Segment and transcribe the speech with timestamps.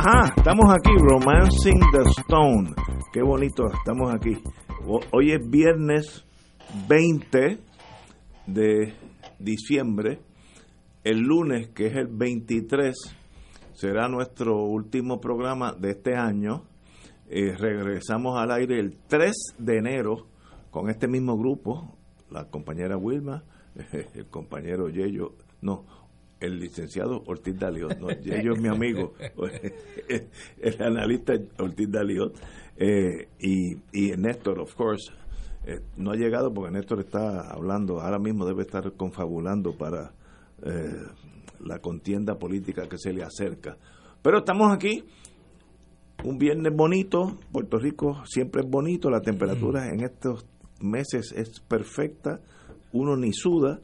[0.00, 2.70] Ajá, estamos aquí, Romancing the Stone.
[3.12, 4.40] Qué bonito, estamos aquí.
[5.10, 6.24] Hoy es viernes
[6.88, 7.58] 20
[8.46, 8.94] de
[9.40, 10.20] diciembre.
[11.02, 12.94] El lunes, que es el 23,
[13.72, 16.62] será nuestro último programa de este año.
[17.28, 20.28] Eh, regresamos al aire el 3 de enero
[20.70, 21.98] con este mismo grupo,
[22.30, 23.42] la compañera Wilma,
[24.14, 25.86] el compañero Yello, no,
[26.40, 29.14] el licenciado Ortiz Daliot, no, Yello es mi amigo,
[30.60, 32.34] el analista Ortiz Daliot,
[32.76, 35.12] eh, y, y Néstor, of course,
[35.66, 40.12] eh, no ha llegado porque Néstor está hablando, ahora mismo debe estar confabulando para
[41.60, 43.76] la contienda política que se le acerca.
[44.22, 45.04] Pero estamos aquí,
[46.24, 50.46] un viernes bonito, Puerto Rico siempre es bonito, la temperatura en estos
[50.80, 52.40] meses es perfecta,
[52.92, 53.80] uno ni suda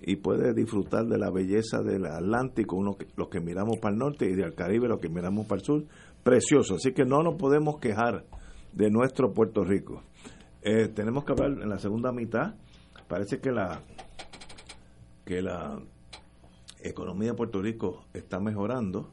[0.00, 4.28] y puede disfrutar de la belleza del Atlántico, uno los que miramos para el norte
[4.28, 5.84] y del Caribe los que miramos para el sur,
[6.22, 8.24] precioso, así que no nos podemos quejar
[8.72, 10.02] de nuestro Puerto Rico.
[10.62, 12.54] Eh, tenemos que hablar en la segunda mitad,
[13.08, 13.82] parece que la
[15.24, 15.78] que la
[16.82, 19.12] economía de Puerto Rico está mejorando,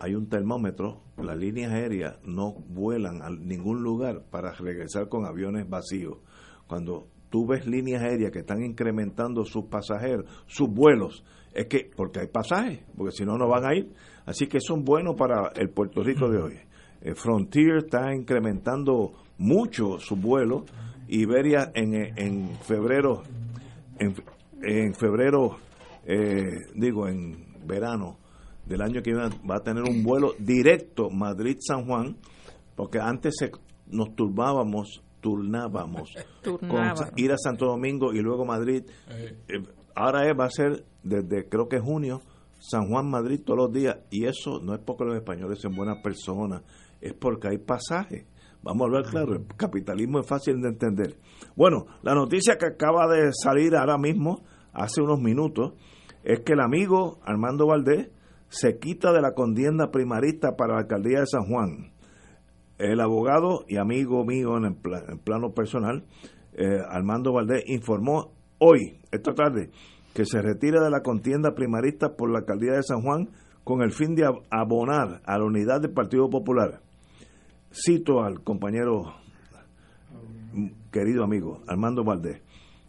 [0.00, 5.68] hay un termómetro, las líneas aéreas no vuelan a ningún lugar para regresar con aviones
[5.68, 6.18] vacíos.
[6.66, 12.20] Cuando tú ves líneas aéreas que están incrementando sus pasajeros, sus vuelos, es que porque
[12.20, 13.92] hay pasajes, porque si no no van a ir.
[14.24, 16.54] Así que son buenos para el Puerto Rico de hoy.
[17.00, 20.62] El Frontier está incrementando mucho sus vuelos.
[21.08, 23.24] Iberia en, en febrero,
[23.98, 24.14] en,
[24.62, 25.56] en febrero,
[26.06, 28.16] eh, digo, en verano
[28.64, 32.16] del año que viene va a tener un vuelo directo Madrid-San Juan,
[32.76, 33.50] porque antes se,
[33.88, 36.14] nos turbábamos turnábamos
[36.44, 38.84] con ir a Santo Domingo y luego Madrid.
[39.08, 39.62] Eh,
[39.94, 42.20] ahora es, va a ser desde creo que junio,
[42.60, 43.96] San Juan, Madrid todos los días.
[44.10, 46.62] Y eso no es porque los españoles sean buenas personas,
[47.00, 48.26] es porque hay pasajes.
[48.62, 51.16] Vamos a hablar claro, el capitalismo es fácil de entender.
[51.56, 55.72] Bueno, la noticia que acaba de salir ahora mismo, hace unos minutos,
[56.22, 58.10] es que el amigo Armando Valdés
[58.48, 61.93] se quita de la contienda primarista para la alcaldía de San Juan
[62.78, 66.04] el abogado y amigo mío en, el plano personal,
[66.54, 69.70] eh, Armando Valdés, informó hoy, esta tarde,
[70.14, 73.30] que se retira de la contienda primarista por la alcaldía de San Juan
[73.64, 76.80] con el fin de abonar a la unidad del Partido Popular.
[77.72, 79.14] Cito al compañero
[80.92, 82.42] querido amigo Armando Valdés.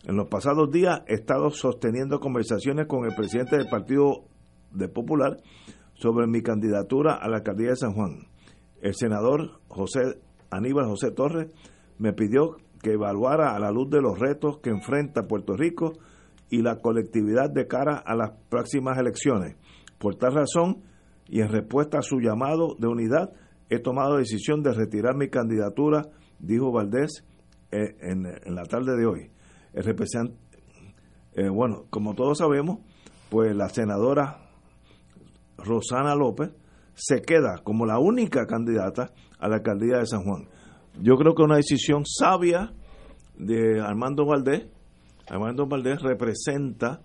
[0.04, 4.26] En los pasados días he estado sosteniendo conversaciones con el presidente del Partido
[4.72, 5.38] de Popular
[5.96, 8.28] sobre mi candidatura a la alcaldía de San Juan
[8.86, 10.20] el senador José
[10.52, 11.48] Aníbal José Torres
[11.98, 15.94] me pidió que evaluara a la luz de los retos que enfrenta Puerto Rico
[16.52, 19.56] y la colectividad de cara a las próximas elecciones.
[19.98, 20.84] Por tal razón,
[21.28, 23.34] y en respuesta a su llamado de unidad,
[23.72, 26.04] he tomado la decisión de retirar mi candidatura,
[26.38, 27.26] dijo Valdés
[27.72, 28.22] eh, en,
[28.54, 29.32] la tarde de hoy.
[29.74, 30.38] El representante,
[31.34, 32.82] eh, bueno, como todos sabemos,
[33.32, 34.48] pues la senadora
[35.58, 36.52] Rosana López
[36.96, 40.48] se queda como la única candidata a la alcaldía de San Juan.
[41.02, 42.74] Yo creo que una decisión sabia
[43.38, 44.68] de Armando Valdés.
[45.28, 47.02] Armando Valdés representa,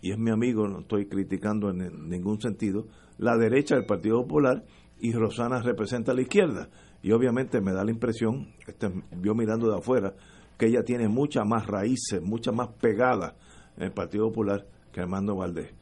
[0.00, 2.86] y es mi amigo, no estoy criticando en ningún sentido,
[3.18, 4.64] la derecha del Partido Popular
[5.00, 6.68] y Rosana representa a la izquierda.
[7.02, 8.88] Y obviamente me da la impresión, este,
[9.20, 10.14] yo mirando de afuera,
[10.56, 13.34] que ella tiene muchas más raíces, muchas más pegadas
[13.76, 15.72] en el Partido Popular que Armando Valdés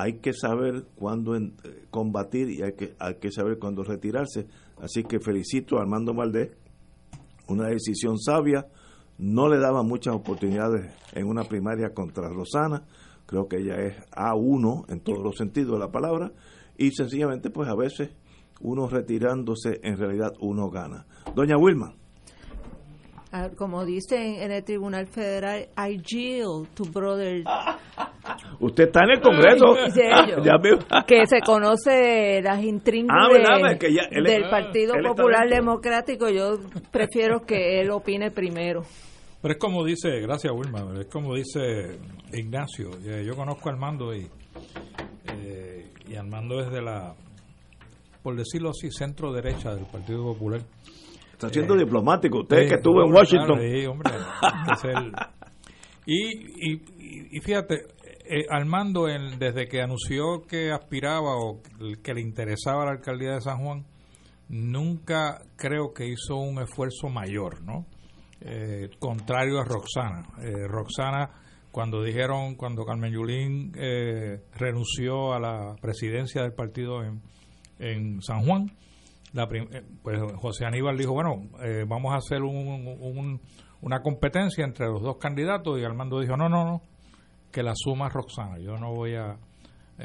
[0.00, 1.50] hay que saber cuándo eh,
[1.90, 4.46] combatir y hay que, hay que saber cuándo retirarse.
[4.80, 6.50] Así que felicito a Armando Valdés,
[7.48, 8.68] una decisión sabia,
[9.18, 12.86] no le daba muchas oportunidades en una primaria contra Rosana,
[13.26, 16.32] creo que ella es A1 en todos los sentidos de la palabra,
[16.76, 18.10] y sencillamente pues a veces
[18.60, 21.06] uno retirándose en realidad uno gana.
[21.34, 21.97] Doña Wilma.
[23.30, 27.44] Ah, como dicen en el Tribunal Federal, I yield to brother.
[28.60, 29.74] Usted está en el Congreso.
[31.06, 33.74] que se conoce las intríngulis ah,
[34.22, 36.30] del Partido Popular Democrático.
[36.30, 36.58] Yo
[36.90, 38.82] prefiero que él opine primero.
[39.42, 41.98] Pero es como dice, gracias Wilma, es como dice
[42.32, 44.26] Ignacio, yo conozco a Armando y,
[45.26, 47.14] eh, y Armando es de la,
[48.22, 50.60] por decirlo así, centro derecha del Partido Popular.
[51.38, 53.60] Está siendo eh, diplomático, usted que estuvo en Washington.
[53.60, 54.10] sí, hombre,
[56.06, 56.82] y, y,
[57.30, 57.76] y, fíjate,
[58.28, 61.62] eh, Armando, desde que anunció que aspiraba o
[62.02, 63.86] que le interesaba la alcaldía de San Juan,
[64.48, 67.86] nunca creo que hizo un esfuerzo mayor, ¿no?
[68.40, 70.26] Eh, contrario a Roxana.
[70.42, 71.30] Eh, Roxana,
[71.70, 77.22] cuando dijeron, cuando Carmen Yulín eh, renunció a la presidencia del partido en,
[77.78, 78.72] en San Juan,
[79.32, 79.48] la
[80.02, 81.48] pues José Aníbal dijo, bueno,
[81.86, 83.40] vamos a hacer un,
[83.82, 86.82] una competencia entre los dos candidatos y Armando dijo, no, no, no,
[87.52, 89.38] que la suma Roxana, yo no voy a,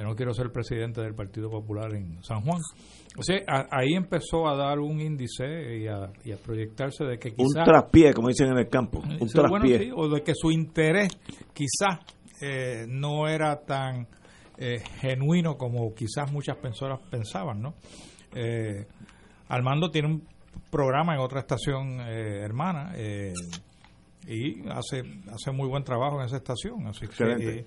[0.01, 2.59] no quiero ser presidente del Partido Popular en San Juan.
[3.17, 3.37] O sea,
[3.69, 6.11] ahí empezó a dar un índice y a,
[6.43, 7.57] proyectarse de que quizás...
[7.57, 8.99] Un traspié, como dicen en el campo.
[8.99, 9.91] Un traspié.
[9.95, 11.09] o de que su interés
[11.53, 11.99] quizás
[12.41, 14.07] eh, no era tan
[14.57, 17.75] eh, genuino como quizás muchas personas pensaban, ¿no?
[18.35, 18.87] Eh,
[19.53, 20.27] Armando tiene un
[20.69, 22.93] programa en otra estación hermana
[24.27, 26.87] y hace hace muy buen trabajo en esa estación.
[26.87, 27.65] Así que,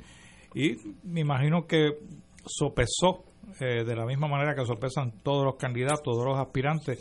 [0.55, 1.99] y me imagino que
[2.47, 3.25] sopesó
[3.61, 7.00] eh, de la misma manera que sopesan todos los candidatos, todos los aspirantes,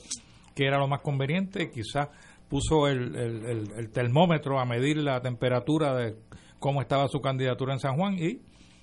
[0.53, 2.09] que era lo más conveniente, quizás
[2.47, 6.15] puso el, el, termómetro a medir la temperatura de
[6.59, 8.41] cómo estaba su candidatura en San Juan y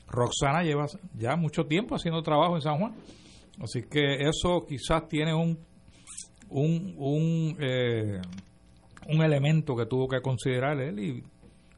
[0.09, 2.95] Roxana lleva ya mucho tiempo haciendo trabajo en San Juan.
[3.63, 5.59] Así que eso quizás tiene un,
[6.53, 8.21] un, un, eh,
[9.09, 11.23] un elemento que tuvo que considerar él y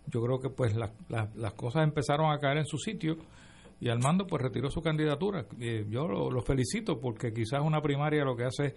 [0.06, 3.16] yo creo que pues las cosas empezaron a caer en su sitio
[3.80, 5.46] y Armando pues retiró su candidatura.
[5.88, 8.74] yo lo, felicito porque quizás una primaria lo que hace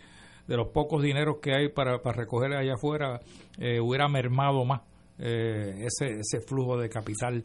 [0.48, 3.20] de los pocos dineros que hay para, para recoger allá afuera
[3.58, 4.82] eh, hubiera mermado más
[5.20, 7.44] eh, ese, ese flujo de capital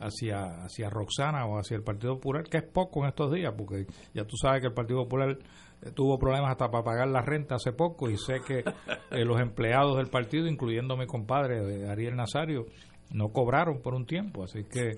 [0.00, 3.86] hacia, hacia Roxana o hacia el Partido Popular, que es poco en estos días, porque
[4.14, 5.38] ya tú sabes que el Partido Popular
[5.94, 8.64] tuvo problemas hasta para pagar la renta hace poco y sé que
[9.24, 12.66] los empleados del partido, incluyendo mi compadre Ariel Nazario,
[13.12, 14.92] no cobraron por un tiempo, así que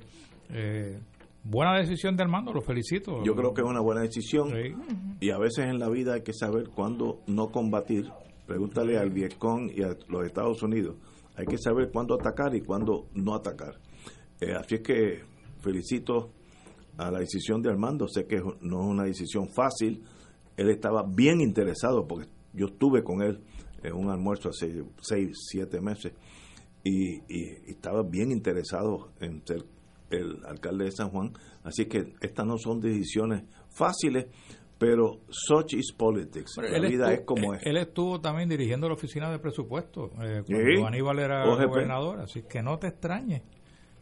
[0.50, 1.00] eh,
[1.44, 3.24] Buena decisión de Armando, lo felicito.
[3.24, 4.52] Yo creo que es una buena decisión
[5.20, 8.08] y a veces en la vida hay que saber cuándo no combatir.
[8.46, 10.96] Pregúntale al Vietcong y a los Estados Unidos.
[11.34, 13.74] Hay que saber cuándo atacar y cuándo no atacar.
[14.40, 15.22] Eh, así es que
[15.60, 16.30] felicito
[16.96, 18.06] a la decisión de Armando.
[18.06, 20.04] Sé que no es una decisión fácil.
[20.56, 23.40] Él estaba bien interesado porque yo estuve con él
[23.82, 26.12] en un almuerzo hace seis, siete meses
[26.84, 29.64] y, y estaba bien interesado en ser
[30.10, 31.32] el alcalde de San Juan.
[31.64, 34.26] Así que estas no son decisiones fáciles,
[34.78, 36.56] pero such is politics.
[36.56, 37.64] la vida es como es.
[37.64, 42.62] Él estuvo también dirigiendo la oficina de presupuesto eh, cuando Aníbal era gobernador, así que
[42.62, 43.42] no te extrañe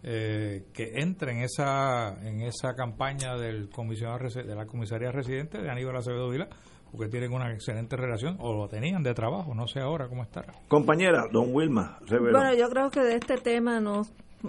[0.02, 5.70] eh, que entre en esa en esa campaña del comisionado de la comisaría residente de
[5.70, 6.48] Aníbal Acevedo Vila
[6.90, 10.52] porque tienen una excelente relación, o lo tenían de trabajo, no sé ahora cómo estará.
[10.68, 14.02] Compañera, don Wilma, Bueno, yo creo que de este tema no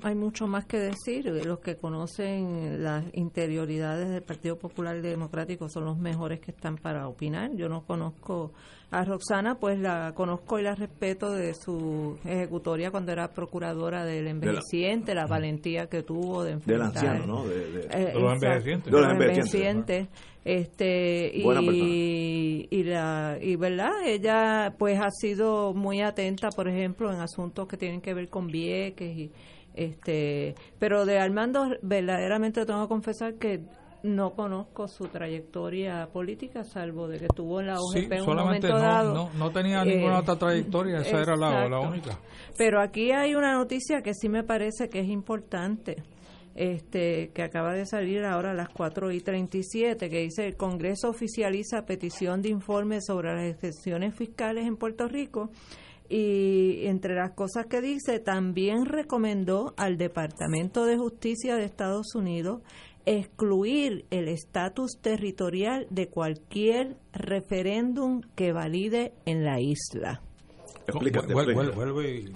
[0.04, 1.26] hay mucho más que decir.
[1.26, 7.08] Los que conocen las interioridades del Partido Popular Democrático son los mejores que están para
[7.08, 7.52] opinar.
[7.56, 8.52] Yo no conozco
[8.92, 14.28] a Roxana, pues la conozco y la respeto de su ejecutoria cuando era procuradora del
[14.28, 16.92] envejeciente, la, valentía que tuvo de enfrentar.
[16.92, 17.48] Del anciano, ¿no?
[17.48, 18.92] De, eh, los envejecientes.
[18.92, 20.08] los envejecientes.
[20.44, 27.20] Este, y, y, la, y verdad, ella pues ha sido muy atenta, por ejemplo, en
[27.20, 29.32] asuntos que tienen que ver con Vieques y
[29.74, 33.62] este, pero de Armando verdaderamente tengo que confesar que
[34.04, 38.70] no conozco su trayectoria política, salvo de que estuvo en la OGP en un momento
[38.70, 39.30] no, dado.
[39.38, 42.18] No, tenía ninguna otra trayectoria, esa era la, la, única.
[42.58, 46.04] Pero aquí hay una noticia que sí me parece que es importante,
[46.56, 51.10] este que acaba de salir ahora a las 4 y 37, que dice el Congreso
[51.10, 55.52] oficializa petición de informe sobre las excepciones fiscales en Puerto Rico
[56.12, 62.62] y entre las cosas que dice, también recomendó al Departamento de Justicia de Estados Unidos
[63.06, 70.22] excluir el estatus territorial de cualquier referéndum que valide en la isla.
[70.86, 71.34] Explícate,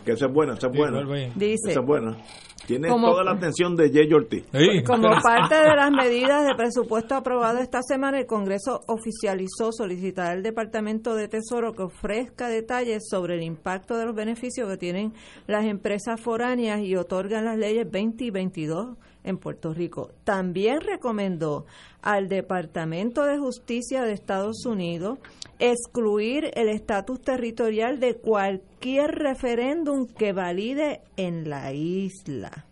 [0.05, 1.01] Que esa es buena, esa es buena.
[1.35, 2.17] Dice, esa es buena.
[2.65, 4.43] Tiene toda la atención de Jay Ortiz.
[4.85, 10.43] Como parte de las medidas de presupuesto aprobado esta semana, el Congreso oficializó solicitar al
[10.43, 15.13] Departamento de Tesoro que ofrezca detalles sobre el impacto de los beneficios que tienen
[15.47, 20.11] las empresas foráneas y otorgan las leyes 20 y 22 en Puerto Rico.
[20.23, 21.65] También recomendó
[22.01, 25.19] al Departamento de Justicia de Estados Unidos
[25.59, 32.65] excluir el estatus territorial de cualquier referéndum que valide en la isla.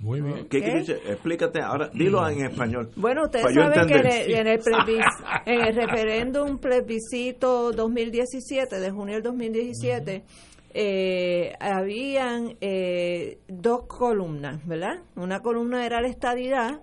[0.00, 0.48] Muy bien.
[0.48, 0.98] ¿Qué, quiere decir?
[1.06, 2.90] Explícate ahora, dilo en español.
[2.96, 8.90] Bueno, ustedes saben que en el, en el plebis- en el referéndum plebiscito 2017, de
[8.90, 10.24] junio del 2017,
[10.74, 15.02] eh, habían eh, dos columnas, ¿verdad?
[15.16, 16.80] Una columna era la estadidad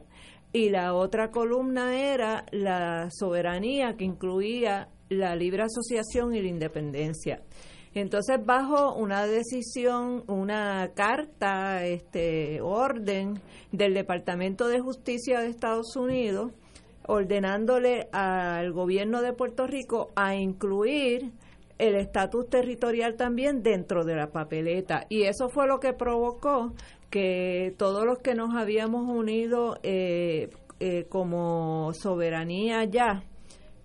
[0.53, 7.41] y la otra columna era la soberanía que incluía la libre asociación y la independencia.
[7.95, 13.41] Entonces, bajo una decisión, una carta, este orden
[13.71, 16.51] del Departamento de Justicia de Estados Unidos,
[17.07, 21.31] ordenándole al gobierno de Puerto Rico a incluir
[21.79, 25.07] el estatus territorial también dentro de la papeleta.
[25.09, 26.73] Y eso fue lo que provocó
[27.09, 33.23] que todos los que nos habíamos unido eh, eh, como soberanía ya,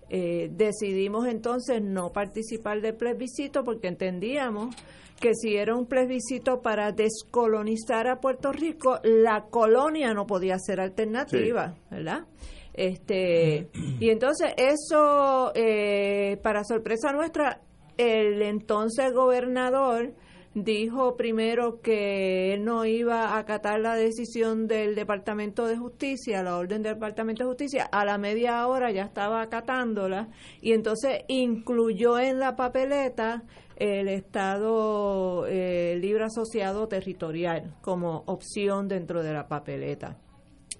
[0.09, 4.75] eh, decidimos entonces no participar del plebiscito porque entendíamos
[5.19, 10.79] que si era un plebiscito para descolonizar a Puerto Rico, la colonia no podía ser
[10.79, 12.25] alternativa, ¿verdad?
[12.73, 17.61] Este, y entonces eso, eh, para sorpresa nuestra,
[17.97, 20.13] el entonces gobernador
[20.55, 26.57] dijo primero que él no iba a acatar la decisión del Departamento de Justicia, la
[26.57, 30.29] orden del Departamento de Justicia, a la media hora ya estaba acatándola
[30.61, 33.43] y entonces incluyó en la papeleta
[33.75, 40.17] el Estado eh, Libre Asociado Territorial como opción dentro de la papeleta.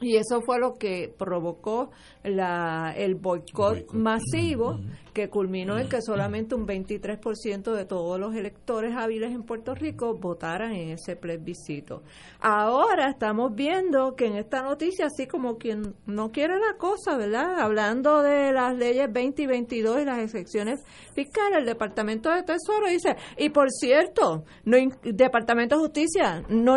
[0.01, 1.89] Y eso fue lo que provocó
[2.23, 4.79] la, el boicot masivo
[5.13, 10.15] que culminó en que solamente un 23% de todos los electores hábiles en Puerto Rico
[10.15, 12.03] votaran en ese plebiscito.
[12.41, 17.59] Ahora estamos viendo que en esta noticia, así como quien no quiere la cosa, ¿verdad?
[17.59, 20.83] Hablando de las leyes 20 y 22 y las excepciones
[21.13, 26.75] fiscales, el Departamento de Tesoro dice, y por cierto, no Departamento de Justicia no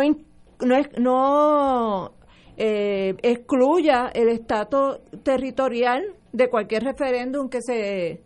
[0.61, 2.13] no, es- no
[2.61, 8.21] eh, excluya el estatus territorial de cualquier referéndum que se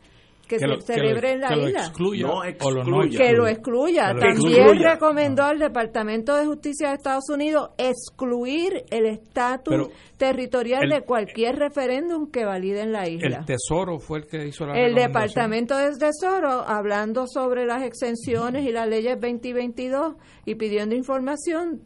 [0.47, 1.79] que, se lo- celebre lo- en la que lo isla.
[1.79, 3.17] excluya No excluya.
[3.17, 3.51] que lo excluya.
[3.51, 4.07] excluya.
[4.07, 4.93] Que lo También excluya.
[4.93, 9.87] recomendó al Departamento de Justicia de Estados Unidos excluir el estatus
[10.17, 13.37] territorial el- de cualquier referéndum que valide en la isla.
[13.39, 14.95] El Tesoro fue el que hizo la El.
[14.95, 20.93] Departamento del Tesoro, hablando sobre las exenciones y las leyes 20 y 22 y pidiendo
[20.93, 21.81] información,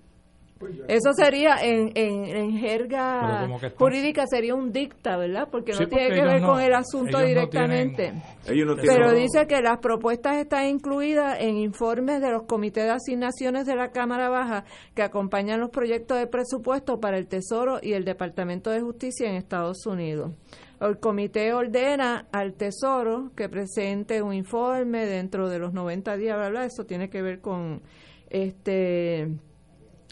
[0.87, 3.47] eso sería en, en, jerga
[3.77, 5.47] jurídica, sería un dicta, ¿verdad?
[5.51, 7.95] Porque Sí, no tiene porque que ver no- con el asunto ellos no directamente.
[8.03, 12.43] tienen- Ellos no tienen- Pero dice que las propuestas están incluidas en informes de los
[12.43, 14.63] comités de asignaciones de la Cámara Baja
[14.95, 19.35] que acompañan los proyectos de presupuesto para el Tesoro y el Departamento de Justicia en
[19.35, 20.31] Estados Unidos.
[20.79, 26.49] El comité ordena al Tesoro que presente un informe dentro de los 90 días, bla,
[26.49, 27.81] bla, eso tiene que ver con
[28.29, 29.27] este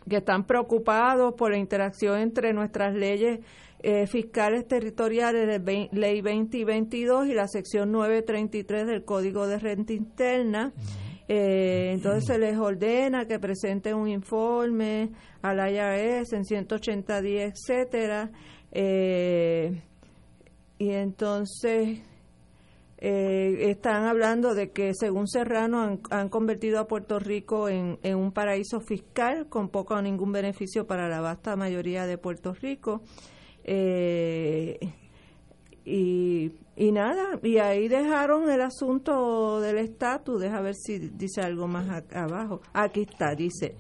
[0.10, 3.40] que están preocupados por la interacción entre nuestras leyes
[3.82, 9.60] eh, fiscales territoriales, de Ley 20 y 22 y la sección 933 del Código de
[9.60, 10.74] Renta Interna.
[11.28, 18.32] Eh, entonces se les ordena que presenten un informe al IRS en 180 días, etcétera.
[18.72, 19.82] Eh,
[20.78, 22.00] y entonces
[23.08, 28.80] eh, están hablando de que según Serrano han, convertido a Puerto Rico en, un paraíso
[28.80, 33.04] fiscal con poco o ningún beneficio para la vasta mayoría de Puerto Rico.
[33.64, 34.80] Eh,
[35.86, 41.68] y, y nada, y ahí dejaron el asunto del estatus, deja ver si dice algo
[41.68, 42.62] más acá abajo.
[42.74, 43.76] Aquí está, dice.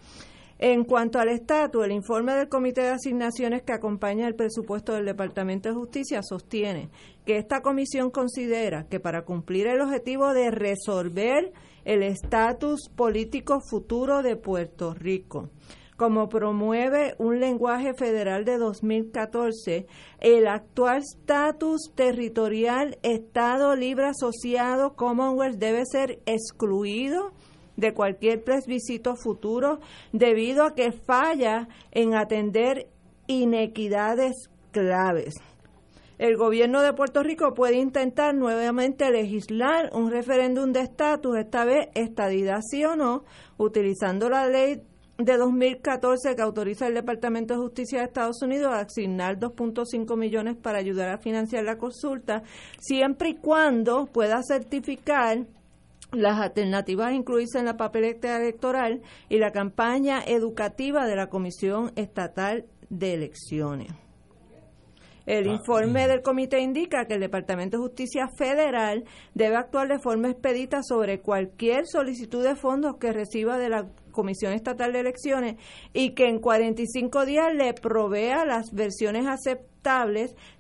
[0.58, 5.04] En cuanto al estatus, el informe del Comité de Asignaciones que acompaña el presupuesto del
[5.04, 6.90] Departamento de Justicia sostiene
[7.26, 11.52] que esta comisión considera que para cumplir el objetivo de resolver
[11.84, 15.50] el estatus político futuro de Puerto Rico,
[15.98, 19.88] como promueve un lenguaje federal de 2014,
[20.22, 27.34] el actual estatus territorial Estado Libre Asociado Commonwealth debe ser excluido
[27.78, 29.80] de cualquier plebiscito futuro
[30.12, 32.88] debido a que falla en atender
[33.28, 35.36] inequidades claves.
[36.18, 41.90] El gobierno de Puerto Rico puede intentar nuevamente legislar un referéndum de estatus, esta vez
[41.94, 43.26] estadidad sí o no,
[43.58, 44.82] utilizando la ley
[45.18, 50.56] de 2014 que autoriza el Departamento de Justicia de Estados Unidos a asignar 2.5 millones
[50.56, 52.44] para ayudar a financiar la consulta,
[52.80, 55.46] siempre y cuando pueda certificar
[56.18, 62.66] las alternativas incluirse en la papeleta electoral y la campaña educativa de la Comisión Estatal
[62.90, 63.92] de Elecciones.
[65.26, 70.30] El informe del comité indica que el Departamento de Justicia Federal debe actuar de forma
[70.30, 75.58] expedita sobre cualquier solicitud de fondos que reciba de la Comisión Estatal de Elecciones
[75.94, 79.76] y que en 45 días le provea las versiones aceptables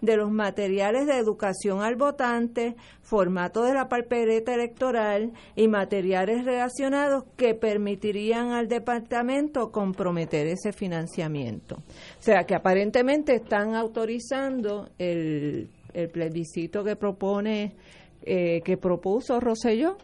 [0.01, 7.24] de los materiales de educación al votante, formato de la papeleta electoral y materiales relacionados
[7.35, 11.77] que permitirían al departamento comprometer ese financiamiento.
[11.77, 15.69] O sea que aparentemente están autorizando el,
[16.12, 17.74] plebiscito que propone
[18.21, 19.95] eh, que propuso Rosselló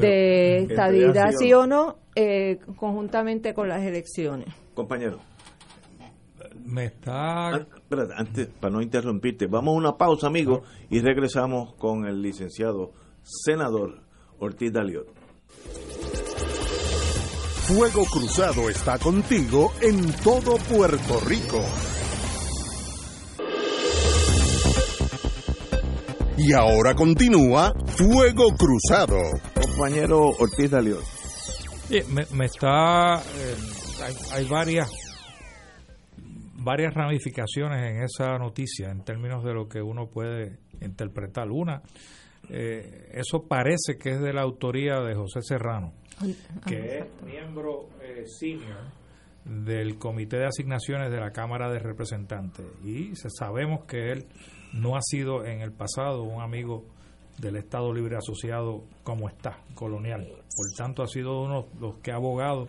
[0.00, 4.48] de estabilidad sí o no eh, conjuntamente con las elecciones.
[4.74, 5.20] Compañero.
[6.64, 7.48] Me está...
[7.54, 7.66] Ah,
[8.16, 14.00] antes, para no interrumpirte, vamos a una pausa, amigo, y regresamos con el licenciado senador
[14.38, 15.06] Ortiz Daliot.
[17.66, 21.60] Fuego Cruzado está contigo en todo Puerto Rico.
[26.38, 29.16] Y ahora continúa Fuego Cruzado.
[29.76, 31.04] Compañero Ortiz Daliot.
[32.32, 33.16] me, está.
[33.20, 33.54] Eh,
[34.32, 34.90] hay, varias
[36.54, 41.50] varias ramificaciones en esa noticia en términos de lo que uno puede interpretar.
[41.50, 41.82] Una,
[42.48, 45.92] eh, eso parece que es de la autoría de José Serrano,
[46.66, 48.80] que es miembro eh, senior
[49.44, 52.64] del Comité de Asignaciones de la Cámara de Representantes.
[52.82, 54.26] Y sabemos que él
[54.72, 56.95] no ha sido en el pasado un amigo
[57.38, 60.26] del Estado Libre Asociado como está, colonial.
[60.56, 62.66] Por tanto, ha sido uno de los que ha abogado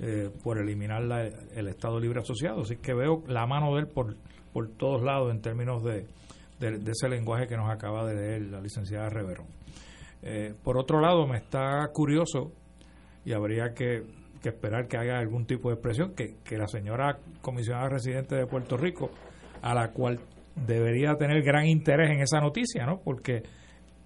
[0.00, 1.02] eh, por eliminar
[1.54, 2.62] el Estado Libre Asociado.
[2.62, 4.16] Así que veo la mano de él por,
[4.52, 6.06] por todos lados en términos de,
[6.60, 9.46] ese lenguaje que nos acaba de leer la licenciada Reverón.
[10.22, 12.52] Eh, por otro lado, me está curioso
[13.24, 14.02] y habría que,
[14.42, 18.76] esperar que haya algún tipo de expresión que, que la señora comisionada residente de Puerto
[18.76, 19.10] Rico,
[19.62, 20.18] a la cual
[20.54, 23.00] debería tener gran interés en esa noticia, ¿no?
[23.02, 23.42] Porque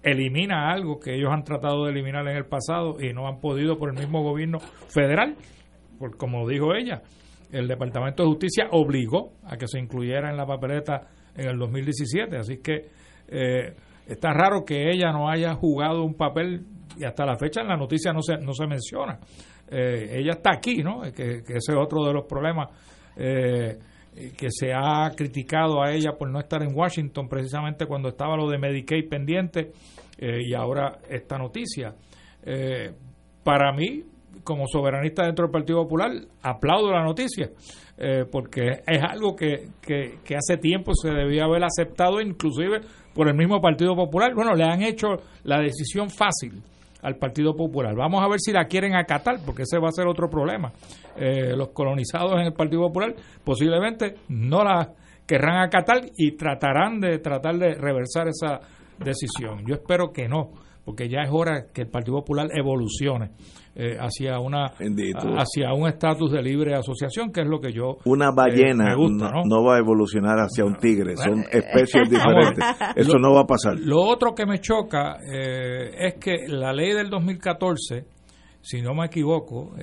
[0.05, 3.77] elimina algo que ellos han tratado de eliminar en el pasado y no han podido
[3.77, 5.35] por el mismo gobierno federal,
[5.97, 7.01] por, como dijo ella,
[7.51, 12.37] el Departamento de Justicia obligó a que se incluyera en la papeleta en el 2017,
[12.37, 12.85] así que
[13.27, 13.73] eh,
[14.05, 16.65] está raro que ella no haya jugado un papel
[16.97, 19.19] y hasta la fecha en la noticia no se, no se menciona.
[19.69, 21.01] Eh, ella está aquí, ¿no?
[21.01, 22.69] Que, ese es otro de los problemas.
[23.17, 23.77] Eh,
[24.37, 28.49] que se ha criticado a ella por no estar en Washington precisamente cuando estaba lo
[28.49, 29.73] de Medicaid pendiente
[30.17, 31.93] eh, y ahora esta noticia.
[32.43, 32.91] Eh,
[33.43, 34.03] para mí,
[34.43, 37.49] como soberanista dentro del Partido Popular, aplaudo la noticia,
[38.31, 42.81] porque es algo que, que, que, hace tiempo se debía haber aceptado, inclusive
[43.13, 44.33] por el mismo Partido Popular.
[44.35, 45.07] Bueno, le han hecho
[45.43, 46.61] la decisión fácil
[47.05, 47.95] al Partido Popular.
[47.95, 50.73] Vamos a ver si la quieren acatar, porque ese va a ser otro problema.
[51.15, 54.91] Eh, los colonizados en el Partido Popular posiblemente no la
[55.27, 58.59] querrán acatar y tratarán de tratar de reversar esa
[58.99, 59.63] decisión.
[59.67, 60.51] Yo espero que no,
[60.83, 63.31] porque ya es hora que el Partido Popular evolucione
[63.75, 68.31] eh, hacia una hacia un estatus de libre asociación, que es lo que yo una
[68.31, 69.43] ballena eh, ¿no?
[69.43, 69.63] ¿no?
[69.63, 72.63] va a evolucionar hacia un tigre, son especies diferentes.
[72.95, 73.77] Eso no va a pasar.
[73.79, 78.05] Lo otro que me choca eh, es que la ley del 2014,
[78.61, 79.73] si no me equivoco,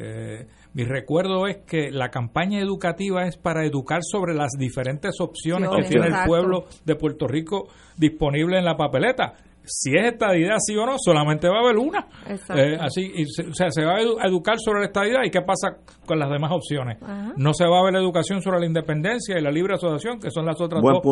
[0.74, 5.88] mi recuerdo es que la campaña educativa es para educar sobre las diferentes opciones que
[5.88, 10.84] tiene el pueblo de Puerto Rico disponible en la papeleta si es estadidad sí o
[10.84, 12.06] no, solamente va a haber una.
[12.26, 13.12] Eh, así,
[13.48, 16.50] o sea, se va a educar sobre la estadidad y qué pasa con las demás
[16.52, 16.98] opciones.
[17.36, 20.46] No se va a ver educación sobre la independencia y la libre asociación, que son
[20.46, 21.02] las otras dos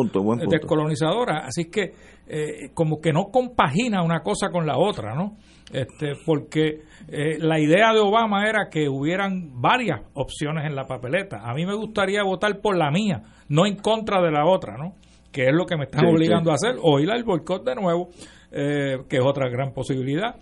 [0.49, 1.45] descolonizadoras.
[1.47, 1.93] Así que
[2.27, 5.37] eh, como que no compagina una cosa con la otra, ¿no?
[5.73, 11.41] Este, porque eh, la idea de Obama era que hubieran varias opciones en la papeleta.
[11.43, 14.95] A mí me gustaría votar por la mía, no en contra de la otra, ¿no?
[15.31, 18.09] Que es lo que me están obligando a hacer, o ir al boicot de nuevo
[18.51, 20.35] eh, que es otra gran posibilidad.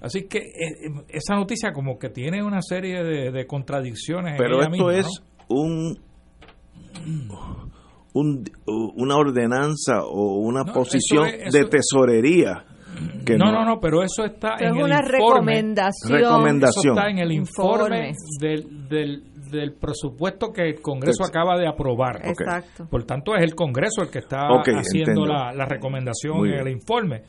[0.00, 4.36] Así que eh, esa noticia como que tiene una serie de, contradicciones.
[4.38, 5.08] Pero esto es
[5.48, 5.98] un,
[8.12, 12.65] un, una ordenanza o una posición de tesorería.
[13.24, 16.20] Que no, no, no, pero eso está en el una recomendación.
[16.20, 16.84] recomendación.
[16.84, 22.20] Eso está en el informe, del, del, del, presupuesto que el Congreso acaba de aprobar.
[22.24, 22.86] Exacto.
[22.88, 27.22] Por tanto, es el Congreso el que está haciendo la, la, recomendación en el informe.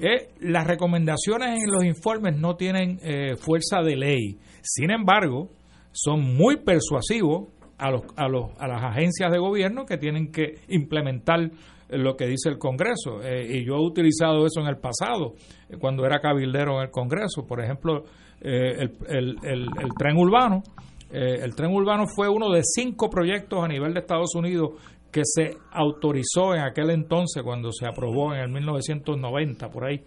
[0.00, 4.38] Eh, las recomendaciones en los informes no tienen eh, fuerza de ley.
[4.62, 5.48] Sin embargo,
[5.92, 10.60] son muy persuasivos a, los, a, los, a las agencias de gobierno que tienen que
[10.68, 11.50] implementar
[11.90, 13.22] lo que dice el Congreso.
[13.22, 15.34] Eh, y yo he utilizado eso en el pasado,
[15.80, 17.46] cuando era cabildero en el Congreso.
[17.46, 18.04] Por ejemplo,
[18.40, 19.66] el, el, el,
[19.98, 20.62] tren urbano
[21.10, 24.72] Eh, el tren urbano fue uno de cinco proyectos a nivel de Estados Unidos
[25.10, 30.02] que se autorizó en aquel entonces cuando se aprobó en el 1990 por ahí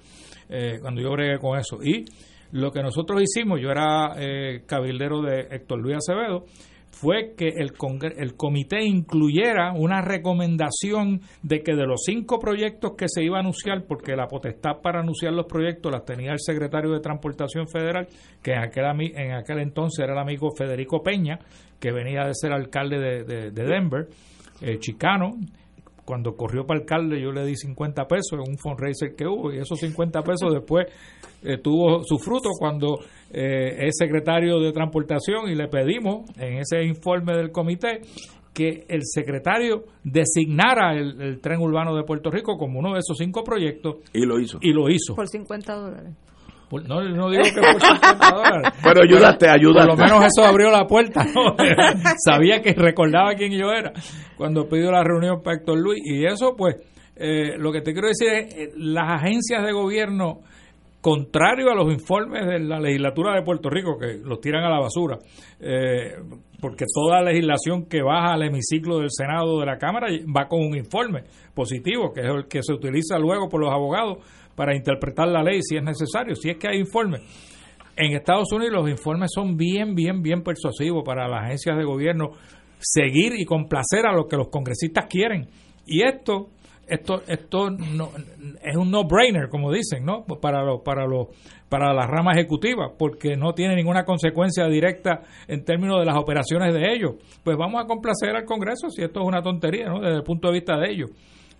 [0.48, 2.06] eh, cuando yo bregué con eso y
[2.52, 6.46] lo que nosotros hicimos yo era eh, cabildero de Héctor Luis Acevedo
[6.92, 7.72] fue que el,
[8.18, 13.40] el comité incluyera una recomendación de que de los cinco proyectos que se iba a
[13.42, 18.08] anunciar, porque la potestad para anunciar los proyectos las tenía el secretario de Transportación Federal,
[18.44, 21.40] que en aquel, en aquel entonces era el amigo Federico Peña,
[21.80, 24.08] que venía de ser alcalde de, Denver,
[24.62, 25.32] eh, chicano,
[26.06, 29.60] cuando corrió para alcalde yo le di 50 pesos en un fundraiser que hubo y
[29.60, 30.88] esos 50 pesos después
[31.44, 33.00] eh, tuvo su fruto cuando
[33.32, 38.02] eh, es secretario de transportación y le pedimos en ese informe del comité
[38.54, 43.44] que el secretario designara el, tren urbano de Puerto Rico como uno de esos cinco
[43.44, 43.98] proyectos.
[44.14, 44.58] Y lo hizo.
[44.62, 45.16] Y lo hizo.
[45.16, 46.14] Por 50 dólares.
[46.70, 48.74] no, no digo que por 50 dólares.
[48.84, 49.90] Pero ayudaste, ayudaste.
[49.90, 51.26] Por lo menos eso abrió la puerta.
[52.26, 53.94] Sabía que recordaba quién yo era
[54.42, 56.02] cuando pidió la reunión para Héctor Luis.
[56.04, 56.76] Y eso, pues,
[57.16, 60.40] eh, lo que te quiero decir es, eh, las agencias de gobierno
[61.00, 64.80] contrario a los informes de la legislatura de Puerto Rico, que los tiran a la
[64.80, 65.20] basura,
[65.60, 66.16] eh,
[66.60, 70.76] porque toda legislación que baja al hemiciclo del Senado de la Cámara va con un
[70.76, 71.22] informe
[71.54, 74.18] positivo, que es el que se utiliza luego por los abogados
[74.56, 77.22] para interpretar la ley si es necesario, si es que hay informes.
[77.96, 82.32] En Estados Unidos los informes son bien, bien, bien persuasivos para las agencias de gobierno
[82.82, 85.48] seguir y complacer a lo que los congresistas quieren.
[85.86, 86.50] Y esto
[86.88, 88.10] esto esto no,
[88.62, 90.26] es un no-brainer, como dicen, ¿no?
[90.26, 91.28] Para los para los
[91.70, 96.74] para la rama ejecutiva, porque no tiene ninguna consecuencia directa en términos de las operaciones
[96.74, 97.14] de ellos.
[97.44, 100.02] Pues vamos a complacer al Congreso si esto es una tontería, ¿no?
[100.02, 101.12] Desde el punto de vista de ellos.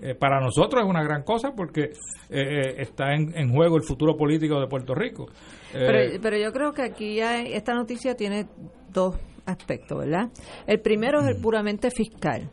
[0.04, 1.92] Eh, para nosotros es una gran cosa porque eh,
[2.30, 5.28] eh, está en, en, juego el futuro político de Puerto Rico.
[5.72, 8.48] Pero, pero, yo creo que aquí hay, esta noticia tiene
[8.92, 10.30] dos aspectos, ¿verdad?
[10.68, 12.50] El primero es el puramente fiscal,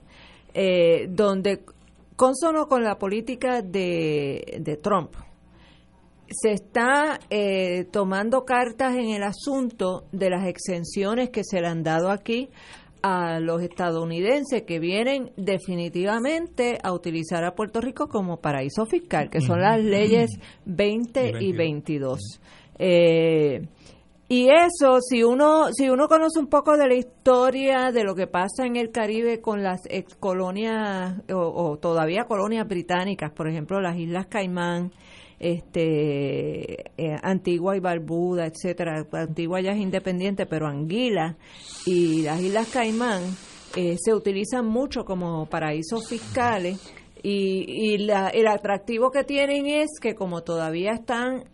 [1.10, 1.62] donde
[2.18, 5.12] consono con la política de, Trump.
[6.28, 11.84] Se está eh, tomando cartas en el asunto de las exenciones que se le han
[11.84, 12.50] dado aquí
[13.02, 19.40] a los estadounidenses que vienen definitivamente a utilizar a Puerto Rico como paraíso fiscal, que
[19.40, 20.28] son las leyes
[20.66, 22.40] 20 y 22.
[22.80, 23.68] Eh,
[24.30, 28.26] y eso, si uno, si uno conoce un poco de la historia de lo que
[28.26, 33.96] pasa en el Caribe con las ex colonias o, todavía colonias británicas, por ejemplo, las
[33.96, 34.92] Islas Caimán,
[35.38, 39.06] este, eh, Antigua y Barbuda, etcétera.
[39.12, 41.38] Antigua ya es independiente, pero Anguila
[41.86, 43.22] y las Islas Caimán
[43.76, 46.78] eh, se utilizan mucho como paraísos fiscales.
[47.22, 51.44] Y, y la, el atractivo que tienen es que como todavía están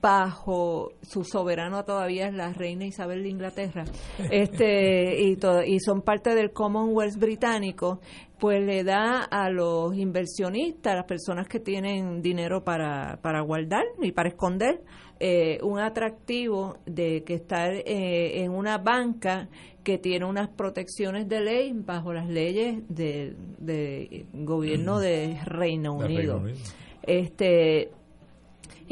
[0.00, 3.84] bajo su soberano todavía es la reina Isabel de Inglaterra
[4.30, 8.00] este y, y son parte del Commonwealth británico
[8.38, 13.84] pues le da a los inversionistas a las personas que tienen dinero para, para guardar
[14.00, 14.82] y para esconder
[15.20, 19.50] eh, un atractivo de que estar eh, en una banca
[19.84, 26.08] que tiene unas protecciones de ley bajo las leyes del de gobierno de Reino Unido.
[26.08, 26.58] Reino Unido.
[27.02, 27.90] Este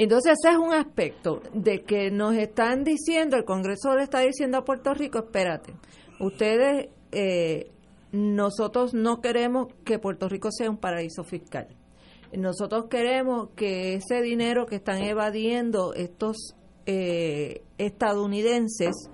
[0.05, 4.59] entonces ese es un aspecto de que nos están diciendo, el Congreso le está diciendo
[4.59, 5.75] a Puerto Rico, espérate,
[6.21, 7.73] ustedes, eh,
[8.13, 11.69] nosotros no queremos que Puerto Rico sea un paraíso fiscal.
[12.33, 16.55] Nosotros queremos que ese dinero que están evadiendo estos
[16.87, 19.11] eh, estadounidenses,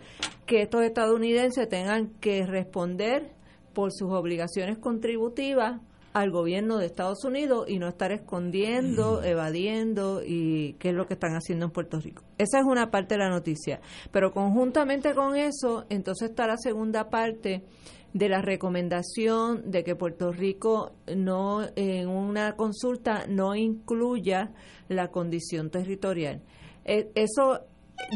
[0.46, 3.32] que estos estadounidenses tengan que responder
[3.72, 5.80] por sus obligaciones contributivas
[6.14, 9.24] al gobierno de Estados Unidos y no estar escondiendo, mm.
[9.24, 12.22] evadiendo y qué es lo que están haciendo en Puerto Rico.
[12.38, 13.80] Esa es una parte de la noticia.
[14.12, 17.64] Pero conjuntamente con eso, entonces está la segunda parte
[18.12, 24.52] de la recomendación de que Puerto Rico no en una consulta no incluya
[24.88, 26.42] la condición territorial.
[26.84, 27.62] E, eso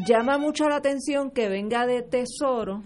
[0.06, 2.84] llama mucho la atención que venga de Tesoro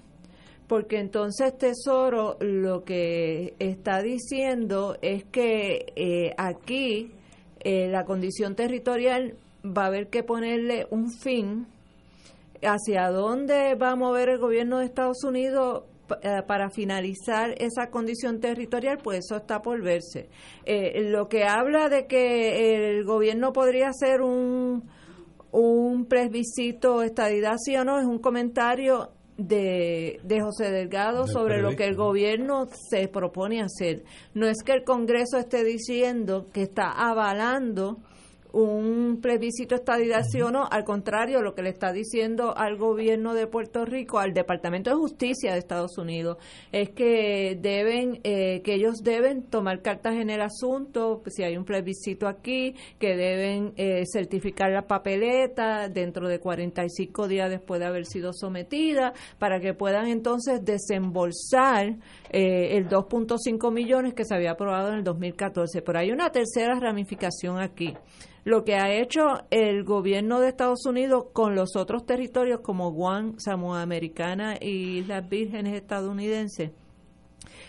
[0.73, 7.13] porque entonces Tesoro lo que está diciendo es que eh, aquí
[7.61, 11.67] eh, la condición territorial va a haber que ponerle un fin
[12.63, 15.83] hacia dónde va a mover el gobierno de Estados Unidos
[16.23, 20.31] eh, para finalizar esa condición territorial, pues eso está por verse.
[20.65, 24.89] lo que habla de que el gobierno podría ser un,
[25.51, 29.11] un plebiscito estadidad sí o no es un comentario
[29.47, 34.05] de, de José Delgado sobre lo que el gobierno se propone hacer.
[34.35, 37.99] No es que el Congreso esté diciendo que está avalando
[38.53, 43.35] un plebiscito estadidad sí o no, al contrario, lo que le está diciendo al gobierno
[43.35, 46.37] de Puerto Rico, al Departamento de Justicia de Estados Unidos,
[46.71, 51.65] es que deben, eh, que ellos deben tomar cartas en el asunto, si hay un
[51.65, 58.05] plebiscito aquí, que deben eh, certificar la papeleta dentro de 45 días después de haber
[58.05, 61.97] sido sometida, para que puedan entonces desembolsar
[62.31, 65.81] eh, el 2.5 millones que se había aprobado en el 2014.
[65.81, 67.95] Pero hay una tercera ramificación aquí
[68.45, 73.39] lo que ha hecho el gobierno de Estados Unidos con los otros territorios como Guam,
[73.39, 76.73] Samoa Americana y las Vírgenes estadounidenses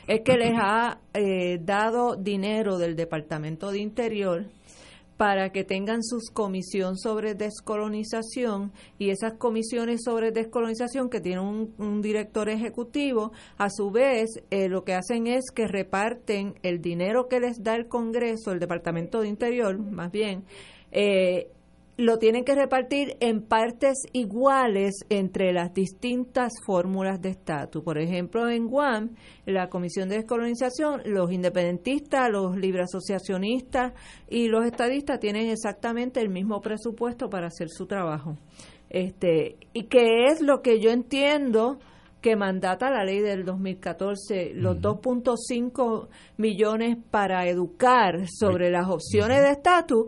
[0.08, 4.46] es que les ha eh, dado dinero del Departamento de Interior
[5.18, 12.02] para que tengan sus comisión sobre descolonización y esas comisiones sobre descolonización que tienen un,
[12.02, 17.40] director ejecutivo, a su vez eh, lo que hacen es que reparten el dinero que
[17.40, 20.44] les da el Congreso, el Departamento de Interior, más bien,
[20.92, 21.53] eh,
[21.98, 27.84] lo tienen que repartir en partes iguales entre las distintas fórmulas de estatus.
[27.84, 33.94] Por ejemplo, en Guam, la Comisión de Descolonización, los independentistas, los libre asociacionistas
[34.28, 38.38] y los estadistas tienen exactamente el mismo presupuesto para hacer su trabajo.
[38.90, 41.80] Este, y que es lo que yo entiendo
[42.24, 49.52] que mandata la ley del 2014, los 2.5 millones para educar sobre las opciones de
[49.52, 50.06] estatus,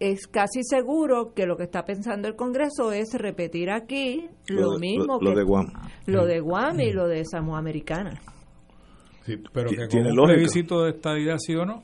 [0.00, 5.18] es casi seguro que lo que está pensando el Congreso es repetir aquí lo, mismo
[5.20, 5.72] lo, que de Guam.
[6.06, 8.20] lo de Guam y lo de Samoa Americana.
[9.24, 11.82] Sí, pero que ¿Tiene con un plebiscito de estadidad sí o no?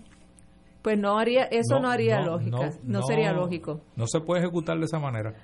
[0.83, 3.81] Pues no haría, eso no, haría lógica, no, sería lógico.
[3.96, 5.35] No se puede ejecutar de esa manera.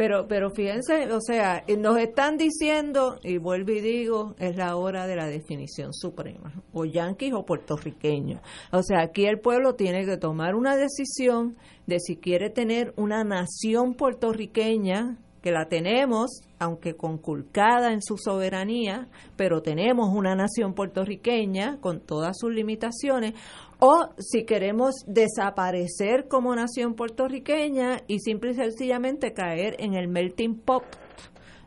[0.00, 5.06] Pero, pero fíjense, o sea, nos están diciendo, y vuelvo y digo, es la hora
[5.06, 8.40] de la definición suprema, o yanquis o puertorriqueños.
[8.72, 13.24] O sea, aquí el pueblo tiene que tomar una decisión de si quiere tener una
[13.24, 21.78] nación puertorriqueña, que la tenemos, aunque conculcada en su soberanía, pero tenemos una nación puertorriqueña
[21.80, 23.34] con todas sus limitaciones,
[23.80, 30.54] o si queremos desaparecer como nación puertorriqueña y simple y sencillamente caer en el melting
[30.54, 30.84] pot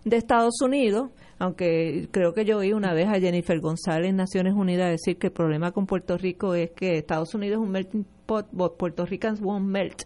[0.06, 4.54] de Estados Unidos, aunque creo que yo oí una vez a Jennifer González en Naciones
[4.54, 8.06] Unidas decir que el problema con Puerto Rico es que Estados Unidos es un melting
[8.26, 10.04] pot, but Puerto Ricans won't melt.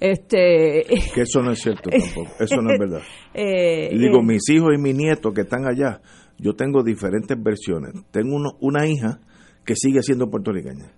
[0.00, 3.02] Este, que eso no es cierto tampoco, eso no es verdad.
[3.36, 6.00] Eh, y digo, eh, mis hijos y mis nietos que están allá,
[6.38, 7.92] yo tengo diferentes versiones.
[8.12, 9.18] Tengo uno, una hija
[9.64, 10.92] que sigue siendo puertorriqueña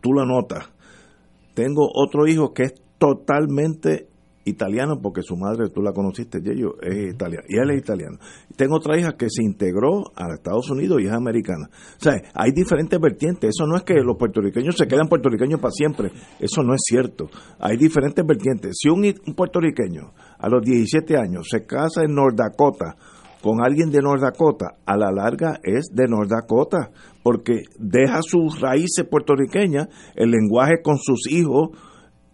[0.00, 0.70] tú lo notas.
[1.54, 4.10] Tengo otro hijo que es totalmente
[4.44, 8.18] italiano porque su madre, tú la conociste, es italiano, y él es italiano.
[8.56, 11.68] Tengo otra hija que se integró a Estados Unidos y es americana.
[11.70, 13.50] O sea, hay diferentes vertientes.
[13.50, 16.10] Eso no es que los puertorriqueños se quedan puertorriqueños para siempre.
[16.38, 17.28] Eso no es cierto.
[17.58, 18.76] Hay diferentes vertientes.
[18.80, 22.96] Si un, un puertorriqueño a los 17 años se casa en North Dakota
[23.42, 26.90] con alguien de North Dakota, a la larga es de North Dakota,
[27.22, 31.70] porque deja sus raíces puertorriqueñas, el lenguaje con sus hijos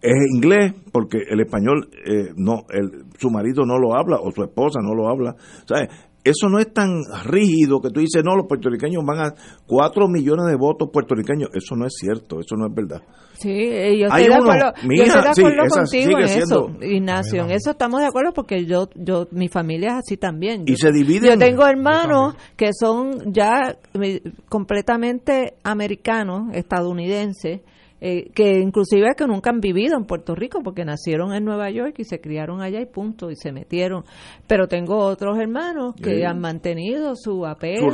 [0.01, 4.43] es inglés, porque el español eh, no, el, su marido no lo habla o su
[4.43, 5.35] esposa no lo habla.
[5.65, 5.89] ¿sabes?
[6.27, 9.33] Eso no es tan rígido que tú dices, no, los puertorriqueños van a
[9.65, 11.49] cuatro millones de votos puertorriqueños.
[11.53, 13.01] Eso no es cierto, eso no es verdad.
[13.33, 17.43] Sí, eh, yo estoy de acuerdo, yo estoy de acuerdo contigo en eso, Ignacio.
[17.45, 20.63] En eso estamos de acuerdo porque yo, yo, mi familia es así también.
[20.65, 21.31] y se dividen.
[21.31, 27.61] Yo tengo hermanos que son ya eh, completamente americanos, estadounidenses
[27.99, 31.95] eh, que inclusive que nunca han vivido en Puerto Rico porque nacieron en Nueva York
[31.97, 34.03] y se criaron allá y punto y se metieron.
[34.45, 37.89] Pero tengo otros hermanos que han mantenido su apego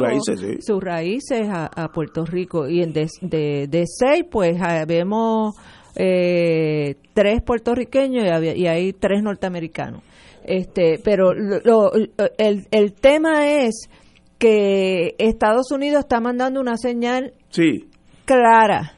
[0.60, 2.68] sus raíces, a, Puerto Rico.
[2.68, 5.56] Y en de, de, seis pues ah, vemos
[5.96, 8.26] eh, tres puertorriqueños
[8.58, 10.04] y, hay tres norteamericanos.
[10.44, 13.88] Este pero el, el tema es
[14.38, 17.88] que Estados Unidos está mandando una señal sí.
[18.26, 18.98] clara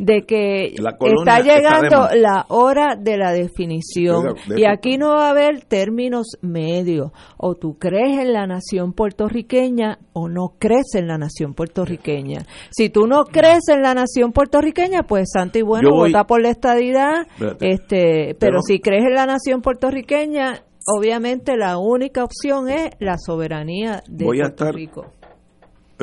[0.00, 4.34] de que está llegando la hora de la definición.
[4.56, 7.12] Y aquí no va a haber términos medios.
[7.36, 12.46] O tú crees en la nación puertorriqueña o no crees en la nación puertorriqueña.
[12.70, 16.48] Si tú no crees en la nación puertorriqueña pues santo y bueno vota por la
[16.48, 17.26] estadidad.
[17.60, 24.02] Este pero si crees en la nación puertorriqueña obviamente la única opción es la soberanía
[24.08, 25.12] de Puerto Rico.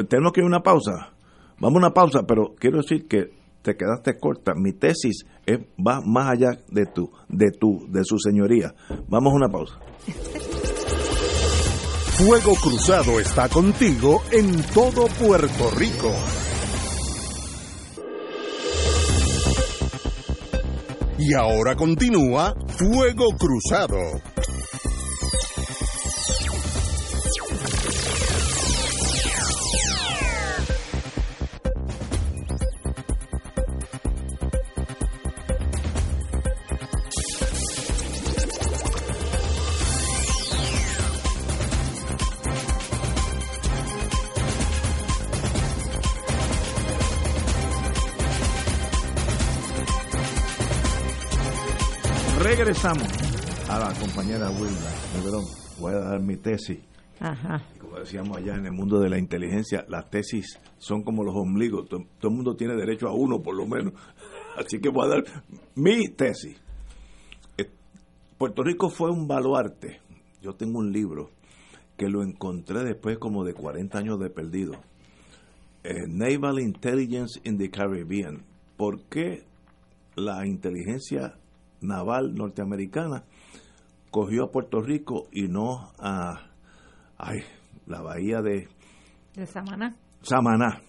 [0.08, 1.14] Tenemos que ir a una pausa.
[1.60, 3.37] Vamos a una pausa pero quiero decir que
[3.68, 4.54] te quedaste corta.
[4.56, 8.74] Mi tesis es, va más allá de tu, de tu, de su señoría.
[9.10, 9.78] Vamos a una pausa.
[12.18, 16.14] Fuego Cruzado está contigo en todo Puerto Rico.
[21.20, 23.98] Y ahora continúa Fuego Cruzado.
[52.58, 53.08] Regresamos
[53.70, 55.44] a la compañera Wilma.
[55.80, 56.80] Voy a dar mi tesis.
[57.20, 57.62] Ajá.
[57.80, 61.88] Como decíamos allá en el mundo de la inteligencia, las tesis son como los ombligos.
[61.88, 63.94] Todo, todo el mundo tiene derecho a uno, por lo menos.
[64.58, 65.24] Así que voy a dar
[65.76, 66.60] mi tesis.
[67.60, 67.70] Eh,
[68.40, 70.02] Puerto Rico fue un baluarte.
[70.42, 71.30] Yo tengo un libro
[71.96, 74.74] que lo encontré después como de 40 años de perdido.
[75.84, 78.44] Eh, Naval Intelligence in the Caribbean.
[78.78, 79.44] ¿Por qué
[80.16, 81.36] la inteligencia
[81.82, 83.24] naval norteamericana
[84.12, 86.52] cogió a Puerto Rico y no a
[87.18, 87.40] ay,
[87.86, 88.68] la bahía de
[89.36, 89.96] De Samaná.
[90.22, 90.82] Samaná.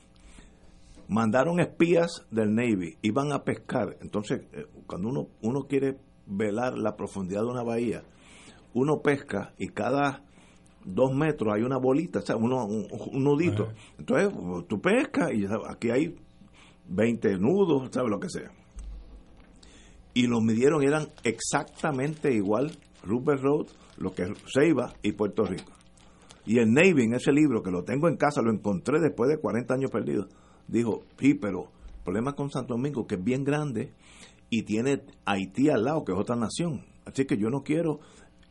[1.09, 3.97] Mandaron espías del Navy, iban a pescar.
[4.01, 8.03] Entonces, eh, cuando uno, uno quiere velar la profundidad de una bahía,
[8.75, 10.23] uno pesca y cada
[10.85, 13.65] dos metros hay una bolita, o sea, uno, un, un nudito.
[13.65, 13.75] Ajá.
[13.99, 14.35] Entonces,
[14.69, 16.15] tú pescas y aquí hay
[16.89, 18.51] 20 nudos, ¿sabes lo que sea?
[20.15, 23.67] Y los midieron, eran exactamente igual Rupert Road,
[23.99, 25.73] lo que es Ceiba y Puerto Rico.
[26.47, 29.39] Y el Navy, en ese libro, que lo tengo en casa, lo encontré después de
[29.39, 30.29] 40 años perdidos,
[30.67, 33.93] dijo, sí, pero el problema con Santo Domingo, que es bien grande,
[34.51, 36.87] y tiene Haití al lado, que es otra nación.
[37.05, 38.01] Así que yo no quiero,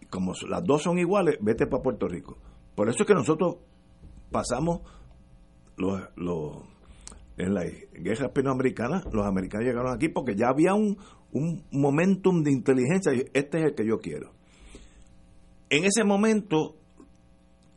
[0.10, 2.38] como las dos son iguales, vete para Puerto Rico.
[2.76, 3.58] Por eso es que nosotros
[4.32, 4.82] pasamos
[5.78, 6.63] los, los
[7.38, 10.98] en la guerra hispanoamericana, los americanos llegaron aquí porque ya había un,
[11.34, 14.32] un momentum de inteligencia, este es el que yo quiero.
[15.70, 16.76] En ese momento,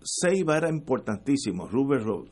[0.02, 2.28] Ceiba era importantísimo, Rubber Road,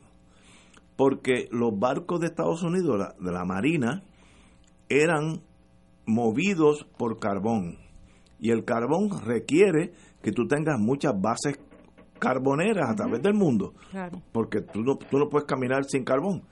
[0.95, 4.03] porque los barcos de Estados Unidos, la- de la Marina,
[4.87, 5.41] eran
[6.05, 7.77] movidos por carbón.
[8.39, 9.91] Y el carbón requiere
[10.23, 11.59] que tú tengas muchas bases
[12.17, 14.21] carboneras a través del mundo, Claro.
[14.31, 16.43] porque tú no, tú no puedes caminar sin carbón.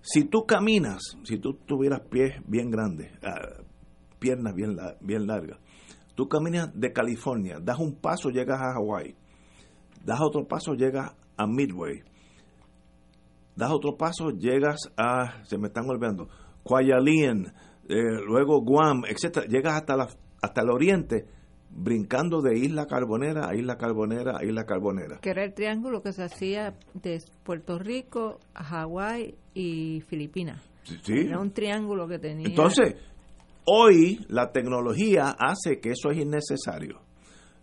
[0.00, 3.61] Si tú caminas, si tú tuvieras pies bien grandes, ah,
[4.22, 5.58] piernas bien, bien largas,
[6.14, 9.16] tú caminas de California, das un paso, llegas a Hawái,
[10.04, 12.02] das otro paso, llegas a Midway,
[13.56, 16.28] das otro paso, llegas a, se me están olvidando,
[16.62, 17.46] Kwajalein,
[17.88, 20.08] eh, luego Guam, etcétera, llegas hasta la,
[20.40, 21.26] hasta el oriente,
[21.74, 25.18] brincando de isla carbonera a isla carbonera a isla carbonera.
[25.20, 30.62] Que era el triángulo que se hacía de Puerto Rico a Hawái y Filipinas.
[30.84, 31.14] Sí.
[31.26, 32.46] Era un triángulo que tenía.
[32.46, 32.96] Entonces,
[33.64, 37.00] hoy la tecnología hace que eso es innecesario.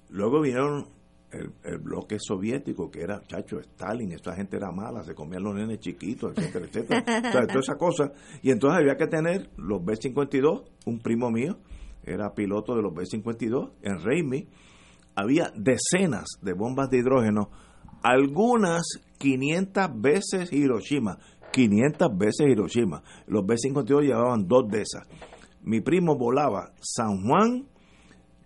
[0.10, 0.88] Luego vinieron
[1.32, 5.56] el, el bloque soviético, que era, chacho, Stalin, esa gente era mala, se comían los
[5.56, 7.04] nenes chiquitos, etcétera, etcétera.
[7.30, 8.12] O sea, toda esa cosa.
[8.42, 11.58] Y entonces había que tener los B-52, un primo mío,
[12.04, 14.48] era piloto de los B-52, en Raimi,
[15.16, 17.50] había decenas de bombas de hidrógeno,
[18.02, 18.84] algunas
[19.18, 21.20] 500 veces Hiroshima,
[21.52, 23.04] 500 veces Hiroshima.
[23.28, 25.08] Los B-52 llevaban dos de esas.
[25.64, 27.68] Mi primo volaba San Juan,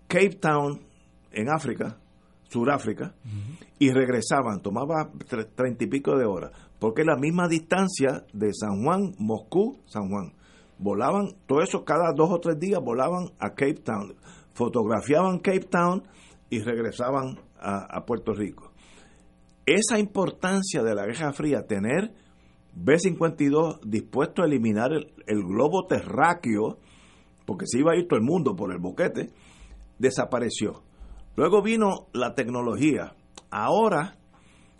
[0.07, 0.81] Cape Town,
[1.31, 1.97] en África,
[2.49, 3.15] Suráfrica,
[3.79, 8.51] y regresaban, tomaba tre- treinta y pico de horas, porque es la misma distancia de
[8.53, 10.33] San Juan, Moscú, San Juan.
[10.77, 14.13] Volaban, todo eso cada dos o tres días volaban a Cape Town,
[14.53, 16.03] fotografiaban Cape Town
[16.49, 18.71] y regresaban a, Puerto Rico.
[19.65, 22.13] Esa importancia de la Guerra Fría, tener
[22.75, 26.79] B-52 dispuesto a eliminar el, el globo terráqueo,
[27.45, 29.29] porque se iba a ir todo el mundo por el boquete,
[29.99, 30.83] desapareció.
[31.35, 33.15] Luego vino la tecnología.
[33.49, 34.17] Ahora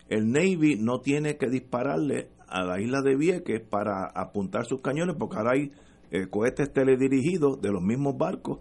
[0.09, 5.15] el Navy no tiene que dispararle a la isla de Vieques para apuntar sus cañones,
[5.17, 5.71] porque ahora hay
[6.11, 8.59] eh, cohetes teledirigidos de los mismos barcos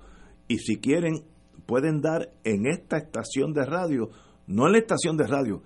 [0.48, 1.24] y si quieren
[1.66, 4.10] pueden dar en esta estación de radio,
[4.46, 5.62] no en la estación de radio,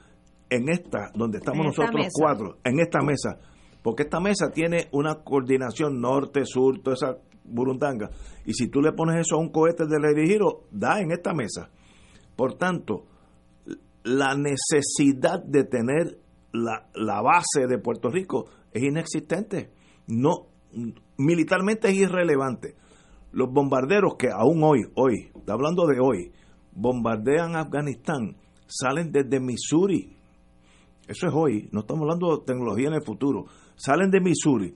[0.50, 3.38] en esta donde estamos En nosotros cuatro, en esta mesa,
[3.82, 8.10] porque esta mesa tiene una coordinación norte, sur, toda esa burundanga,
[8.44, 11.70] y si tú le pones eso a un cohete teledirigido, da en esta mesa.
[12.36, 13.04] Por tanto,
[14.04, 16.18] la necesidad de tener
[16.52, 19.70] la, la base de Puerto Rico es inexistente.
[20.06, 20.46] No,
[21.16, 22.76] militarmente es irrelevante.
[23.32, 26.32] Los bombarderos que aún hoy, hoy, está hablando de hoy,
[26.72, 28.36] bombardean Afganistán,
[28.66, 30.16] salen desde Missouri.
[31.08, 33.46] Eso es hoy, no estamos hablando de tecnología en el futuro.
[33.76, 34.74] Salen de Missouri.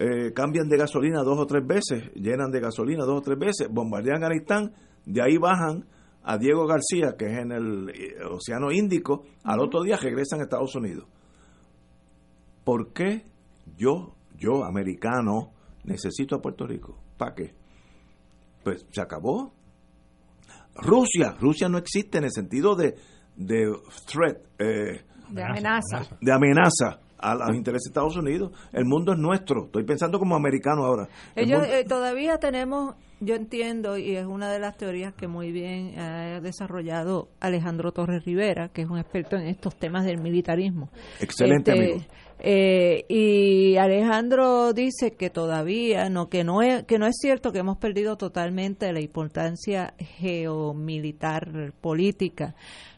[0.00, 3.68] Eh, cambian de gasolina dos o tres veces, llenan de gasolina dos o tres veces,
[3.68, 4.72] bombardean Afganistán,
[5.04, 5.86] de ahí bajan
[6.22, 10.44] a Diego García, que es en el eh, Océano Índico, al otro día regresan a
[10.44, 11.08] Estados Unidos.
[12.62, 13.26] ¿Por qué
[13.76, 15.50] yo, yo americano,
[15.82, 16.96] necesito a Puerto Rico?
[17.16, 17.54] ¿Para qué?
[18.62, 19.52] Pues se acabó.
[20.76, 22.94] Rusia, Rusia no existe en el sentido de,
[23.34, 23.74] de
[24.06, 26.16] threat, eh, de amenaza.
[26.20, 28.52] De amenaza a los intereses de Estados Unidos.
[28.72, 29.66] El mundo es nuestro.
[29.66, 31.08] Estoy pensando como americano ahora.
[31.34, 35.98] Ellos eh, todavía tenemos, yo entiendo, y es una de las teorías que muy bien
[35.98, 40.90] ha desarrollado Alejandro Torres Rivera, que es un experto en estos temas del militarismo.
[41.20, 42.06] Excelente este, amigo.
[42.40, 47.58] Eh, y Alejandro dice que todavía no que no es que no es cierto que
[47.58, 52.54] hemos perdido totalmente la importancia geomilitar política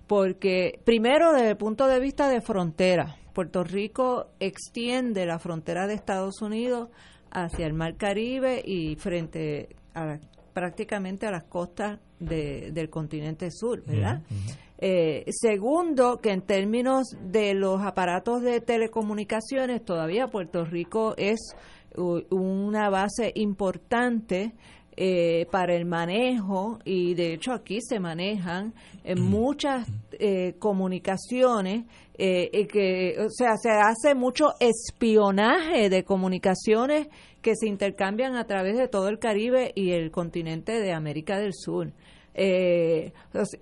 [0.06, 5.94] porque primero desde el punto de vista de frontera Puerto Rico extiende la frontera de
[5.94, 6.88] Estados Unidos
[7.30, 10.18] hacia el Mar Caribe y frente a
[10.52, 14.20] prácticamente a las costas del continente sur, ¿verdad?
[14.78, 21.54] Eh, segundo, que en términos de los aparatos de telecomunicaciones, todavía Puerto Rico es
[22.30, 24.54] una base importante
[24.96, 31.86] eh, para el manejo y de hecho aquí se manejan eh, muchas eh, comunicaciones
[32.22, 37.08] eh, que o sea se hace mucho espionaje de comunicaciones
[37.40, 41.54] que se intercambian a través de todo el Caribe y el continente de América del
[41.54, 41.92] Sur
[42.34, 43.12] eh,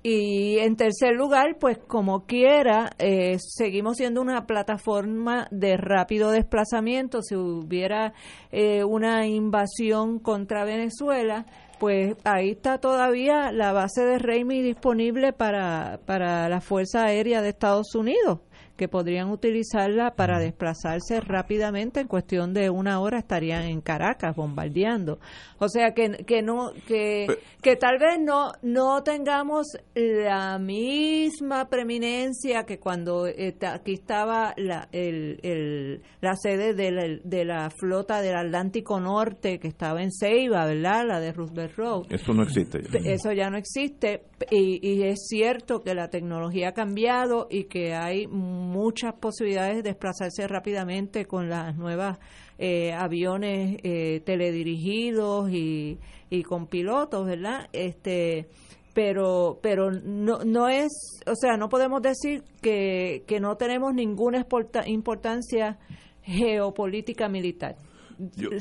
[0.03, 7.23] y en tercer lugar, pues como quiera, eh, seguimos siendo una plataforma de rápido desplazamiento.
[7.23, 8.13] Si hubiera
[8.53, 11.47] eh, una invasión contra Venezuela,
[11.81, 17.51] pues ahí está todavía la base de Reimi disponible para, para la Fuerza Aérea de
[17.51, 18.41] Estados Unidos
[18.79, 25.19] que podrían utilizarla para desplazarse rápidamente en cuestión de una hora estarían en Caracas bombardeando.
[25.59, 27.27] O sea que, que no que,
[27.61, 35.41] que tal vez no no tengamos la misma preeminencia que cuando aquí estaba la el,
[35.43, 40.67] el, la sede de la, de la flota del Atlántico Norte que estaba en Ceiba
[40.67, 42.03] verdad la de Roosevelt Road.
[42.11, 46.73] Eso no existe eso ya no existe y, y es cierto que la tecnología ha
[46.73, 52.19] cambiado y que hay muchas posibilidades de desplazarse rápidamente con las nuevas
[52.59, 55.99] eh, aviones eh, teledirigidos y,
[56.31, 57.69] y con pilotos, ¿verdad?
[57.73, 58.49] Este,
[58.95, 64.45] pero pero no no es, o sea, no podemos decir que, que no tenemos ninguna
[64.87, 65.79] importancia
[66.23, 67.77] geopolítica militar.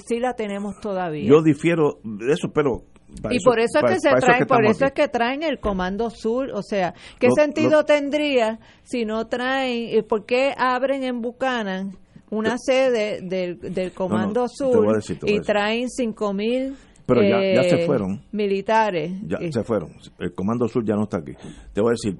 [0.05, 1.27] sí la tenemos todavía.
[1.27, 2.83] Yo difiero de eso, pero
[3.29, 6.51] y por eso es que se traen, por eso es que traen el Comando Sur,
[6.53, 11.97] o sea, ¿qué sentido tendría si no traen, eh, por qué abren en Buchanan
[12.29, 16.75] una sede del, del Comando Sur y traen cinco mil
[17.07, 18.21] pero ya, se eh, fueron.
[18.33, 19.13] Militares.
[19.25, 19.91] Ya se fueron.
[20.19, 21.31] El Comando Sur ya no está aquí.
[21.73, 22.19] Te voy a decir,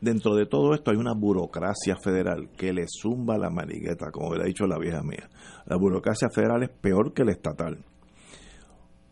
[0.00, 4.42] dentro de todo esto hay una burocracia federal que le zumba la manigueta, como le
[4.42, 5.30] ha dicho la vieja mía.
[5.66, 7.78] La burocracia federal es peor que la estatal.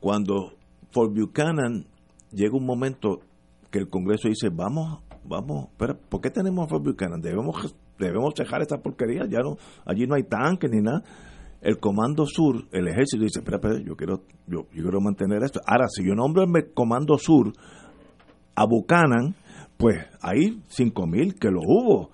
[0.01, 0.58] Cuando
[0.91, 1.87] Fort Buchanan
[2.33, 3.21] llega un momento
[3.71, 7.21] que el Congreso dice, vamos, vamos, pero ¿por qué tenemos a Fort Buchanan?
[7.21, 11.03] Debemos, debemos dejar esta porquería, ya no, allí no hay tanques ni nada.
[11.61, 15.61] El Comando Sur, el ejército dice, espera, espera, yo quiero, yo, quiero mantener esto.
[15.67, 17.53] Ahora, si yo nombro el Comando Sur
[18.55, 19.35] a Buchanan,
[19.77, 22.11] pues hay cinco mil que lo hubo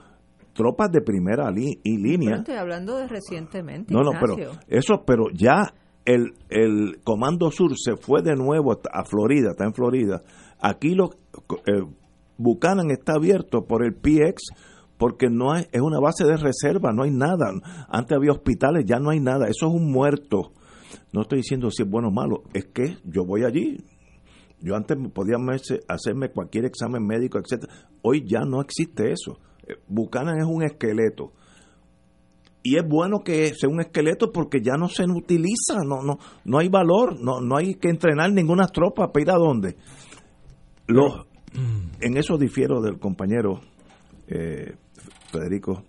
[0.54, 2.36] tropas de primera y línea.
[2.36, 3.92] estoy hablando de recientemente.
[3.92, 4.36] No, no, pero
[4.68, 9.74] eso, pero ya el, el Comando Sur se fue de nuevo a Florida, está en
[9.74, 10.22] Florida.
[10.60, 11.10] Aquí lo,
[11.66, 11.84] eh,
[12.36, 14.52] Buchanan está abierto por el PX
[14.98, 17.52] porque no hay, es una base de reserva, no hay nada.
[17.88, 19.46] Antes había hospitales, ya no hay nada.
[19.48, 20.52] Eso es un muerto.
[21.12, 23.84] No estoy diciendo si es bueno o malo, es que yo voy allí.
[24.60, 25.36] Yo antes podía
[25.88, 27.72] hacerme cualquier examen médico, etcétera.
[28.02, 29.38] Hoy ya no existe eso.
[29.66, 31.32] Eh, Buchanan es un esqueleto
[32.64, 36.58] y es bueno que sea un esqueleto porque ya no se utiliza, no, no, no
[36.58, 39.76] hay valor, no, no hay que entrenar ninguna tropa para ir a dónde.
[40.86, 41.26] Los,
[42.00, 43.60] en eso difiero del compañero
[44.26, 44.74] eh,
[45.30, 45.84] Federico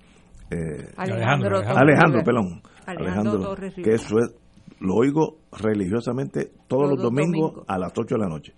[0.52, 4.36] eh, Alejandro, Alejandro, pelón Alejandro, que eso es,
[4.80, 8.54] lo oigo religiosamente todos, los domingos a las 8 de la noche.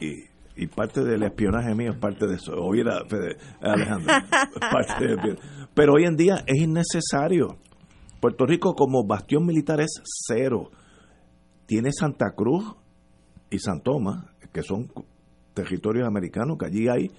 [0.00, 0.29] Y,
[0.60, 2.52] y parte del espionaje mío es parte de eso.
[2.52, 3.02] Oír a
[3.62, 4.12] Alejandro,
[4.60, 5.38] parte
[5.74, 7.56] pero hoy en día es innecesario.
[8.20, 10.70] Puerto Rico como bastión militar es cero.
[11.64, 12.76] Tiene Santa Cruz
[13.48, 14.92] y San Tomás, que son
[15.54, 17.10] territorios americanos, que allí hay...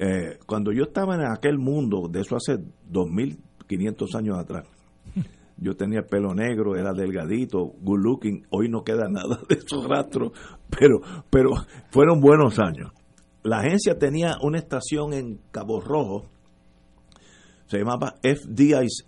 [0.00, 2.54] Eh, cuando yo estaba en aquel mundo, de eso hace
[2.90, 4.66] 2.500 años atrás,
[5.56, 9.86] yo tenía el pelo negro, era delgadito, good looking, hoy no queda nada de esos
[9.88, 10.32] rastros,
[10.70, 11.00] pero,
[11.30, 11.50] pero
[11.90, 12.92] fueron buenos años.
[13.42, 16.26] La agencia tenía una estación en Cabo Rojo,
[17.66, 19.06] se llamaba FDIS,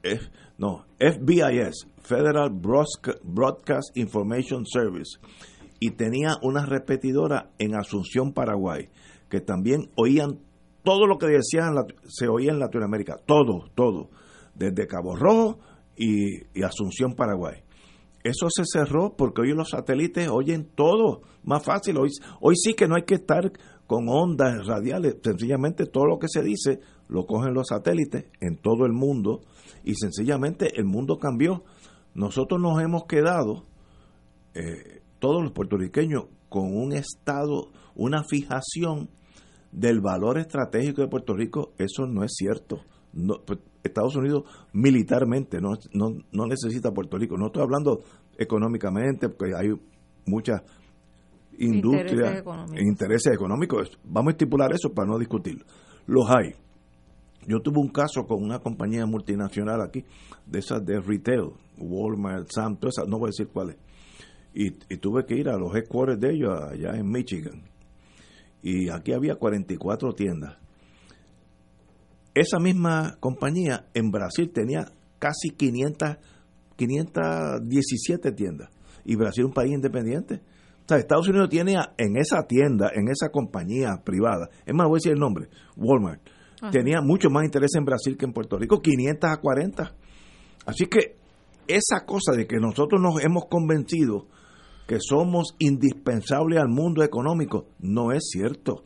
[0.58, 5.18] no, FBIS, Federal Broadcast Information Service,
[5.80, 8.88] y tenía una repetidora en Asunción, Paraguay,
[9.28, 10.38] que también oían
[10.84, 11.74] todo lo que decían,
[12.06, 14.08] se oía en Latinoamérica, todo, todo,
[14.54, 15.58] desde Cabo Rojo
[15.96, 17.62] y, Asunción, Paraguay.
[18.22, 21.98] Eso se cerró porque hoy los satélites oyen todo más fácil.
[21.98, 23.52] Hoy, hoy sí que no hay que estar
[23.86, 28.84] con ondas radiales, sencillamente todo lo que se dice lo cogen los satélites en todo
[28.84, 29.42] el mundo
[29.84, 31.62] y sencillamente el mundo cambió.
[32.14, 33.64] Nosotros nos hemos quedado,
[34.54, 39.10] eh, todos los puertorriqueños, con un estado, una fijación
[39.72, 41.72] del valor estratégico de Puerto Rico.
[41.78, 42.80] Eso no es cierto.
[43.46, 47.36] Pues, Estados Unidos militarmente no, no, necesita Puerto Rico.
[47.36, 48.02] No estoy hablando
[48.38, 49.72] económicamente, porque hay
[50.26, 50.62] muchas
[51.58, 53.98] industrias, e intereses económicos.
[54.04, 55.64] Vamos a estipular eso para no discutirlo.
[56.06, 56.54] Los hay.
[57.46, 60.04] Yo tuve un caso con una compañía multinacional aquí,
[60.46, 63.76] de esas de retail, Walmart, Sam, todas esas, no voy a decir cuáles.
[64.52, 67.62] Y, y, tuve que ir a los headquarters de ellos allá en Michigan.
[68.62, 70.56] Y aquí había 44 tiendas.
[72.36, 76.18] Esa misma compañía en Brasil tenía casi 500,
[76.76, 78.68] 517 tiendas.
[79.06, 80.42] Y Brasil es un país independiente.
[80.84, 84.96] O sea, Estados Unidos tiene en esa tienda, en esa compañía privada, es más, voy
[84.96, 86.20] a decir el nombre, Walmart,
[86.70, 89.94] tenía mucho más interés en Brasil que en Puerto Rico, 500 a 40.
[90.66, 91.16] Así que
[91.66, 94.26] esa cosa de que nosotros nos hemos convencido
[94.86, 98.82] que somos indispensables al mundo económico, no es cierto.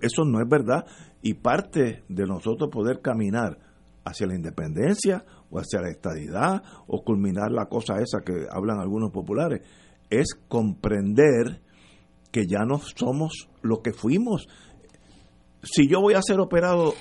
[0.00, 0.86] Eso no es verdad.
[1.26, 3.58] Y parte de nosotros poder caminar
[4.04, 9.10] hacia la independencia o hacia la estadidad o culminar la cosa esa que hablan algunos
[9.10, 9.62] populares,
[10.10, 11.60] es comprender
[12.30, 14.46] que ya no somos lo que fuimos
[15.66, 16.94] si yo voy a ser operado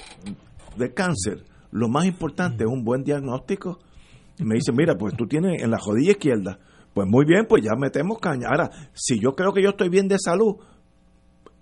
[0.78, 3.80] de cáncer, lo más importante es un buen diagnóstico.
[4.40, 6.60] me dicen, mira, pues tú tienes en la rodilla izquierda,
[6.94, 8.48] pues muy bien, pues ya metemos caña.
[8.50, 10.56] Ahora, si yo creo que yo estoy bien de salud,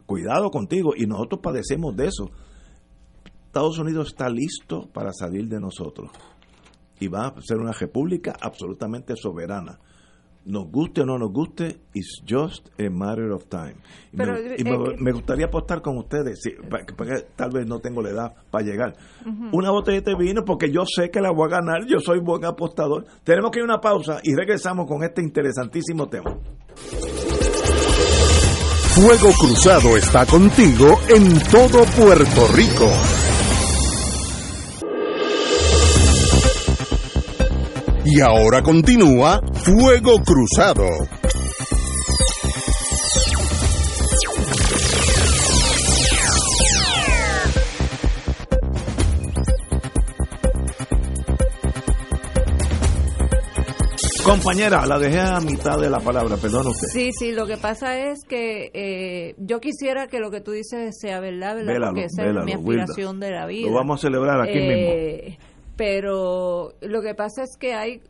[0.06, 2.30] cuidado contigo, y nosotros padecemos de eso.
[3.54, 6.10] Estados Unidos está listo para salir de nosotros
[7.00, 9.78] y va a ser una república absolutamente soberana
[10.46, 13.76] nos guste o no nos guste, it's just a matter of time.
[14.12, 14.18] y,
[14.64, 16.42] me, eh, gustaría apostar con ustedes,
[16.98, 18.96] porque tal vez no tengo la edad para llegar.
[19.54, 22.44] Una botella de vino, porque yo sé que la voy a ganar, yo soy buen
[22.44, 23.06] apostador.
[23.24, 26.36] Tenemos que ir a una pausa y regresamos con este interesantísimo tema.
[28.96, 33.33] Fuego Cruzado está contigo en todo Puerto Rico.
[38.06, 40.84] Y ahora continúa Fuego Cruzado.
[54.26, 56.88] Compañera, la dejé a mitad de la palabra, perdón usted.
[56.92, 60.98] Sí, sí, lo que pasa es que eh, yo quisiera que lo que tú dices
[61.00, 61.88] sea verdad, ¿verdad?
[61.88, 63.70] Porque esa es mi aspiración de la vida.
[63.70, 68.02] Lo vamos a celebrar aquí eh, mismo pero lo que pasa es que hay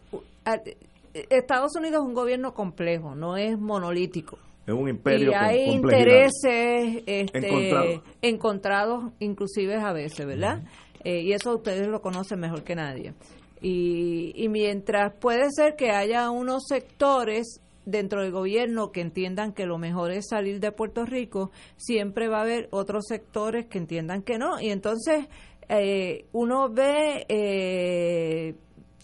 [1.14, 4.38] Estados Unidos es un gobierno complejo, no es monolítico.
[4.66, 9.12] Es un imperio y hay intereses este, encontrados.
[9.20, 10.64] inclusive a veces, ¿verdad?
[11.04, 13.14] Eh, y eso ustedes lo conocen mejor que nadie.
[13.62, 19.66] Y, y mientras puede ser que haya unos sectores dentro del gobierno que entiendan que
[19.66, 24.22] lo mejor es salir de Puerto Rico, siempre va a haber otros sectores que entiendan
[24.22, 24.62] que no.
[24.62, 25.28] Y entonces
[25.70, 28.56] eh, uno ve eh,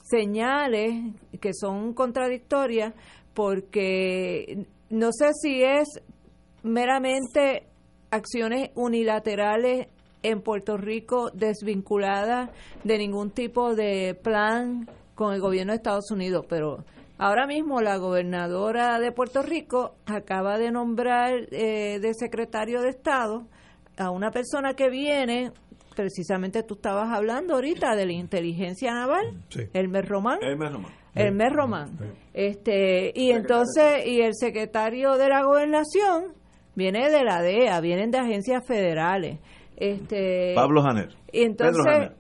[0.04, 2.94] señales que son contradictorias
[3.34, 5.88] porque no sé si es
[6.64, 7.68] meramente
[8.12, 9.88] acciones unilaterales
[10.24, 12.50] en Puerto Rico desvinculadas
[12.84, 16.84] de ningún tipo de plan con el gobierno de Estados Unidos, pero
[17.18, 23.46] ahora mismo la gobernadora de Puerto Rico acaba de nombrar eh, de secretario de Estado
[23.98, 25.52] a una persona que viene
[26.00, 29.34] precisamente tú estabas hablando ahorita de la inteligencia naval,
[29.74, 30.40] el Mes Román.
[30.42, 31.90] El Mes Román.
[32.34, 36.34] Este, y entonces, y el secretario de la gobernación
[36.74, 39.40] viene de la DEA, vienen de agencias federales.
[39.76, 41.10] Este, Pablo Janer.
[41.34, 42.12] Y entonces,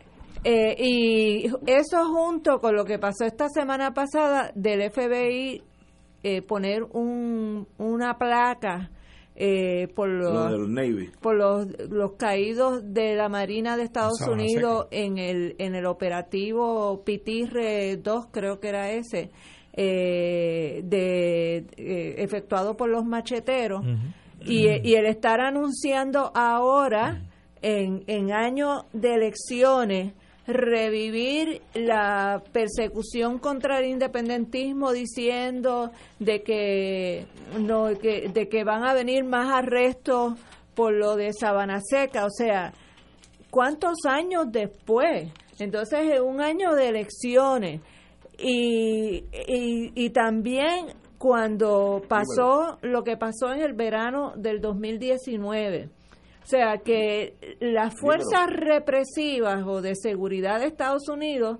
[0.43, 5.63] eh, y eso junto con lo que pasó esta semana pasada del FBI,
[6.23, 8.91] eh, poner un, una placa
[9.41, 10.69] eh, por, los,
[11.21, 17.05] por los, los caídos de la Marina de Estados Unidos en el, en el operativo
[17.05, 19.31] Pitirre 2, creo que era ese,
[19.71, 23.81] eh, de, eh, efectuado por los macheteros.
[24.41, 27.21] y, y, el estar anunciando ahora,
[27.61, 30.15] en, en año de elecciones,
[30.49, 37.27] revivir la persecución contra el independentismo diciendo de que
[37.59, 40.33] no de que van a venir más arrestos
[40.73, 42.73] por lo de Sabana Seca, o sea,
[43.49, 45.29] ¿cuántos años después?
[45.59, 47.81] Entonces, es un año de elecciones.
[48.37, 55.98] Y, y, y también cuando pasó lo que pasó en el verano del 2019 o
[56.49, 61.59] sea que las fuerzas represivas o de seguridad de Estados Unidos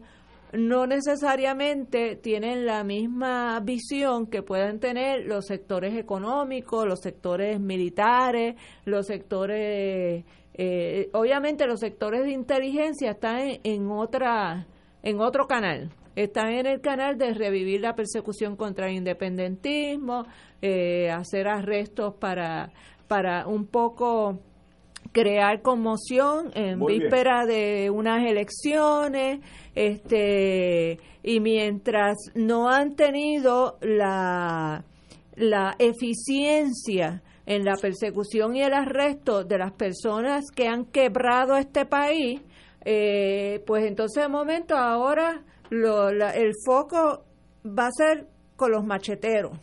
[0.52, 8.56] no necesariamente tienen la misma visión que pueden tener los sectores económicos, los sectores militares,
[8.86, 10.26] los sectores,
[10.56, 14.66] eh, obviamente los sectores de inteligencia están en, otra,
[15.04, 15.92] en otro canal.
[16.16, 20.26] Están en el canal de revivir la persecución contra el independentismo,
[20.62, 22.72] eh, hacer arrestos para,
[23.08, 24.40] para un poco
[25.12, 29.40] crear conmoción en víspera de unas elecciones
[29.76, 34.84] este y mientras no han tenido la
[35.36, 41.86] la eficiencia en la persecución y el arresto de las personas que han quebrado este
[41.86, 42.42] país
[42.86, 47.26] eh, pues entonces de momento ahora lo, el foco
[47.66, 49.58] va a ser con los macheteros.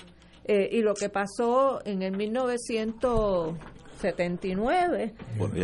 [0.44, 3.57] Eh, y lo que pasó en el 1900
[4.01, 5.14] 79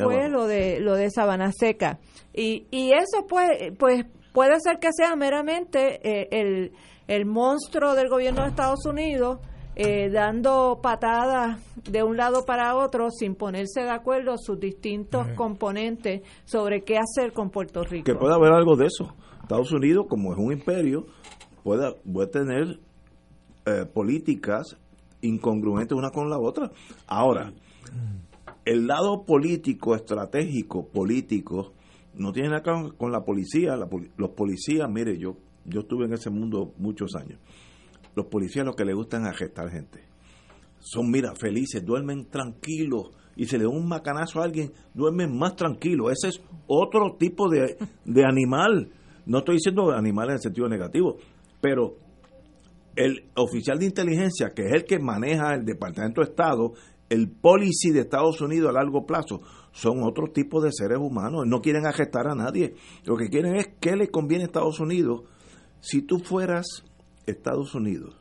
[0.02, 1.98] fue lo de lo de Sabana Seca
[2.32, 6.72] y, y eso pues pues puede ser que sea meramente eh, el,
[7.08, 9.38] el monstruo del gobierno de Estados Unidos
[9.74, 11.58] eh, dando patadas
[11.90, 17.32] de un lado para otro sin ponerse de acuerdo sus distintos componentes sobre qué hacer
[17.32, 18.04] con Puerto Rico.
[18.04, 19.14] Que pueda haber algo de eso.
[19.40, 21.06] Estados Unidos, como es un imperio,
[21.64, 22.80] puede, puede tener
[23.64, 24.76] eh, políticas
[25.22, 26.70] incongruentes una con la otra.
[27.06, 27.52] Ahora,
[28.64, 31.72] el lado político, estratégico, político,
[32.14, 33.76] no tiene nada que ver con la policía.
[34.16, 37.40] los policías, mire, yo, yo estuve en ese mundo muchos años.
[38.14, 40.00] Los policías lo que les gustan es arrestar gente.
[40.78, 43.10] Son, mira, felices, duermen tranquilos.
[43.34, 46.12] Y se le da un macanazo a alguien, duermen más tranquilos.
[46.12, 48.90] Ese es otro tipo de, de animal.
[49.24, 51.16] No estoy diciendo animal en el sentido negativo,
[51.60, 51.96] pero
[52.94, 56.74] el oficial de inteligencia, que es el que maneja el Departamento de Estado,
[57.12, 59.42] el policy de Estados Unidos a largo plazo
[59.72, 61.44] son otro tipo de seres humanos.
[61.46, 62.74] No quieren arrestar a nadie.
[63.04, 65.22] Lo que quieren es qué le conviene a Estados Unidos.
[65.80, 66.64] Si tú fueras
[67.26, 68.16] Estados Unidos,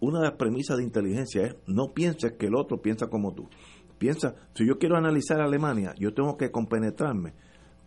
[0.00, 3.50] una de las premisas de inteligencia es no pienses que el otro piensa como tú.
[3.98, 7.34] Piensa, si yo quiero analizar a Alemania, yo tengo que compenetrarme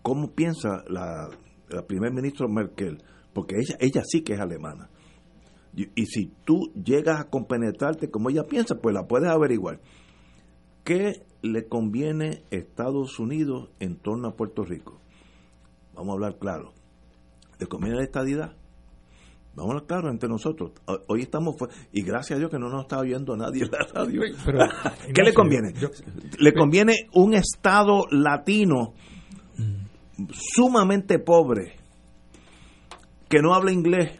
[0.03, 1.29] cómo piensa la,
[1.69, 3.01] la primer ministro Merkel,
[3.33, 4.91] porque ella, ella sí que es alemana.
[5.75, 9.79] Y, si tú llegas a compenetrarte como ella piensa, pues la puedes averiguar.
[10.83, 14.99] ¿Qué le conviene a Estados Unidos en torno a Puerto Rico?
[15.95, 16.73] Vamos a hablar claro.
[17.59, 18.55] ¿Le conviene la estadidad?
[19.55, 20.73] Vamos a hablar claro entre nosotros.
[21.07, 21.55] Hoy estamos,
[21.91, 24.21] y gracias a Dios que no nos está oyendo nadie en la radio.
[25.13, 25.73] ¿Qué le conviene?
[26.39, 28.93] le conviene un Estado latino
[30.31, 31.75] sumamente pobre,
[33.29, 34.19] que no habla inglés,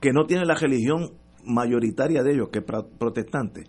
[0.00, 1.12] que no tiene la religión
[1.44, 2.64] mayoritaria de ellos, que es
[2.98, 3.64] protestante,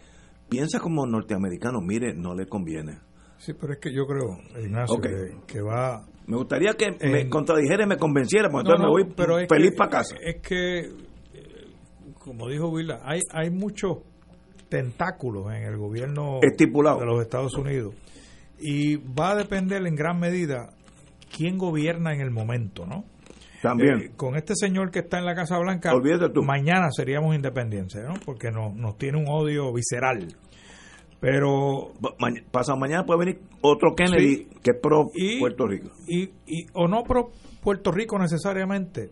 [0.49, 2.99] piensa como norteamericano, mire, no le conviene.
[3.37, 4.99] Sí, pero es que yo creo, Ignacio,
[5.47, 6.05] que, va...
[6.27, 10.15] Me gustaría que me contradijera y me convenciera, porque entonces me voy feliz para casa.
[10.21, 10.91] Es que, eh,
[12.19, 13.97] como dijo Willa, hay, hay muchos
[14.69, 16.99] tentáculos en el gobierno Estipulado.
[16.99, 17.95] de los Estados Unidos.
[18.59, 20.69] Y va a depender en gran medida
[21.35, 23.03] quién gobierna en el momento, ¿no?
[23.61, 23.99] También.
[23.99, 25.93] Eh, con este señor que está en la Casa Blanca,
[26.43, 28.15] mañana seríamos independientes, ¿no?
[28.25, 30.27] Porque no, nos tiene un odio visceral.
[31.19, 31.91] Pero.
[32.51, 35.91] pasado mañana puede venir otro Kennedy que es pro Puerto Rico.
[36.07, 37.31] Y, y, o no pro
[37.61, 39.11] Puerto Rico necesariamente,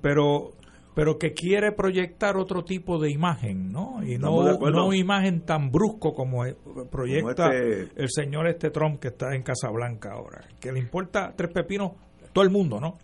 [0.00, 0.52] pero
[0.94, 4.02] pero que quiere proyectar otro tipo de imagen, ¿no?
[4.04, 6.44] Y no, una imagen tan brusco como
[6.90, 11.32] proyecta este el señor este Trump que está en Casa Blanca ahora, que le importa
[11.36, 11.92] tres pepinos
[12.32, 12.98] todo el mundo, ¿no?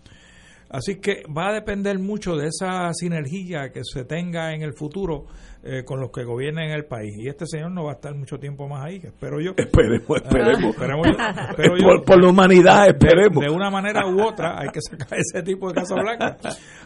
[0.69, 5.27] Así que va a depender mucho de esa sinergia que se tenga en el futuro
[5.63, 7.15] eh, con los que gobiernen el país.
[7.19, 9.53] Y este señor no va a estar mucho tiempo más ahí, espero yo.
[9.57, 10.67] Esperemos, esperemos.
[10.71, 12.05] Esperemos yo.
[12.05, 13.45] por, la humanidad, esperemos.
[13.45, 16.37] De una manera u otra hay que sacar ese tipo de Casa Blanca.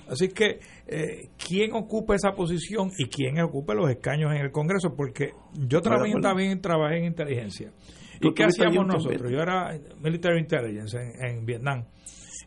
[0.08, 4.94] Así que, eh, ¿quién ocupa esa posición y quién ocupe los escaños en el Congreso?
[4.94, 7.72] Porque yo también, también trabajé en inteligencia.
[8.20, 9.30] ¿Tú ¿Y qué hacíamos nosotros?
[9.30, 11.84] Yo era Military Intelligence en, en Vietnam.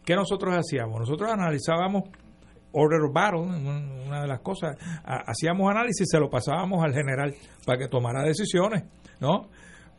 [0.06, 1.00] ¿Qué nosotros hacíamos?
[1.00, 2.04] Nosotros analizábamos
[2.72, 4.76] Order of Battle, un- una de las cosas,
[5.06, 7.34] ha- hacíamos análisis y se lo pasábamos al general
[7.66, 8.84] para que tomara decisiones,
[9.20, 9.50] ¿no?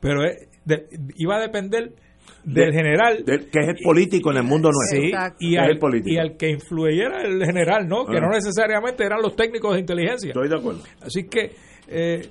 [0.00, 0.86] Pero eh, de-
[1.16, 1.94] iba a depender
[2.42, 5.00] del De- general Del- que es el político en el mundo nuestro.
[5.00, 5.36] Sí, Exacto.
[5.40, 6.10] y Es al, el político.
[6.14, 8.04] y al que influyera el general, ¿no?
[8.04, 8.20] Que Ah.
[8.20, 10.28] no necesariamente eran los técnicos de inteligencia.
[10.28, 10.82] Estoy de acuerdo.
[11.00, 11.52] Así que
[11.88, 12.28] eh,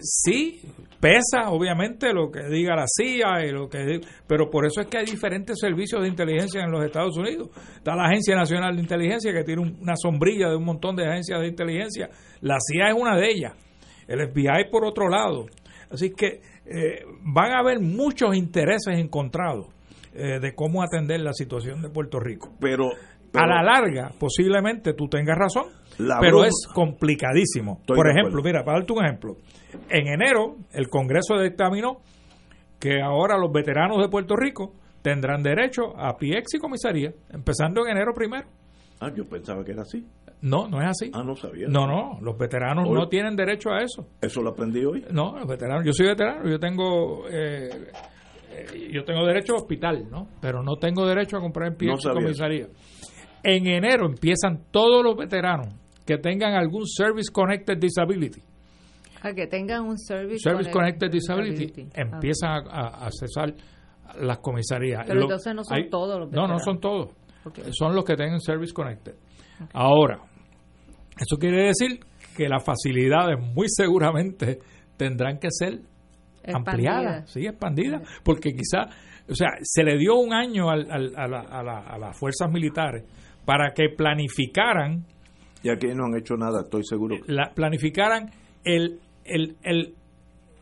[0.00, 0.60] sí,
[1.04, 4.96] pesa obviamente lo que diga la CIA y lo que pero por eso es que
[4.96, 7.50] hay diferentes servicios de inteligencia en los Estados Unidos.
[7.76, 11.06] Está la Agencia Nacional de Inteligencia que tiene un- una sombrilla de un montón de
[11.06, 12.08] agencias de inteligencia.
[12.40, 13.52] La CIA es una de ellas.
[14.08, 15.44] El FBI por otro lado.
[15.90, 19.66] Así que eh, van a haber muchos intereses encontrados
[20.14, 22.54] eh, de cómo atender la situación de Puerto Rico.
[22.60, 22.96] Pero, A
[23.32, 25.64] pero- la larga, posiblemente tú tengas razón,
[25.98, 27.78] La pero broma- es complicadísimo.
[27.80, 28.44] Estoy Por ejemplo, acuerdo.
[28.48, 29.36] mira, para darte un ejemplo,
[29.88, 31.98] en enero el Congreso dictaminó
[32.80, 37.92] que ahora los veteranos de Puerto Rico tendrán derecho a PX y comisaría, empezando en
[37.92, 38.46] enero primero.
[39.00, 40.06] Ah, yo pensaba que era así.
[40.40, 41.10] No, no es así.
[41.14, 41.66] Ah, no sabía.
[41.68, 44.06] No, no, los veteranos Hoy- no tienen derecho a eso.
[44.20, 45.04] Eso lo aprendí hoy.
[45.10, 47.70] No, los veteranos, yo soy veterano, yo tengo eh,
[48.92, 50.28] yo tengo derecho a hospital, ¿no?
[50.40, 52.66] Pero no tengo derecho a comprar en No y sabía comisaría.
[53.42, 55.68] En enero empiezan todos los veteranos
[56.04, 58.40] que tengan algún Service Connected Disability.
[59.22, 62.00] A que tengan un service, Service connect- Connected Disability, Ah.
[62.02, 63.54] empiezan a, a- a accesar
[64.20, 65.04] las comisarías.
[65.06, 66.62] Pero Lo- entonces no son todos los No, no veteranos.
[66.64, 67.10] son todos.
[67.72, 69.14] Son los que tengan Service Connected.
[69.72, 70.18] Ahora,
[71.18, 72.00] eso quiere decir
[72.36, 74.58] que las facilidades muy seguramente
[74.96, 75.80] tendrán que ser
[76.42, 76.56] Expandida.
[76.96, 78.88] ampliadas, sí, expandidas, porque quizá,
[79.30, 82.18] o sea, se le dio un año al- al- a, la- a la- a las
[82.18, 83.04] fuerzas militares
[83.46, 85.04] para que planificaran
[85.64, 87.16] Y aquí no han hecho nada, estoy seguro.
[87.26, 88.30] la, planificaran
[88.64, 89.94] el, el, el-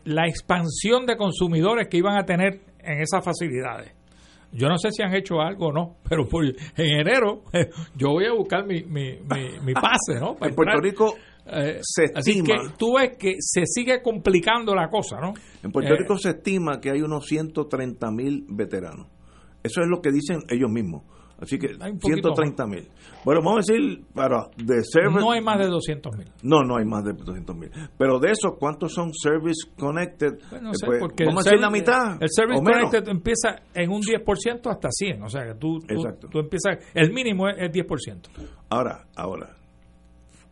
[0.05, 3.91] la expansión de consumidores que iban a tener en esas facilidades.
[4.51, 7.43] Yo no sé si han hecho algo o no, pero por- en enero
[7.95, 10.35] yo voy a buscar mi, mi, mi, mi pase, ¿no?
[10.35, 10.81] Para En Puerto entrar.
[10.83, 15.33] Rico, Eh, se así estima- que tú ves que se sigue complicando la cosa, ¿no?
[15.61, 19.07] en Puerto Eh, Rico se estima que hay unos 130 mil veteranos.
[19.61, 21.03] Eso es lo que dicen ellos mismos.
[21.43, 22.87] Así que Hay un poquito 130 mil.
[23.23, 25.19] Bueno, vamos a decir, para de service.
[25.19, 26.31] no hay más de 200 mil.
[26.41, 27.69] No, no hay más de 200 mil.
[27.97, 30.39] Pero de esos, ¿cuántos son service connected?
[30.49, 32.17] Bueno, no Eh, sé, pues, porque vamos a el decir la mitad.
[32.21, 32.89] El Service menos.
[32.89, 35.23] Connected empieza en un 10% hasta 100.
[35.23, 38.21] O sea, que tú, tú, tú empiezas, el mínimo es, es 10%.
[38.69, 39.55] Ahora, ahora,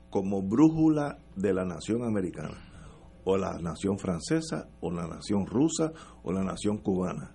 [0.09, 2.57] como brújula de la nación americana,
[3.23, 5.91] o la nación francesa, o la nación rusa,
[6.23, 7.31] o la nación cubana,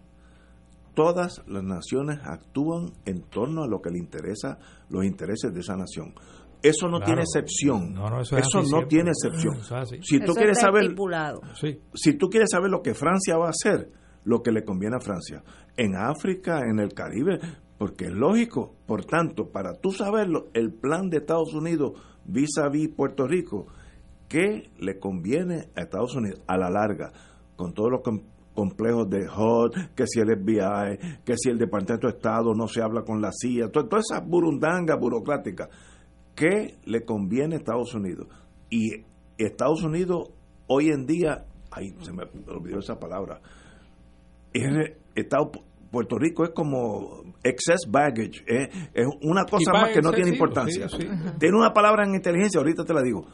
[0.96, 5.76] todas las naciones actúan en torno a lo que le interesa, los intereses de esa
[5.76, 6.14] nación.
[6.62, 7.04] Eso no Claro.
[7.04, 7.92] tiene excepción.
[7.92, 8.86] No, no, eso es no siempre.
[8.88, 9.56] tiene excepción.
[9.56, 9.98] Eso es así.
[10.02, 10.96] Si tú Eso quieres saber.
[11.60, 11.78] Sí.
[11.94, 13.90] si tú quieres saber lo que Francia va a hacer,
[14.24, 15.44] lo que le conviene a Francia,
[15.76, 17.38] en África, en el Caribe,
[17.78, 18.74] porque es lógico.
[18.86, 21.92] Por tanto, para tú saberlo, el plan de Estados Unidos
[22.24, 23.66] vis a vis Puerto Rico,
[24.28, 27.12] ¿qué le conviene a Estados Unidos a la larga?
[27.54, 28.22] Con todos los com-
[28.56, 32.82] complejos de HUD, que si el FBI, que si el Departamento de Estado no se
[32.82, 35.68] habla con la CIA, to- todas esas burundangas burocráticas.
[36.34, 38.26] ¿Qué le conviene a Estados Unidos?
[38.68, 39.04] Y
[39.38, 40.30] Estados Unidos
[40.66, 43.40] hoy en día, ay, se me olvidó esa palabra,
[44.52, 45.50] es, Estado,
[45.90, 50.88] Puerto Rico es como excess baggage, es, es una cosa más que no tiene importancia.
[50.88, 51.08] sí, sí.
[51.38, 53.26] Tiene una palabra en inteligencia, ahorita te la digo.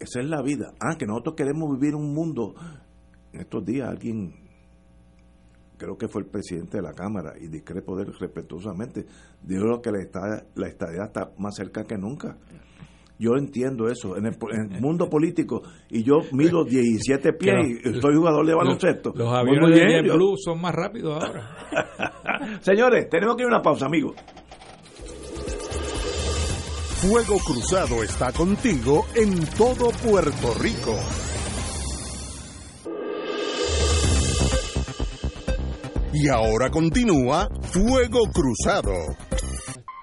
[0.00, 0.72] Esa es la vida.
[0.80, 2.54] Ah, que nosotros queremos vivir un mundo.
[3.38, 4.34] En estos días alguien,
[5.76, 9.06] creo que fue el presidente de la Cámara, y discrepo de él respetuosamente,
[9.44, 12.36] dijo que la estadía, la estadía está más cerca que nunca.
[13.16, 14.16] Yo entiendo eso.
[14.16, 18.54] En el, en el mundo político, y yo mido 17 pies y soy jugador de
[18.56, 19.12] baloncesto.
[19.14, 22.58] Los Muy, aviones de yo- JetBlue son más rápidos ahora.
[22.60, 24.16] Señores, tenemos que ir a una pausa, amigos.
[27.00, 30.96] Fuego Cruzado está contigo en todo Puerto Rico.
[36.20, 38.90] Y ahora continúa Fuego Cruzado.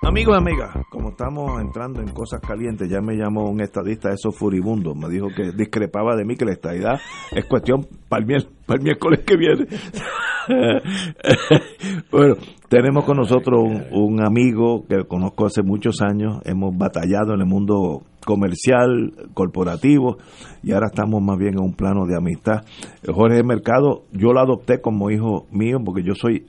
[0.02, 4.16] Amigos y amigas, como estamos entrando en cosas calientes, ya me llamó un estadista de
[4.16, 7.02] esos furibundos, me dijo que discrepaba de mí que la estadidad
[7.32, 9.66] es cuestión para el, para el miércoles que viene.
[12.12, 12.36] bueno,
[12.70, 18.04] tenemos con nosotros un, amigo que conozco hace muchos años, hemos batallado en el mundo
[18.26, 20.18] comercial, corporativo,
[20.64, 22.66] y ahora estamos más bien en un plano de amistad.
[23.08, 26.46] Jorge Mercado, yo lo adopté como hijo mío porque yo soy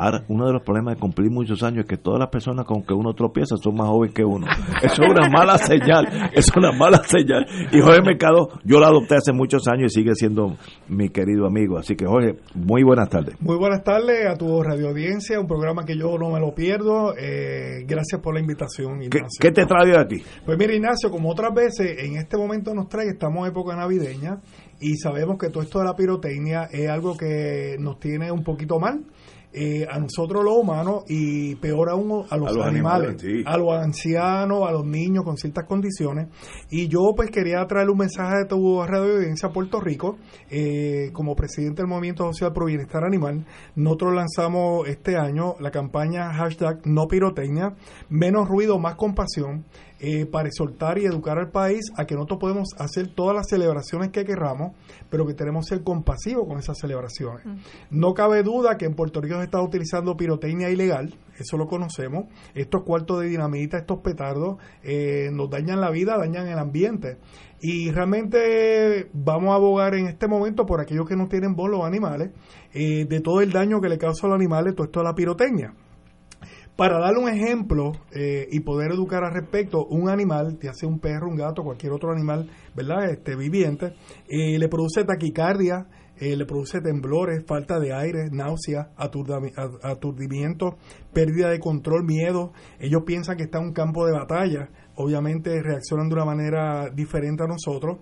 [0.00, 2.84] Ahora, uno de los problemas de cumplir muchos años es que todas las personas con
[2.84, 4.46] que uno tropieza son más jóvenes que uno.
[4.80, 7.44] Eso es una mala señal, es una mala señal.
[7.72, 11.78] Y Jorge Mercado, yo lo adopté hace muchos años y sigue siendo mi querido amigo.
[11.78, 13.34] Así que Jorge, muy buenas tardes.
[13.40, 17.16] Muy buenas tardes a tu radio audiencia, un programa que yo no me lo pierdo.
[17.18, 19.40] Eh, gracias por la invitación, Ignacio.
[19.40, 20.22] ¿Qué, te trae aquí?
[20.46, 24.38] Pues mira, Ignacio, como otras veces, en este momento nos trae, estamos en época navideña
[24.78, 28.78] y sabemos que todo esto de la pirotecnia es algo que nos tiene un poquito
[28.78, 29.02] mal
[29.52, 34.72] eh, a nosotros los humanos y peor aún a los, animales, a los ancianos, a
[34.72, 36.28] los niños con ciertas condiciones.
[36.70, 40.18] Y yo pues quería traer un mensaje de tu radio audiencia a Puerto Rico,
[40.50, 46.32] eh, como presidente del Movimiento Social Pro Bienestar Animal, nosotros lanzamos este año la campaña
[46.32, 47.74] hashtag no pirotecnia,
[48.08, 49.64] menos ruido, más compasión.
[50.00, 54.10] Eh, para exhortar y educar al país a que nosotros podemos hacer todas las celebraciones
[54.10, 54.76] que querramos,
[55.10, 57.44] pero que tenemos que ser compasivos con esas celebraciones.
[57.90, 62.26] No cabe duda que en Puerto Rico se está utilizando pirotecnia ilegal, eso lo conocemos.
[62.54, 67.16] Estos cuartos de dinamita, estos petardos, eh, nos dañan la vida, dañan el ambiente.
[67.60, 71.84] Y realmente vamos a abogar en este momento por aquellos que no tienen voz, los
[71.84, 72.30] animales,
[72.72, 75.14] eh, de todo el daño que le causa a los animales todo esto de la
[75.14, 75.74] pirotecnia.
[76.78, 81.00] Para darle un ejemplo eh, y poder educar al respecto, un animal, ya sea un
[81.00, 83.10] perro, un gato, cualquier otro animal, ¿verdad?
[83.10, 83.94] Este viviente,
[84.28, 90.76] eh, le produce taquicardia, eh, le produce temblores, falta de aire, náusea, aturdimiento,
[91.12, 92.52] pérdida de control, miedo.
[92.78, 94.70] Ellos piensan que está en un campo de batalla.
[94.94, 97.98] Obviamente reaccionan de una manera diferente a nosotros.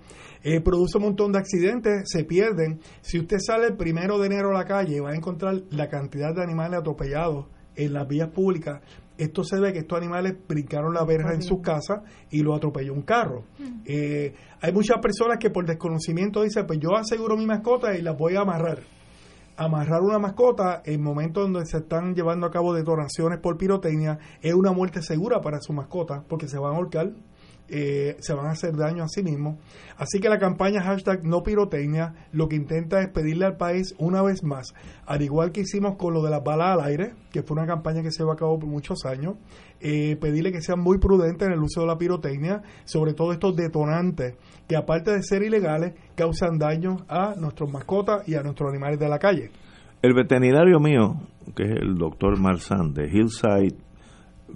[0.63, 2.81] produce un montón de accidentes, se pierden.
[3.01, 6.35] Si usted sale el primero de enero a la calle, va a encontrar la cantidad
[6.35, 8.81] de animales atropellados en las vías públicas,
[9.19, 12.01] esto se ve que estos animales brincaron la verja en sus casas
[12.31, 13.45] y lo atropelló un carro.
[13.59, 13.81] Mm.
[13.87, 18.13] Eh, hay muchas personas que por desconocimiento dicen, pues yo aseguro mi mascota y la
[18.13, 18.81] voy a amarrar.
[19.57, 24.53] Amarrar una mascota en momentos donde se están llevando a cabo detonaciones por pirotecnia es
[24.53, 27.13] una muerte segura para su mascota porque se van a ahorcar
[27.69, 29.57] eh, se van a hacer daño a sí mismos.
[29.97, 34.23] Así que la campaña hashtag no pirotecnia lo que intenta es pedirle al país una
[34.23, 34.75] vez más,
[35.07, 38.03] al igual que hicimos con lo de las balas al aire, que fue una campaña
[38.03, 39.37] que se llevó a cabo por muchos años,
[39.81, 43.57] eh, pedirle que sean muy prudentes en el uso de la pirotecnia, sobre todo estos
[43.57, 44.35] detonantes
[44.67, 49.09] que aparte de ser ilegales, causan daño a nuestros mascotas y a nuestros animales de
[49.09, 49.51] la calle.
[50.03, 51.15] El veterinario mío,
[51.55, 53.86] que es el doctor Marzán de Hillside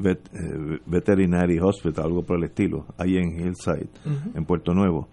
[0.04, 3.88] eh, Veterinary Hospital, algo por el estilo, ahí en Hillside,
[4.34, 5.08] en Puerto Nuevo,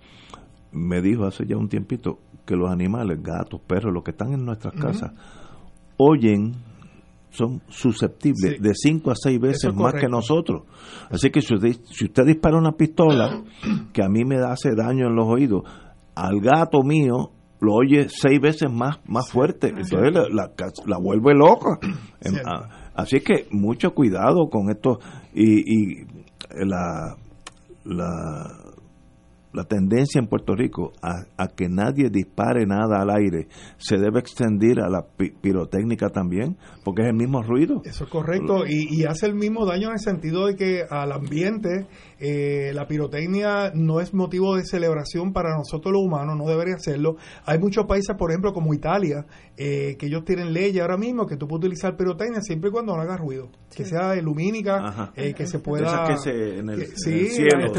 [0.72, 4.46] me dijo hace ya un tiempito que los animales, gatos, perros, los que están en
[4.46, 5.12] nuestras casas,
[5.98, 6.56] oyen,
[7.30, 10.64] son susceptibles de 5 a 6 veces más que nosotros.
[11.10, 13.44] Así que si usted, si usted dispara una pistola
[13.94, 15.64] que a mí me hace daño en los oídos,
[16.16, 19.70] al gato mío lo oye seis veces más, más fuerte.
[19.70, 20.52] Entonces la,
[20.86, 21.80] la, vuelve loca.
[22.98, 25.00] Así que mucho cuidado con esto
[25.32, 26.08] y, y
[26.66, 27.16] la,
[27.86, 28.58] la,
[29.54, 34.80] la, tendencia en Puerto Rico a, que nadie dispare nada al aire se debe extender
[34.80, 35.06] a la
[35.42, 37.84] pirotécnica también, porque es el mismo ruido.
[37.86, 41.12] Eso es correcto y, y hace el mismo daño en el sentido de que al
[41.12, 41.86] ambiente
[42.20, 47.18] eh, la pirotecnia no es motivo de celebración para nosotros los humanos, no debería serlo.
[47.46, 49.26] Hay muchos países, por ejemplo, como Italia,
[49.58, 52.96] eh, que ellos tienen leyes ahora mismo que tú puedes utilizar pirotecnia siempre y cuando
[52.96, 53.50] no haga ruido.
[53.76, 56.08] Que sea lumínica, eh, que se pueda...
[56.08, 57.74] que se, en el, cielo.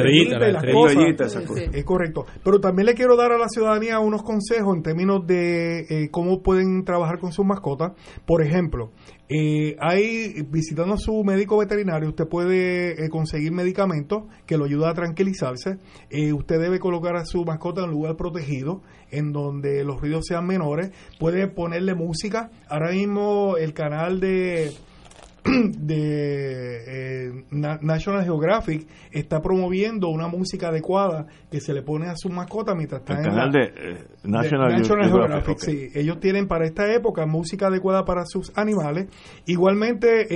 [1.72, 2.26] Es correcto.
[2.42, 6.84] Pero también le quiero dar a la ciudadanía unos consejos en términos de cómo pueden
[6.84, 7.92] trabajar con sus mascotas.
[8.26, 8.90] Por ejemplo,
[9.28, 14.90] eh, hay, visitando a su médico veterinario, usted puede eh, conseguir medicamentos que lo ayuda
[14.90, 15.78] a tranquilizarse.
[16.08, 20.24] Eh, usted debe colocar a su mascota en un lugar protegido, en donde los ruidos
[20.26, 20.92] sean menores.
[21.18, 22.50] Puede ponerle música.
[22.68, 24.72] Ahora mismo el canal de
[25.78, 32.28] de eh, National Geographic está promoviendo una música adecuada que se le pone a su
[32.28, 35.88] mascota mientras está el canal de, eh, National, Geographic, sí.
[35.94, 39.06] ellos tienen para esta época música adecuada para sus animales
[39.46, 40.26] igualmente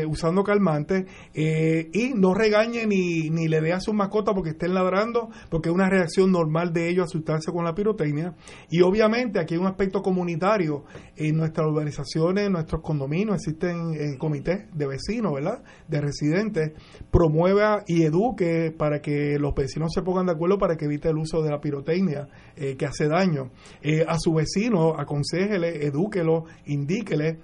[0.00, 4.72] eh, usando calmantes y no regañe ni, ni le dé a su mascota porque estén
[4.72, 8.34] ladrando porque es una reacción normal de ellos asustarse con la pirotecnia
[8.70, 10.84] y obviamente aquí hay un aspecto comunitario
[11.16, 15.62] en nuestras organizaciones en nuestros condominios existen comités locales, de vecinos, ¿verdad?
[15.88, 16.72] De residentes,
[17.10, 21.16] promueva y eduque para que los vecinos se pongan de acuerdo para que evite el
[21.16, 23.33] uso de la pirotecnia eh, que hace daño.
[23.82, 27.38] Eh, a su vecino, aconsejele, edúquelo, indíquele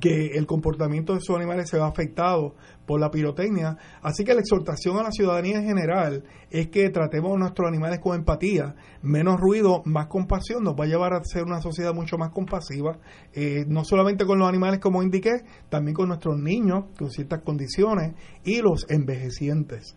[0.00, 2.54] que el comportamiento de sus animales se va afectado
[2.86, 3.76] por la pirotecnia.
[4.02, 7.98] Así que la exhortación a la ciudadanía en general es que tratemos a nuestros animales
[8.00, 12.16] con empatía, menos ruido, más compasión, nos va a llevar a ser una sociedad mucho
[12.16, 12.98] más compasiva,
[13.32, 18.14] eh, no solamente con los animales como indiqué, también con nuestros niños con ciertas condiciones
[18.44, 19.96] y los envejecientes.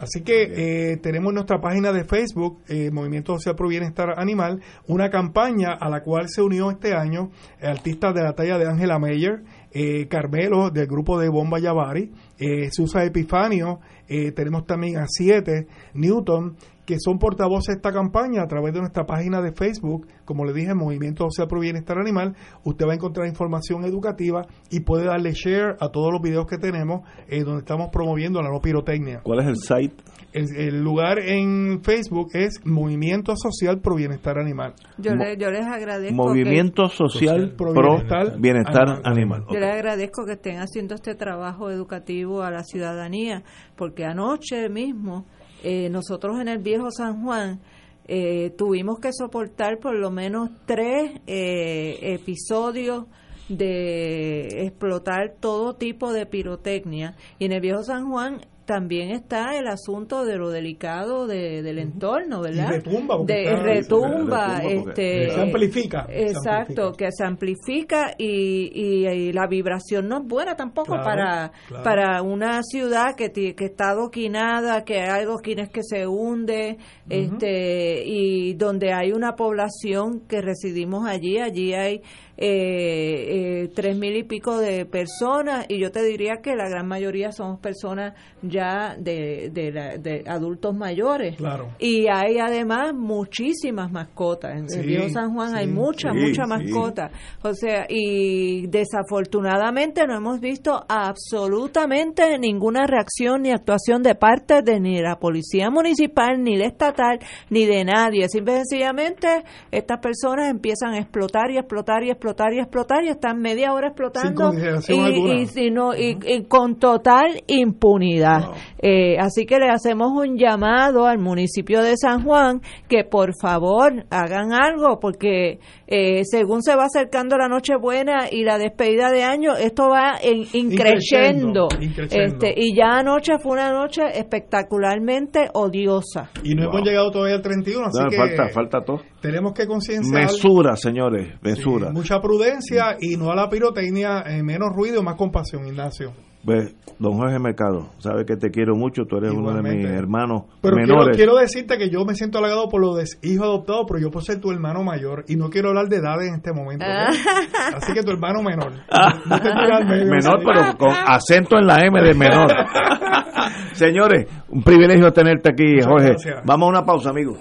[0.00, 5.10] Así que eh, tenemos nuestra página de Facebook, eh, Movimiento Social Pro Bienestar Animal, una
[5.10, 7.30] campaña a la cual se unió este año
[7.62, 9.42] artistas de la talla de Angela Meyer,
[9.72, 15.68] eh, Carmelo del grupo de Bomba Yavari, eh, Susa Epifanio, eh, tenemos también a Siete,
[15.94, 16.56] Newton,
[16.90, 20.52] que son portavoces de esta campaña a través de nuestra página de Facebook, como le
[20.52, 25.32] dije, Movimiento Social Pro Bienestar Animal, usted va a encontrar información educativa y puede darle
[25.32, 29.20] share a todos los videos que tenemos eh, donde estamos promoviendo la no pirotecnia.
[29.22, 29.94] ¿Cuál es el site?
[30.32, 34.74] El, el lugar en Facebook es Movimiento Social Pro Bienestar Animal.
[34.98, 36.14] Yo, Mo- le- yo les agradezco.
[36.14, 39.44] Movimiento Social Pro Pro Bienestar Bienestar Animal.
[39.52, 43.42] Yo les agradezco que estén haciendo este trabajo educativo a la ciudadanía,
[43.76, 45.26] porque anoche mismo
[45.64, 47.60] eh, nosotros en el viejo San Juan
[48.06, 53.06] eh, tuvimos que soportar por lo menos tres eh, episodios
[53.48, 58.40] de explotar todo tipo de pirotecnia y en el viejo San Juan
[58.70, 62.68] también está el asunto de lo delicado de- del entorno, ¿verdad?
[62.68, 66.06] Y retumba, de está- retumba, este, se amplifica.
[66.06, 66.96] se Exacto, amplifica.
[66.96, 71.82] que se amplifica y, y- y la vibración no es buena tampoco Claro, para, claro.
[71.84, 78.54] para una ciudad que, que está adoquinada, que hay adoquines que se hunde, este, y
[78.54, 82.02] donde hay una población que residimos allí, allí hay
[82.42, 86.88] eh, eh, tres mil y pico de personas y yo te diría que la gran
[86.88, 91.36] mayoría somos personas ya de, de, la- de adultos mayores.
[91.36, 91.68] Claro.
[91.78, 94.56] Y hay además muchísimas mascotas.
[94.56, 95.72] En Sí, el viejo San Juan hay sí.
[95.72, 96.48] muchas, Sí, muchas sí.
[96.48, 97.12] mascotas.
[97.42, 104.80] O sea, y desafortunadamente no hemos visto absolutamente ninguna reacción ni actuación de parte de
[104.80, 107.18] ni la policía municipal, ni la estatal,
[107.50, 108.28] ni de nadie.
[108.30, 109.28] Simple y sencillamente
[109.70, 113.88] estas personas empiezan a explotar y explotar y explotar y explotar y están media hora
[113.88, 114.52] explotando
[114.88, 118.46] y, y si no- y- y con total impunidad.
[118.46, 118.54] Wow.
[118.82, 124.04] Eh, así que le hacemos un llamado al municipio de San Juan que por favor
[124.10, 129.54] hagan algo porque eh, según se va acercando la Nochebuena y la despedida de año,
[129.56, 131.68] esto va en, increciendo.
[132.10, 136.30] Este, y ya anoche fue una noche espectacularmente odiosa.
[136.42, 136.70] Y no Wow.
[136.76, 139.00] hemos llegado todavía al 31, así No, que falta, falta todo.
[139.20, 141.90] Tenemos que concienciar Mesura, señores, sí, mesura.
[141.92, 146.12] mucha prudencia y no a la pirotecnia, eh, menos ruido, más compasión, Ignacio.
[146.42, 150.44] Pues, don Jorge Mercado, sabes que te quiero mucho, tú eres uno de mis hermanos
[150.62, 151.16] Pero quiero, menores.
[151.18, 154.24] quiero decirte que yo me siento halagado por lo de hijo adoptado, pero yo por
[154.24, 156.86] ser tu hermano mayor y no quiero hablar de edades en este momento.
[156.86, 157.74] ¿ok?
[157.76, 158.72] Así que tu hermano menor.
[159.26, 162.48] No te medio, menor, pero con acento en la M de menor.
[163.72, 166.08] Señores, un privilegio tenerte aquí, Muchas Jorge.
[166.08, 166.42] gracias.
[166.46, 167.38] Vamos a una pausa, amigos.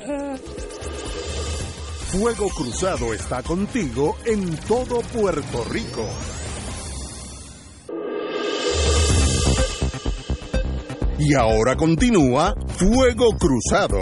[2.12, 6.04] Fuego Cruzado está contigo en todo Puerto Rico.
[11.20, 14.00] Y ahora continúa Fuego Cruzado.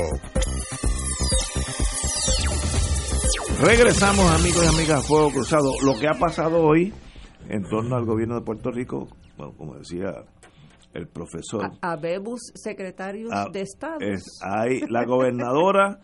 [3.62, 5.70] Regresamos, amigos y amigas, a Fuego Cruzado.
[5.84, 6.94] Lo que ha pasado hoy
[7.50, 10.14] en torno al gobierno de Puerto Rico, bueno, como decía
[10.94, 13.98] el profesor, A, Bebus, secretarios de Estado.
[14.00, 16.00] es, hay la gobernadora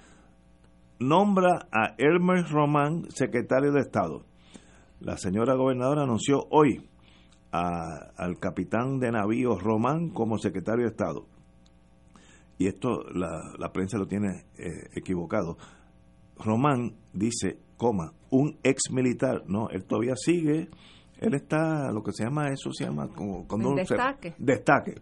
[0.99, 4.25] nombra a Elmer Román secretario de Estado.
[4.99, 6.89] La señora gobernadora anunció hoy
[7.51, 11.25] a- al capitán de navío Román como secretario de Estado.
[12.57, 15.57] Y esto la, la prensa lo tiene eh, equivocado.
[16.37, 19.43] Román dice, coma, un ex militar.
[19.47, 20.69] No, él todavía sigue.
[21.19, 24.35] Él está, lo que se llama, eso se llama como cuando se- destaque.
[24.37, 24.95] destaque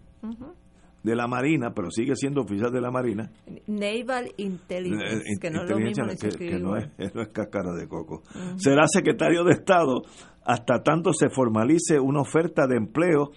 [1.04, 3.32] de la Marina, pero sigue siendo oficial de la Marina.
[3.68, 7.30] Naval Intelligence, Eh, que no es lo inteligencia mismo que, que no, es, no es
[7.30, 8.22] cáscara de coco.
[8.58, 10.02] Será secretario de Estado
[10.43, 13.32] hasta tanto se formalice una oferta de empleo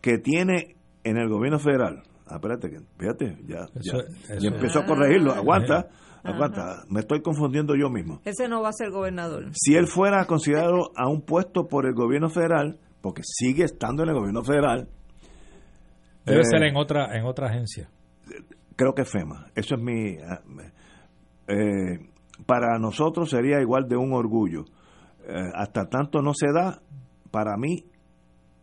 [0.00, 2.02] que tiene en el gobierno federal.
[2.26, 3.98] Ah, espérate, fíjate, ya, ya, Eso-
[4.28, 5.32] ya eso- empezó a corregirlo.
[5.32, 5.88] Aguanta,
[6.22, 8.20] aguanta, me estoy confundiendo yo mismo.
[8.24, 9.46] Ese no va a ser gobernador.
[9.54, 14.10] Si él fuera considerado a un puesto por el gobierno federal, porque sigue estando en
[14.10, 14.88] el gobierno federal,
[16.28, 17.88] Debe Eh, ser en otra en otra agencia.
[18.76, 19.46] creo que FEMA.
[19.54, 20.16] Eso es mi...
[20.18, 20.40] ah,
[21.48, 21.98] eh,
[22.46, 24.64] para nosotros sería igual de un orgullo.
[25.26, 26.80] Eh, hasta tanto no se da,
[27.30, 27.84] para mí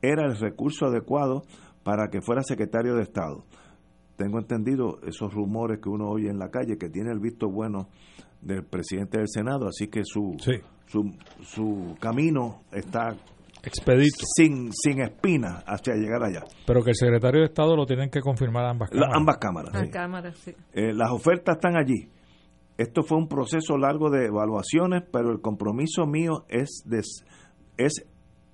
[0.01, 1.43] era el recurso adecuado
[1.84, 3.43] para que fuera secretario de Estado.
[4.16, 7.89] Tengo entendido esos rumores que uno oye en la calle, que tiene el visto bueno
[8.41, 10.38] del presidente del Senado, así que su,
[10.88, 13.16] su, su camino está
[13.66, 14.26] expedito.
[14.36, 16.43] Sin, sin espinas hacia llegar allá.
[16.66, 19.16] Pero que el secretario de Estado lo tienen que confirmar ambas cámaras.
[19.16, 19.89] ambas cámaras.
[19.91, 20.55] cámaras sí.
[20.74, 22.09] Eh, las ofertas están allí.
[22.78, 27.01] Esto fue un proceso largo de evaluaciones, pero el compromiso mío es, de,
[27.78, 28.05] es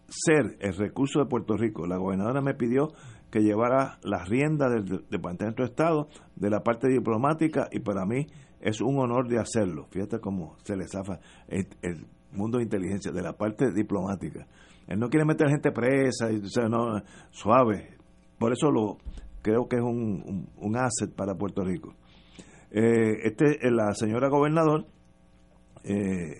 [0.08, 1.88] ser el recurso de Puerto Rico.
[1.88, 2.90] La gobernadora me pidió
[3.32, 8.28] que llevara las riendas del Departamento de Estado, de la parte diplomática, y para mí
[8.60, 9.88] es un honor de hacerlo.
[9.90, 14.46] Fíjate cómo se le zafa el, mundo de inteligencia, de la parte diplomática.
[14.92, 17.98] Él no quiere meter gente presa, y, no, suave.
[18.38, 18.98] Por eso lo
[19.42, 21.96] creo que es un, un, asset para Puerto Rico.
[22.72, 24.86] Eh, este, eh, la señora gobernador
[25.84, 26.36] eh,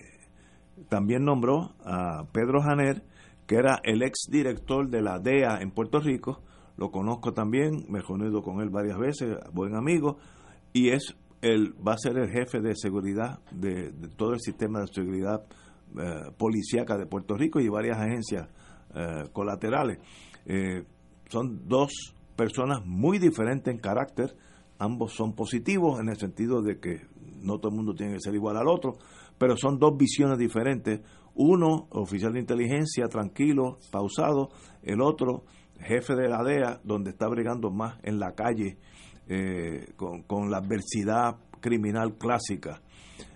[0.90, 3.04] también nombró a Pedro Janer,
[3.48, 6.42] que era el ex director de la DEA en Puerto Rico,
[6.78, 10.18] lo conozco también, me he reunido con él varias veces, buen amigo,
[10.74, 14.88] y es él va a ser el jefe de seguridad de, todo el sistema de
[14.88, 15.44] seguridad
[16.00, 18.48] eh, policíaca de Puerto Rico y varias agencias
[18.96, 20.00] eh, colaterales.
[20.46, 20.84] Eh,
[21.30, 24.36] son dos personas muy diferentes en carácter,
[24.80, 27.02] ambos son positivos en el sentido de que
[27.42, 28.94] no todo el mundo tiene que ser igual al otro,
[29.38, 31.02] pero son dos visiones diferentes.
[31.34, 34.50] Uno, oficial de inteligencia, tranquilo, pausado,
[34.84, 35.46] el otro,
[35.80, 38.78] jefe de la DEA, donde está brigando más en la calle
[39.28, 42.82] eh, con, la adversidad criminal clásica.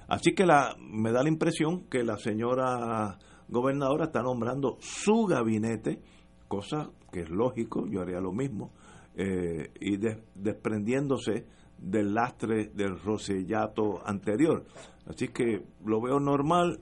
[0.08, 6.02] Así que la, me da la impresión que la señora gobernadora está nombrando su gabinete,
[6.48, 8.72] cosa que es lógico, yo haría lo mismo,
[9.16, 9.98] eh, y
[10.36, 11.46] desprendiéndose
[11.78, 14.66] del lastre del rosellato anterior.
[15.08, 16.80] Así que lo veo normal,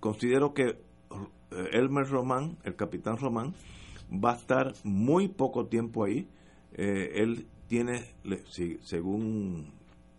[0.00, 0.76] considero que eh,
[1.72, 3.54] Elmer Román, el capitán Román,
[4.12, 6.28] va a estar muy poco tiempo ahí.
[6.72, 8.14] Eh, él tiene,
[8.82, 9.72] según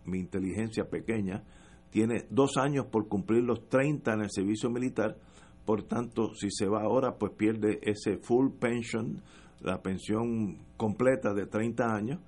[0.05, 1.43] mi inteligencia pequeña,
[1.89, 5.17] tiene dos años por cumplir los 30 en el servicio militar.
[5.65, 9.21] Por tanto, si se va ahora, pues pierde ese full pension,
[9.61, 12.19] la pensión completa de 30 años,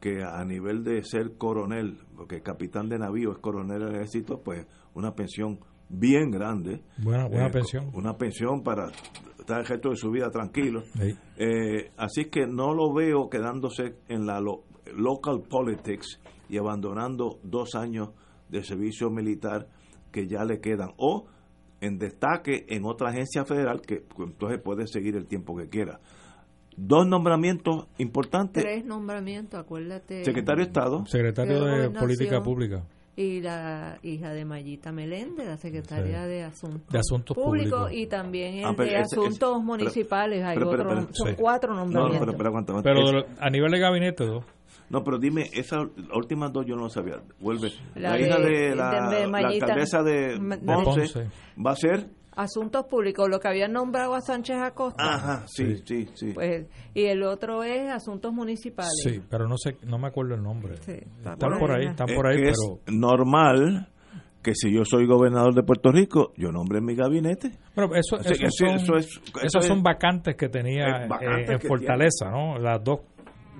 [0.00, 4.66] que a nivel de ser coronel, porque capitán de navío es coronel del ejército, pues
[4.94, 5.58] una pensión
[5.88, 6.82] bien grande.
[6.98, 7.90] Buena, buena eh, pensión.
[7.94, 8.90] Una pensión para
[9.38, 10.82] estar el resto de su vida tranquilo.
[11.36, 18.10] Eh, así que no lo veo quedándose en la local politics y abandonando dos años
[18.48, 19.68] de servicio militar
[20.12, 20.92] que ya le quedan.
[20.96, 21.26] O
[21.80, 26.00] en destaque en otra agencia federal que pues, entonces puede seguir el tiempo que quiera.
[26.76, 28.62] Dos nombramientos importantes.
[28.62, 30.24] Tres nombramientos, acuérdate.
[30.24, 31.06] Secretario de Estado.
[31.06, 32.84] Secretario de Política Pública
[33.16, 38.58] y la hija de Mayita Meléndez, la secretaria de Asuntos, de Asuntos Públicos, y también
[38.58, 40.42] el ah, de Asuntos Municipales.
[40.44, 42.34] Hay otro, son cuatro nombramientos.
[42.82, 44.44] pero, a nivel de gabinete, dos.
[44.90, 47.22] No, pero dime, esas últimas dos yo no sabía.
[47.40, 47.72] Vuelve.
[47.94, 48.88] La, hija de, la,
[49.48, 51.28] alcaldesa de Ponce
[51.64, 55.04] va a ser Asuntos Públicos, lo que habían nombrado a Sánchez Acosta.
[55.04, 56.32] Ajá, sí, sí, sí.
[56.34, 58.92] Pues, y el otro es Asuntos Municipales.
[59.02, 60.74] Sí, pero no sé, no me acuerdo el nombre.
[60.74, 62.98] están por ahí, están por ahí, es pero...
[62.98, 63.88] normal
[64.42, 67.52] que si yo soy gobernador de Puerto Rico, yo nombre mi gabinete.
[67.74, 68.18] Bueno, eso,
[68.50, 68.98] son,
[69.42, 72.58] esos son vacantes que tenía eh, en Fortaleza, ¿no?
[72.58, 73.00] Las dos,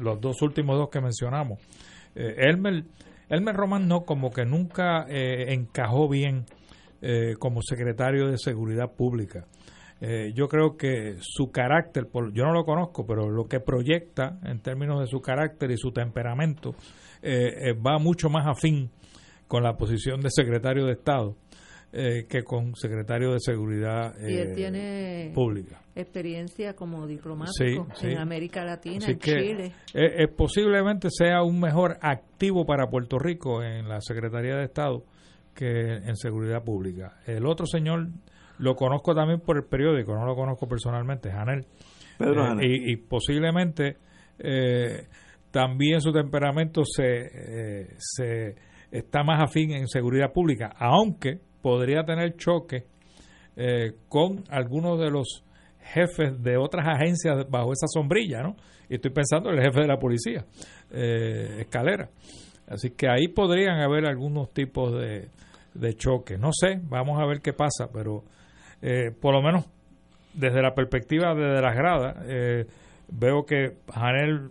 [0.01, 1.61] los dos últimos dos que mencionamos.
[2.14, 2.84] Eh, Elmer,
[3.28, 6.45] Elmer Román no, como que nunca eh, encajó bien
[7.01, 9.47] eh, como secretario de Seguridad Pública.
[10.01, 14.61] Eh, yo creo que su carácter, yo no lo conozco, pero lo que proyecta en
[14.61, 16.74] términos de su carácter y su temperamento
[17.24, 18.90] va mucho más afín
[19.49, 21.36] con la posición de secretario de Estado
[22.28, 25.80] que con secretario de Seguridad y él tiene Pública.
[25.95, 29.72] Experiencia como diplomático en América Latina, en Chile.
[30.36, 35.05] posiblemente sea un mejor activo para Puerto Rico en la Secretaría de Estado
[35.55, 37.20] que en seguridad pública.
[37.26, 38.09] El otro señor
[38.59, 41.66] lo conozco también por el periódico, no lo conozco personalmente, Janel.
[42.18, 43.97] Pedro eh, y, posiblemente
[44.38, 45.07] eh,
[45.51, 48.55] también su temperamento se, eh, se
[48.90, 52.84] está más afín en seguridad pública, aunque podría tener choque
[54.10, 55.42] con algunos de los
[55.80, 58.56] jefes de otras agencias bajo esa sombrilla, ¿no?
[58.90, 60.44] Y estoy pensando en el jefe de la policía,
[60.90, 62.10] Escalera.
[62.66, 65.28] Así que ahí podrían haber algunos tipos de,
[65.74, 66.38] de choque.
[66.38, 68.24] No sé, vamos a ver qué pasa, pero
[68.80, 69.66] eh, por lo menos
[70.32, 72.66] desde la perspectiva de, las gradas, eh,
[73.09, 74.51] veo que Janel,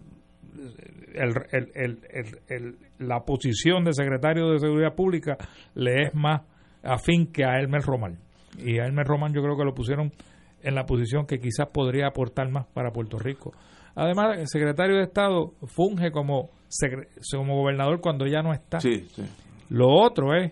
[1.13, 5.37] el, la posición de secretario de Seguridad Pública
[5.75, 6.41] le es más
[6.83, 8.19] afín que a Elmer Román.
[8.57, 10.11] Y a Elmer Román yo creo que lo pusieron
[10.61, 13.51] en la posición que quizás podría aportar más para Puerto Rico.
[13.95, 16.49] Además, el secretario de Estado funge como,
[17.31, 18.79] como gobernador cuando ya no está.
[18.79, 19.23] Sí, sí.
[19.69, 20.51] Lo otro es,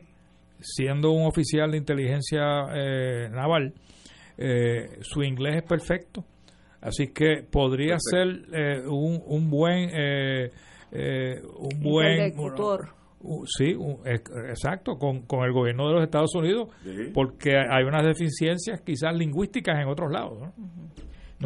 [0.60, 2.42] siendo un oficial de inteligencia
[2.74, 3.74] eh, naval,
[4.38, 6.26] eh, su inglés es perfecto.
[6.82, 9.90] Así que podría ser eh, un, un buen...
[10.92, 12.34] un buen
[13.46, 13.76] sí,
[14.06, 16.70] exacto, con, con, el gobierno de los Estados Unidos,
[17.14, 20.40] porque hay unas deficiencias quizás lingüísticas en otros lados.
[20.40, 20.54] ¿no?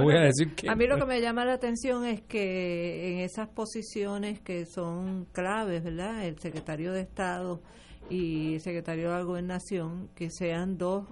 [0.03, 0.69] voy a decir que...
[0.69, 5.25] A mí lo que me llama la atención es que en esas posiciones que son
[5.31, 6.25] claves, ¿verdad?
[6.25, 7.61] El secretario de Estado
[8.09, 11.07] y el secretario de la Gobernación, que sean dos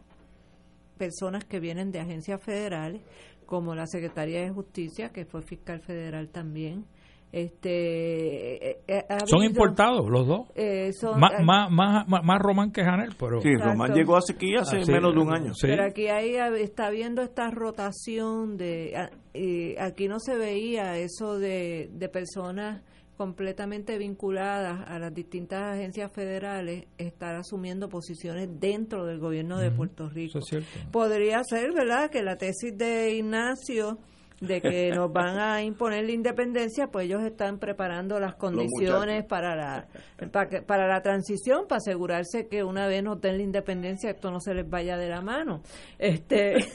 [0.98, 3.02] personas que vienen de agencias federales,
[3.46, 6.86] como la Secretaría de Justicia, que fue fiscal federal también,
[7.34, 10.48] este eh, eh, son importados los dos.
[10.54, 14.84] Eh, más, más, más, Román que Janel pero sí Román llegó hace aquí hace ah,
[14.86, 15.54] menos de un año.
[15.60, 19.10] pero aquí ahí está viendo esta rotación de
[19.80, 22.84] aquí no se veía eso de, de personas
[23.18, 30.10] completamente vinculadas a las distintas agencias federales estar asumiendo posiciones dentro del gobierno de Puerto
[30.10, 30.40] Rico.
[30.92, 34.00] Podría ser, ¿verdad?, que la tesis de Ignacio
[34.48, 39.56] de que nos van a imponer la independencia, pues ellos están preparando las condiciones para
[39.56, 39.88] la
[40.32, 44.54] para, la transición, para asegurarse que una vez nos den la independencia esto no se
[44.54, 45.62] les vaya de la mano.
[45.98, 46.68] Este es,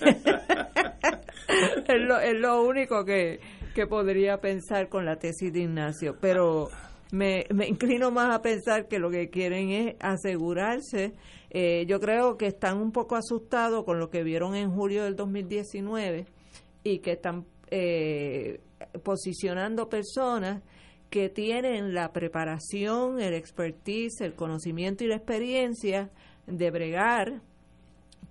[2.00, 3.40] lo, es lo único que,
[3.74, 6.68] que podría pensar con la tesis de Ignacio, pero
[7.12, 11.14] me, me inclino más a pensar que lo que quieren es asegurarse.
[11.50, 15.16] Eh, yo creo que están un poco asustados con lo que vieron en julio del
[15.16, 16.26] 2019
[16.84, 18.60] y que están eh,
[19.02, 20.62] posicionando personas
[21.10, 26.10] que tienen la preparación, el expertise, el conocimiento y la experiencia
[26.46, 27.40] de bregar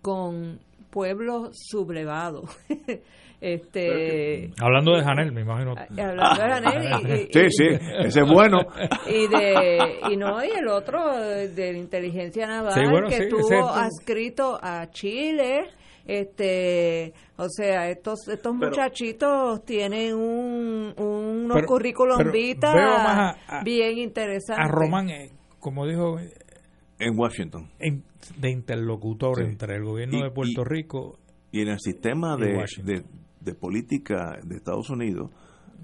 [0.01, 0.59] con
[0.89, 2.45] pueblos sublevados.
[3.39, 7.67] este hablando de Janel me imagino ah, hablando de Janel sí sí
[7.99, 8.57] ese es bueno
[9.05, 12.73] y de y no y el otro de la inteligencia naval
[13.07, 15.67] que estuvo adscrito a Chile
[16.07, 24.65] este o sea estos estos muchachitos tienen un, unos currículum vita bien interesantes.
[24.65, 26.17] A Román eh, como dijo
[26.99, 27.69] en Washington.
[28.37, 31.19] de interlocutor entre el gobierno de Puerto Rico
[31.51, 33.03] y en el sistema de, de,
[33.41, 35.31] de política de Estados Unidos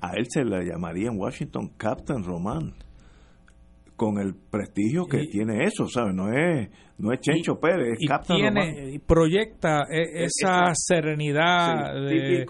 [0.01, 2.73] a él se le llamaría en Washington Captain Román
[3.95, 6.13] con el prestigio que tiene eso, ¿sabes?
[6.13, 12.45] No es no es Chencho Pérez, es y tiene, proyecta e, esa serenidad de,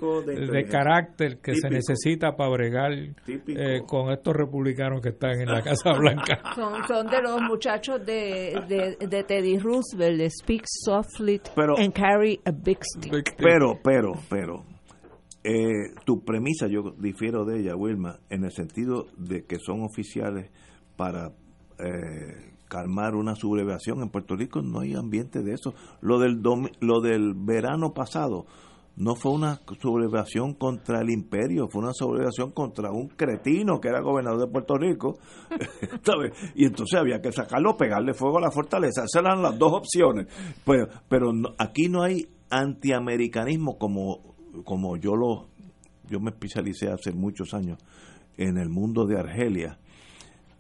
[0.69, 5.93] carácter que se necesita para bregar eh, con estos republicanos que están en la Casa
[5.97, 6.41] Blanca.
[6.55, 11.41] Son, de los muchachos de, de, Teddy Roosevelt, de Speak Softly
[11.77, 13.35] and Carry a Big Stick.
[13.37, 14.65] Pero, pero, pero,
[15.43, 20.51] eh, tu premisa, yo difiero de ella, Wilma, en el sentido de que son oficiales
[20.95, 21.31] para
[21.79, 25.73] eh, calmar una sublevación en Puerto Rico no hay ambiente de eso.
[26.01, 26.41] Lo del
[26.79, 28.45] lo del verano pasado
[28.95, 34.01] no fue una sublevación contra el imperio, fue una sublevación contra un cretino que era
[34.01, 35.17] gobernador de Puerto Rico,
[36.55, 40.27] y entonces había que sacarlo, pegarle fuego a la fortaleza, esas eran las dos opciones,
[40.63, 45.47] pero, pero aquí no hay antiamericanismo como, como yo lo,
[46.07, 47.79] yo me especialicé hace muchos años
[48.37, 49.79] en el mundo de Argelia,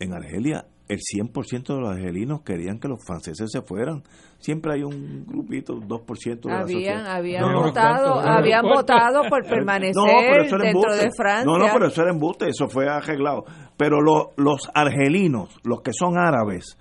[0.03, 4.03] en Argelia el 100% de los argelinos querían que los franceses se fueran.
[4.39, 10.95] Siempre hay un grupito, 2% de habían, la Habían votado, habían votado por permanecer dentro
[10.95, 11.45] de Francia.
[11.45, 13.45] No, no, pero eso era embuste, eso fue arreglado.
[13.77, 16.77] Pero los argelinos, los que son árabes,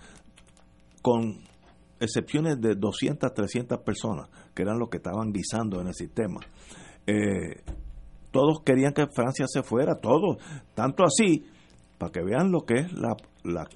[1.01, 1.41] con
[2.01, 6.41] excepciones de 200, 300 personas, que eran los que estaban guisando en el sistema,
[7.07, 7.63] eh,
[8.33, 10.39] todos querían que Francia se fuera, todos.
[10.75, 11.45] Tanto así
[12.03, 13.69] para que vean lo que es la, la,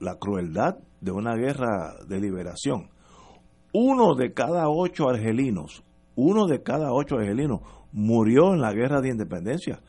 [0.00, 2.90] la, crueldad de una guerra de liberación.
[3.72, 5.84] Uno de cada ocho argelinos,
[6.16, 7.60] uno de cada ocho argelinos
[7.92, 9.80] murió en la guerra de independencia.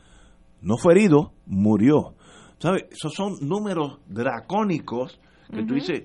[0.60, 2.14] No fue herido, murió.
[2.60, 2.84] ¿Sabes?
[2.92, 5.18] Esos son números dracónicos
[5.52, 6.04] que tú dices,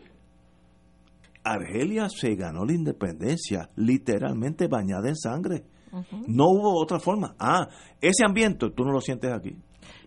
[1.43, 5.63] Argelia se ganó la independencia literalmente bañada en sangre.
[6.27, 7.35] No hubo otra forma.
[7.37, 7.69] Ah,
[8.01, 9.55] ese ambiente tú no lo sientes aquí.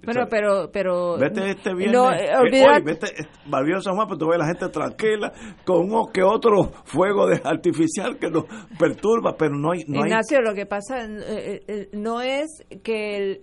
[0.05, 1.19] Pero, pero, pero.
[1.19, 1.93] Vete este viernes.
[2.01, 5.33] No, eh, eh, vete, eh, San Juan, pero tú ves la gente tranquila,
[5.65, 8.45] con uno que otro fuego de artificial que nos
[8.79, 9.81] perturba, pero no hay.
[9.89, 11.07] No Ignacio, lo que pasa
[11.93, 12.47] no es
[12.83, 13.43] que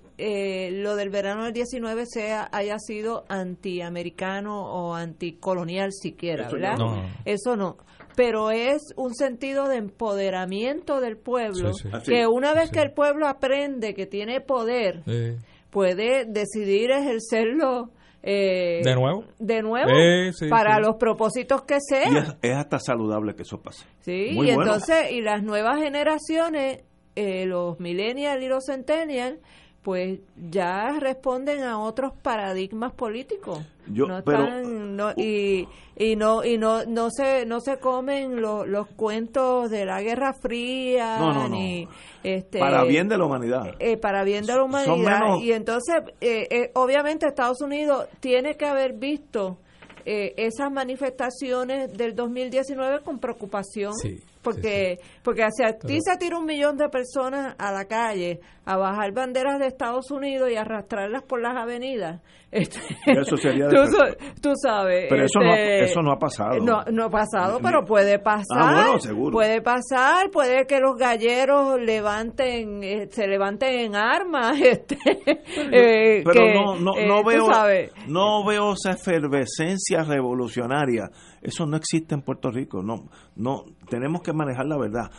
[0.82, 6.78] lo del verano del 19 sea, haya sido antiamericano o anticolonial siquiera, ¿verdad?
[7.26, 7.78] Eso no.
[8.16, 12.12] pero es un sentido de empoderamiento del pueblo, Sí, sí.
[12.14, 12.76] que una vez Sí.
[12.76, 15.38] que el pueblo aprende que tiene poder, Eh,
[15.76, 17.90] puede decidir ejercerlo
[18.24, 19.26] eh, ¿De nuevo?
[19.38, 20.82] de nuevo Eh, sí, para sí.
[20.82, 22.16] los propósitos que Y sean.
[22.18, 23.86] es, es hasta saludable que eso pase.
[24.00, 24.64] Sí, Muy y bueno.
[24.74, 26.84] entonces, y las nuevas generaciones,
[27.16, 29.38] eh, los millennials y los centennials,
[29.86, 33.60] pues ya responden a otros paradigmas políticos.
[33.88, 38.42] Yo- no pero- están, no- y, y no y no no se no se comen
[38.42, 41.50] lo- los cuentos de la Guerra Fría No, no, no.
[41.50, 41.88] ni
[42.24, 43.76] este Para bien de la humanidad.
[43.78, 48.08] eh, para bien de la Son humanidad menos- y entonces eh, eh, obviamente Estados Unidos
[48.20, 49.60] tiene que haber visto
[50.04, 56.38] eh, esas manifestaciones del 2019 con preocupación Sí, porque porque si a ti se tira
[56.38, 61.24] un millón de personas a la calle a bajar banderas de Estados Unidos y arrastrarlas
[61.24, 62.22] por las avenidas
[62.56, 63.76] este, Eso sería tú,
[64.42, 66.60] tú sabes Pero eso no ha- este, eso no ha pasado.
[66.62, 69.32] no, no ha pasado pero puede pasar Ah, bueno, seguro.
[69.34, 74.98] puede pasar puede que los galleros levanten eh, se levanten en armas este
[75.72, 77.48] eh, Pero que, no, no, eh, no tú veo
[78.08, 81.10] no veo esa efervescencia revolucionaria.
[81.46, 82.82] Eso no existe en Puerto Rico.
[82.82, 85.12] No, no tenemos que manejar la verdad.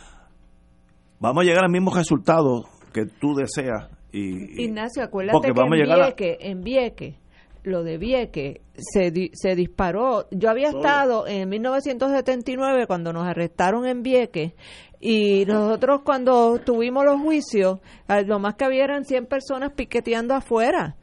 [1.19, 5.79] Vamos a llegar al mismo resultado que tú deseas y, Ignacio, acuérdate que vamos en
[5.83, 7.17] llegar a- Vieque, en Vieque,
[7.63, 10.27] lo de Vieque se, di- se disparó.
[10.31, 10.81] Yo había Todo.
[10.81, 14.53] estado en 1979 cuando nos arrestaron en Vieque
[14.99, 20.33] y nosotros cuando tuvimos los juicios, eh, lo más que había eran 100 personas piqueteando
[20.35, 20.95] afuera.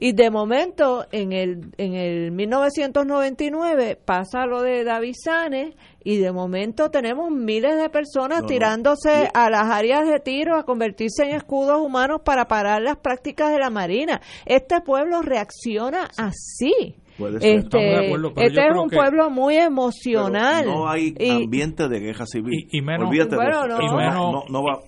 [0.00, 6.32] Y de momento, en el, en el 1999, pasa lo de David Sanes y de
[6.32, 11.36] momento tenemos miles de personas No, tirándose a las áreas de tiro a convertirse en
[11.36, 14.20] escudos humanos para parar las prácticas de la Marina.
[14.46, 16.96] Este pueblo reacciona así.
[17.18, 17.56] Puede ser.
[17.58, 20.64] Este, Estamos de acuerdo, este es un que- pueblo muy emocional.
[20.66, 22.66] no hay Y- ambiente de guerra civil.
[22.70, 24.42] Y- menos- Olvídate Bueno, de eso.
[24.50, 24.80] no.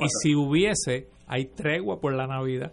[0.00, 2.72] y si hubiese, hay tregua por la Navidad.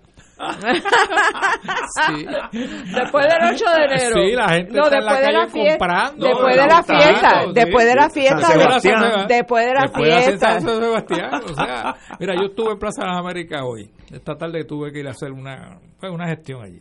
[2.07, 2.25] Sí.
[2.93, 4.15] Después del 8 de enero.
[4.15, 5.77] Sí, la gente no, está en la después de la fiesta.
[5.87, 6.27] comprando.
[6.27, 7.43] Después de la fiesta.
[7.53, 8.39] Después de la fiesta.
[8.41, 9.27] San de- Sebastián.
[9.27, 10.59] Después de la fiesta.
[10.59, 11.41] San Sebastián.
[11.45, 13.91] O sea, mira, yo estuve en Plaza de las Américas hoy.
[14.11, 16.79] Esta tarde tuve que ir a hacer una, pues, una gestión allí.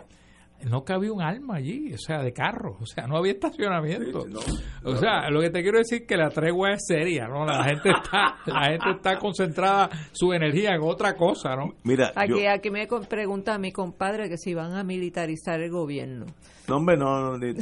[0.69, 2.77] No cabía un alma allí, o sea, de carro.
[2.81, 4.25] O sea, no había estacionamiento.
[4.85, 7.45] o sea, lo que te quiero decir es que la tregua es seria, ¿no?
[7.45, 11.75] La gente está, la gente está concentrada su energía en otra cosa, ¿no?
[11.85, 16.27] Mira, yo, Aquí, aquí me pregunta mi compadre que si van a militarizar el gobierno.
[16.69, 17.55] No, hombre, no, no, ni-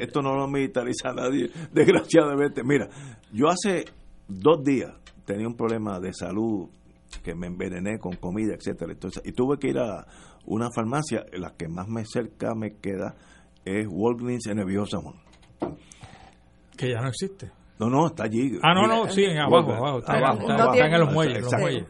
[0.00, 2.62] esto no lo militariza a nadie, desgraciadamente.
[2.64, 2.88] Mira,
[3.32, 3.84] yo hace
[4.26, 4.92] dos días
[5.24, 6.68] tenía un problema de salud
[7.22, 8.92] que me envenené con comida, etcétera.
[8.92, 10.06] Entonces, y tuve que ir a
[10.50, 13.14] una farmacia, la que más me cerca me queda
[13.64, 15.16] es Walgreens en el Viejo San Juan.
[16.76, 17.50] Que ya no existe.
[17.78, 18.58] No, no, está allí.
[18.62, 19.98] Ah, no, no, sí, en abajo, abajo.
[20.00, 21.86] Está, abajo, está- en los muelles, los muelles.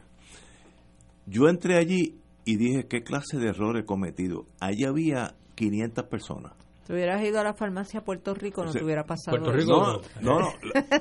[1.26, 4.46] Yo entré allí y dije, ¿qué clase de error he cometido?
[4.60, 6.52] Allí había 500 personas.
[6.86, 8.78] Si hubieras ido a la farmacia a Puerto Rico, no Sí.
[8.78, 9.52] te hubiera pasado Puerto.
[9.52, 10.02] Rico.
[10.22, 10.48] No, no,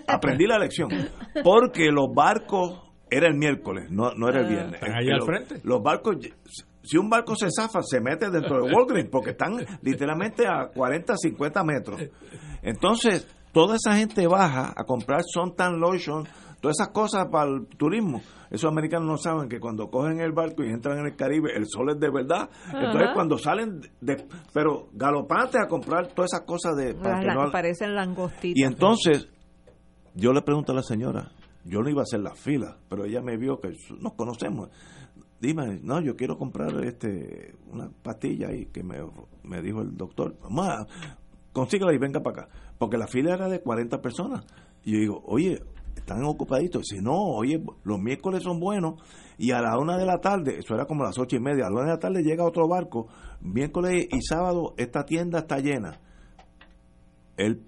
[0.08, 0.90] aprendí la lección.
[1.44, 2.82] Porque los barcos,
[3.12, 4.50] era el miércoles, no, no era el Ah.
[4.50, 4.74] viernes.
[4.76, 5.62] Están ahí al frente.
[5.64, 6.18] Los barcos,
[6.90, 11.16] si un barco se zafa, se mete dentro de Walgreens, porque están literalmente a 40,
[11.18, 12.02] 50 metros.
[12.64, 16.28] Entonces, toda esa gente baja a comprar Suntan Lotion,
[16.62, 18.22] todas esas cosas para el turismo.
[18.50, 21.66] Esos americanos no saben que cuando cogen el barco y entran en el Caribe, el
[21.68, 22.50] sol es de verdad.
[22.74, 23.14] Entonces, Ajá.
[23.14, 26.96] cuando salen, de, pero galopantes a comprar todas esas cosas de...
[26.96, 28.58] para que no- parecen langostitas.
[28.58, 29.30] y entonces,
[30.16, 31.32] yo le pregunto a la señora,
[31.64, 34.70] yo no iba a hacer la fila, pero ella me vio que nos conocemos.
[35.40, 38.98] Dime, no, yo quiero comprar este una pastilla y que me,
[39.44, 40.86] me dijo el doctor, mamá,
[41.54, 42.50] consíguela y venga para acá.
[42.78, 44.46] Porque la fila era de 40 personas.
[44.84, 45.62] Y yo digo, oye,
[45.96, 46.88] están ocupaditos.
[46.88, 49.02] Si no, oye, los miércoles son buenos.
[49.38, 51.70] Y a la una de la tarde, eso era como las ocho y media, a
[51.70, 53.08] la una de la tarde llega otro barco.
[53.42, 56.00] Miércoles y sábado, esta tienda está llena
[57.40, 57.62] el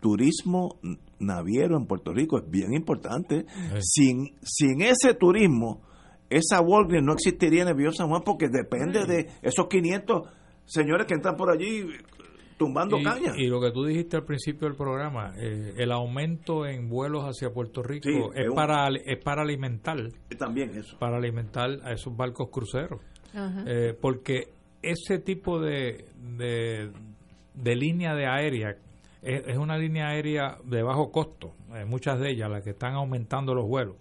[0.00, 0.76] turismo
[1.18, 3.46] naviero en Puerto Rico es bien importante.
[3.80, 5.80] Sin, sin ese turismo,
[6.30, 10.28] esa Walgreens no existiría en el Viejo San Juan porque depende de esos 500
[10.64, 11.86] señores que entran por allí
[12.58, 13.32] tumbando Y, caña.
[13.36, 17.50] y lo que tú dijiste al principio del programa, eh, el aumento en vuelos hacia
[17.52, 19.98] Puerto Rico Sí, es, es un- para es para alimentar
[20.38, 20.98] También eso.
[20.98, 23.00] para alimentar a esos barcos cruceros,
[23.34, 23.62] Ajá.
[23.66, 24.44] Eh, porque
[24.82, 26.06] ese tipo de,
[26.38, 26.90] de,
[27.54, 28.76] de línea de aérea
[29.22, 32.94] es, es una línea aérea de bajo costo, eh, muchas de ellas las que están
[32.94, 33.96] aumentando los vuelos.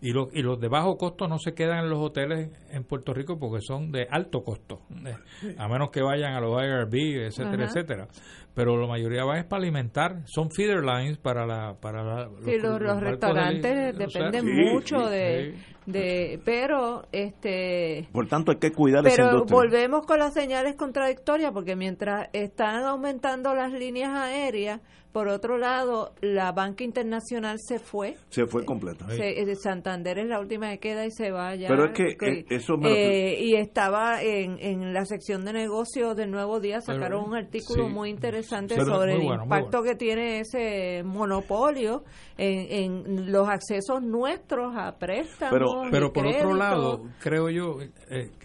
[0.00, 3.12] Y los, y los de bajo costo no se quedan en los hoteles en Puerto
[3.12, 5.14] Rico porque son de alto costo, eh,
[5.58, 8.08] a menos que vayan a los IRB, etcétera, etcétera.
[8.54, 11.74] Pero la mayoría van es para alimentar, son feeder lines para la...
[11.80, 15.56] Para la, sí, los, restaurantes dependen mucho de,
[15.86, 16.40] de...
[16.44, 18.08] Pero, este...
[18.12, 23.54] Por tanto, hay que cuidar Pero volvemos con las señales contradictorias porque mientras están aumentando
[23.54, 24.80] las líneas aéreas,
[25.14, 28.16] por otro lado, la banca internacional se fue.
[28.30, 29.06] Se fue completa.
[29.12, 31.68] Eh, Santander es la última que queda y se va ya.
[31.68, 36.32] Pero es que, eh, eso eh, Y estaba en, en la sección de negocios del
[36.32, 42.02] Nuevo Día, sacaron un artículo muy interesante sobre el impacto que tiene ese monopolio
[42.36, 45.52] en, en, los accesos nuestros a préstamos.
[45.52, 47.78] Pero, pero por otro lado, creo yo,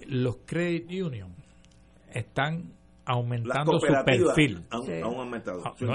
[0.07, 1.35] los credit unions
[2.13, 2.73] están
[3.05, 4.63] aumentando su perfil.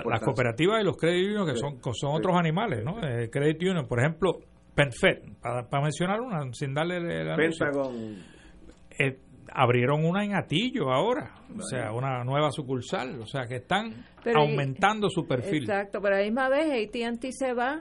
[0.04, 3.00] las cooperativas y los credit unions que son, son otros animales, ¿no?
[3.02, 4.40] Eh, credit union, por ejemplo,
[4.74, 7.36] PenFed, para, mencionar una, sin darle la
[8.98, 9.18] eh,
[9.52, 14.04] abrieron una en Atillo ahora, o sea, una nueva sucursal, o sea, que están
[14.34, 15.62] aumentando su perfil.
[15.62, 17.80] Exacto, pero a la misma vez AT&T se va,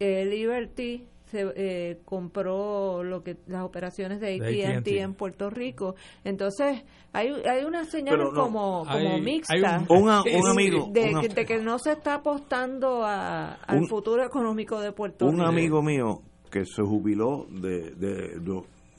[0.00, 5.94] eh, Liberty se eh, compró lo que las operaciones de AT&T en Puerto Rico.
[6.24, 12.14] Entonces, hay, hay unas señales como, como mixtas un, amigo, de, que no se está
[12.16, 15.36] apostando a, al futuro económico de Puerto Rico.
[15.36, 18.40] Un amigo mío que se jubiló de, de,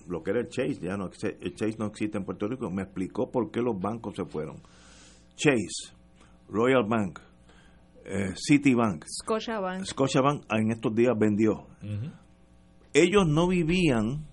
[0.07, 2.83] lo, que era el Chase, ya no el Chase no existe en Puerto Rico, me
[2.83, 4.57] explicó por qué los bancos se fueron.
[5.35, 5.93] Chase,
[6.49, 7.19] Royal Bank,
[8.07, 9.83] eh, Citibank, Scotiabank.
[9.83, 11.67] Scotiabank en estos días vendió.
[12.93, 14.25] Ellos no vivían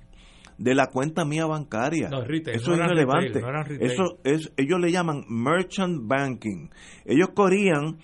[0.59, 2.09] de la cuenta mía bancaria.
[2.09, 3.41] Eso es irrelevante.
[3.81, 6.71] Eso es, ellos le llaman merchant banking.
[7.05, 7.99] Ellos corrían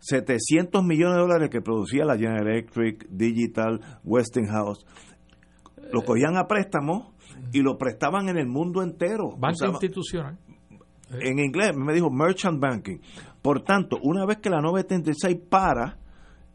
[0.00, 4.86] 700 millones de dólares que producía la General Electric, Digital, Westinghouse.
[5.92, 7.14] Lo cogían a préstamo
[7.52, 9.36] y lo prestaban en el mundo entero.
[9.38, 10.38] Banco institucional.
[11.10, 12.98] En inglés me dijo merchant banking.
[13.42, 15.98] Por tanto, una vez que la 936 para,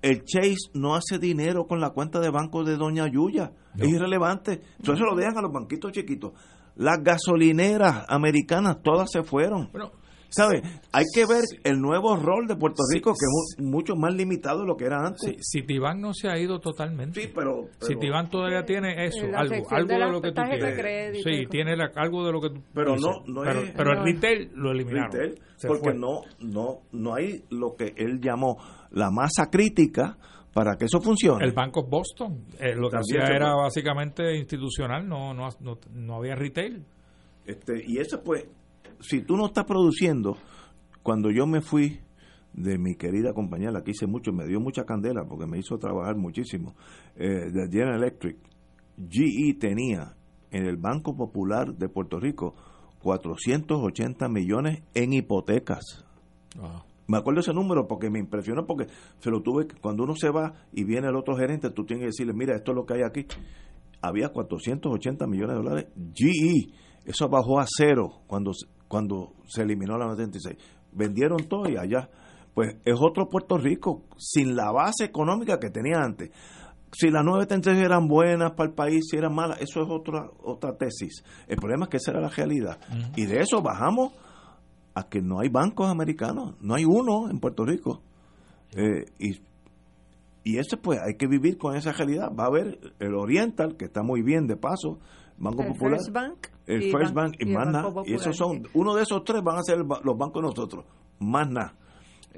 [0.02, 3.52] el Chase no hace dinero con la cuenta de banco de Doña Yuya.
[3.78, 4.62] Es irrelevante.
[4.78, 6.34] Entonces lo dejan a los banquitos chiquitos.
[6.76, 9.70] Las gasolineras americanas todas se fueron.
[9.72, 9.92] Bueno,
[10.32, 10.62] ¿Sabe?
[10.94, 14.66] Hay que ver el nuevo rol de Puerto Rico, que es mucho más limitado de
[14.66, 15.20] lo que era antes.
[15.42, 17.22] Sí, Citibank no se ha ido totalmente.
[17.22, 17.68] Sí, pero...
[17.82, 21.24] Citibank todavía tiene eso, algo, algo de, lo que tú quieres.
[21.24, 24.52] Sí, tiene algo de lo que tú Pero no, no pero, es, pero el retail
[24.56, 25.12] lo eliminaron.
[25.12, 28.58] Retail, porque no, no, no hay lo que él llamó
[28.92, 30.18] la masa crítica
[30.54, 31.44] para que eso funcione.
[31.44, 36.36] El Banco Boston, eh, lo que hacía era básicamente institucional, no, no, no, no había
[36.36, 36.86] retail.
[37.46, 38.46] Este, y eso pues
[39.00, 40.38] si tú no estás produciendo,
[41.04, 42.00] cuando yo me fui
[42.54, 46.16] de mi querida compañera, la quise mucho, me dio mucha candela porque me hizo trabajar
[46.16, 46.76] muchísimo,
[47.16, 48.38] eh, de General Electric,
[49.10, 50.16] GE tenía
[50.52, 52.56] en el Banco Popular de Puerto Rico
[53.02, 56.06] 480 millones en hipotecas.
[57.08, 58.88] Me acuerdo ese número porque me impresionó porque
[59.20, 62.08] se lo tuve cuando uno se va y viene el otro gerente, tú tienes que
[62.08, 63.26] decirle, mira, esto es lo que hay aquí.
[64.02, 65.88] Había 480 millones de dólares.
[66.14, 66.74] GE,
[67.06, 68.52] eso bajó a cero cuando
[68.92, 70.58] cuando se eliminó la 96.
[70.92, 72.10] Vendieron todo y allá.
[72.54, 76.30] Pues es otro Puerto Rico sin la base económica que tenía antes.
[76.92, 80.76] Si las 936 eran buenas para el país, si eran malas, eso es otra otra
[80.76, 81.24] tesis.
[81.48, 82.80] El problema es que esa era la realidad.
[83.16, 84.12] Y de eso bajamos
[84.94, 88.02] a que no hay bancos americanos, no hay uno en Puerto Rico.
[88.76, 89.42] Eh, y,
[90.44, 92.30] y ese pues hay que vivir con esa realidad.
[92.38, 95.00] Va a haber el Oriental, que está muy bien de paso,
[95.38, 95.98] Banco Popular.
[95.98, 97.92] First Bank el First Bank y, más nada.
[98.06, 100.86] Y esos son, uno de esos tres van a ser los bancos de nosotros,
[101.20, 101.76] más nada.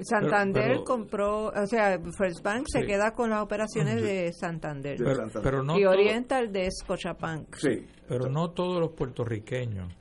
[0.02, 4.98] Santander compró, o sea, First Bank se queda con las operaciones de Santander.
[5.42, 7.54] Pero, no y Oriental de Scotiabank.
[7.56, 7.86] Sí.
[8.08, 9.92] Pero no todos los puertorriqueños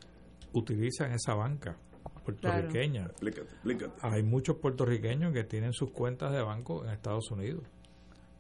[0.54, 1.78] utilizan esa banca
[2.24, 3.12] puertorriqueña.
[4.02, 7.64] Hay muchos puertorriqueños que tienen sus cuentas de banco en Estados Unidos.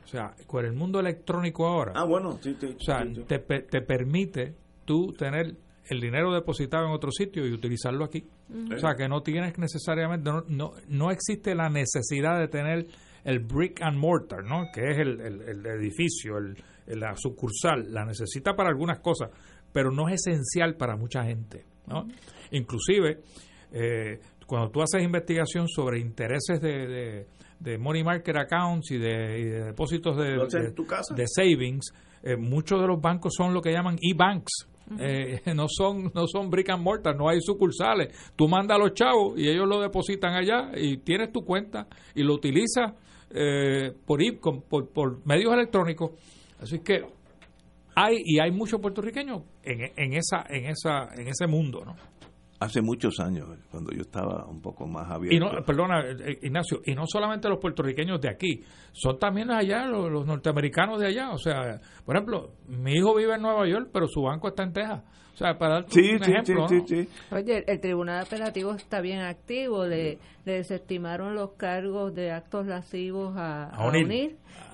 [0.03, 1.93] O sea, con el mundo electrónico ahora.
[1.95, 4.55] Ah, bueno, sí, O sea, Te, te permite
[4.85, 5.55] tú tener
[5.87, 8.25] el dinero depositado en otro sitio y utilizarlo aquí.
[8.73, 12.85] O sea, que no tienes necesariamente, no, no, no, existe la necesidad de tener
[13.23, 14.65] el brick and mortar, ¿no?
[14.73, 16.57] Que es el, el, edificio, el,
[16.99, 17.91] la sucursal.
[17.93, 19.29] La necesita para algunas cosas,
[19.71, 22.07] pero no es esencial para mucha gente, ¿no?
[22.51, 23.19] Inclusive,
[23.71, 27.25] eh, cuando tú haces investigación sobre intereses de,
[27.59, 30.73] de, money market accounts y de, depósitos de,
[31.15, 34.67] de, savings, eh, muchos de los bancos son lo que llaman e-banks
[34.99, 38.33] eh, no son no son brick and mortar, no hay sucursales.
[38.35, 42.23] Tú mandas a los chavos y ellos lo depositan allá y tienes tu cuenta y
[42.23, 42.93] lo utilizas
[43.29, 44.19] eh, por,
[44.69, 46.11] por, por medios electrónicos.
[46.59, 47.01] Así que
[47.95, 51.95] hay y hay muchos puertorriqueños en, en esa en esa en ese mundo, ¿no?
[52.63, 55.35] Hace muchos años, cuando yo estaba un poco más abierto.
[55.35, 58.63] Y no, perdona, eh, Ignacio, y no solamente los puertorriqueños de aquí,
[58.93, 61.31] son también allá los, los norteamericanos de allá.
[61.31, 64.71] O sea, por ejemplo, mi hijo vive en Nueva York, pero su banco está en
[64.71, 65.03] Texas.
[65.33, 66.67] O sea, para dar Sí, un sí, ejemplo.
[66.67, 66.85] sí, ¿no?
[66.87, 67.09] sí, sí.
[67.31, 73.35] Oye, el Tribunal Apelativo está bien activo, le, le desestimaron los cargos de actos lascivos
[73.35, 73.69] a.
[73.69, 73.95] Al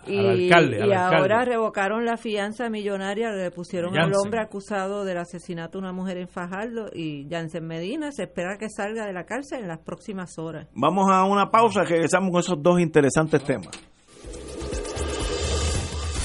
[0.08, 1.16] y, alcalde, y al alcalde.
[1.18, 6.18] ahora revocaron la fianza millonaria, le pusieron al hombre acusado del asesinato de una mujer
[6.18, 10.38] en Fajardo y Jansen Medina se espera que salga de la cárcel en las próximas
[10.40, 10.68] horas.
[10.74, 13.70] Vamos a una pausa, que regresamos con esos dos interesantes temas.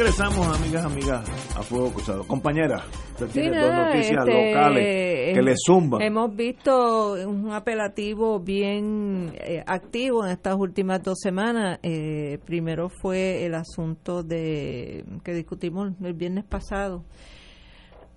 [0.00, 2.26] Regresamos, amigas, amigas, a Fuego Cruzado.
[2.26, 6.00] Compañera, usted Sí, tiene nada, dos noticias este, locales que eh, le zumban.
[6.00, 11.80] Hemos visto un apelativo bien eh, activo en estas últimas dos semanas.
[11.82, 17.04] Eh, primero fue el asunto de que discutimos el viernes pasado.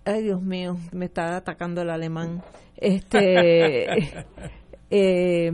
[0.06, 2.44] Ay, Dios mío, me está atacando el alemán.
[2.78, 4.24] Este.
[4.90, 5.52] eh,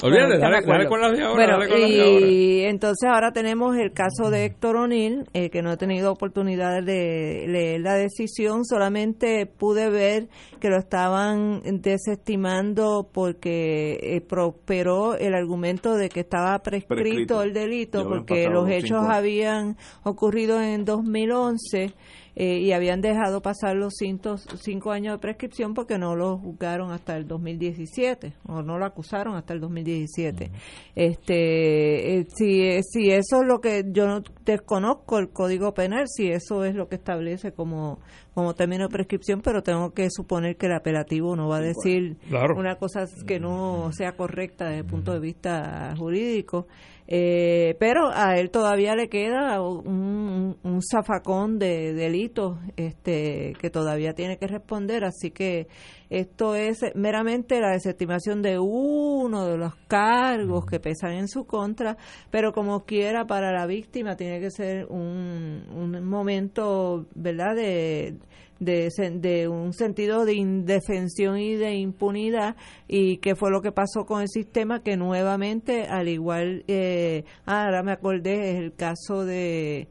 [0.00, 1.34] Olvídate, dale, con las de ahora.
[1.34, 2.26] Bueno, dale con las de ahora.
[2.26, 6.82] y entonces ahora tenemos el caso de Héctor O'Neill, eh, que no he tenido oportunidad
[6.82, 10.28] de leer la decisión, solamente pude ver
[10.60, 17.42] que lo estaban desestimando porque eh, prosperó el argumento de que estaba prescrito, Prescrito.
[17.42, 21.94] el delito, porque los hechos habían ocurrido en 2011
[22.40, 26.92] eh, y habían dejado pasar los cinco, cinco años de prescripción porque no lo juzgaron
[26.92, 30.52] hasta el 2017 o no lo acusaron hasta el 2017.
[30.94, 36.06] Este, eh, si, eh, si eso es lo que yo no desconozco el Código Penal,
[36.06, 37.98] si eso es lo que establece como
[38.34, 42.18] como término de prescripción, pero tengo que suponer que el apelativo no va a decir
[42.28, 42.54] Claro.
[42.56, 46.68] una cosa que no sea correcta desde el punto de vista jurídico.
[47.10, 50.58] Eh, pero a él todavía le queda un,
[50.92, 55.68] zafacón de delitos este, que todavía tiene que responder, así que
[56.10, 61.96] esto es meramente la desestimación de uno de los cargos que pesan en su contra,
[62.30, 68.18] pero como quiera para la víctima tiene que ser un, un momento, ¿verdad?, de,
[68.60, 72.56] de, un sentido de indefensión y de impunidad
[72.88, 77.64] y que fue lo que pasó con el sistema que nuevamente al igual eh, ah,
[77.66, 79.86] ahora me acordé es el caso de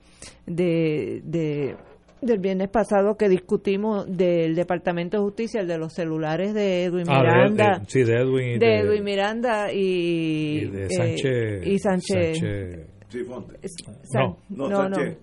[0.45, 1.75] de, de
[2.19, 7.05] del viernes pasado que discutimos del Departamento de Justicia, el de los celulares de Edwin
[7.07, 8.55] Ah, de- Miranda, de- sí, de Edwin.
[8.55, 11.67] y de Edwin Miranda y, y de eh, Sánchez.
[11.67, 13.55] y Sánchez, Sánchez- Sí, Fonte.
[14.03, 15.17] San- No, no, no, Sánchez.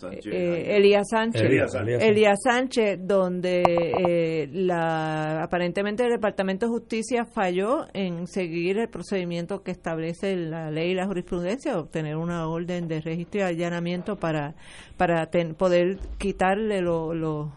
[0.00, 0.26] Sánchez.
[0.34, 1.42] eh, Elías Sánchez.
[1.42, 2.02] Elías, Elías.
[2.02, 9.62] Elías Sánchez, donde eh, la, aparentemente el Departamento de Justicia falló en seguir el procedimiento
[9.62, 14.54] que establece la ley y la jurisprudencia, obtener una orden de registro y allanamiento para,
[14.96, 17.52] para ten- poder quitarle lo- lo-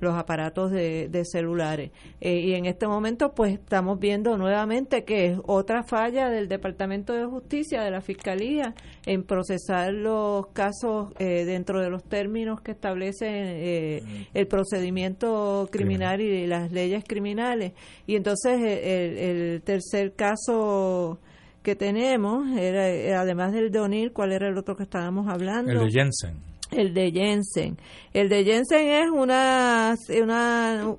[0.00, 1.90] los aparatos de, de celulares.
[2.20, 7.12] Eh, y en este momento, pues estamos viendo nuevamente que es otra falla del Departamento
[7.12, 8.74] de Justicia, de la Fiscalía,
[9.04, 14.02] en procesar los casos eh, dentro de los términos que establece eh,
[14.34, 17.72] el procedimiento criminal y las leyes criminales.
[18.06, 21.18] Y entonces eh, el, el tercer caso
[21.62, 25.72] que tenemos, era, era, además del de O'Neill, ¿cuál era el otro que estábamos hablando?
[25.72, 26.36] El de Jensen.
[26.76, 27.76] El de Jensen.
[28.12, 30.96] El de Jensen es una, una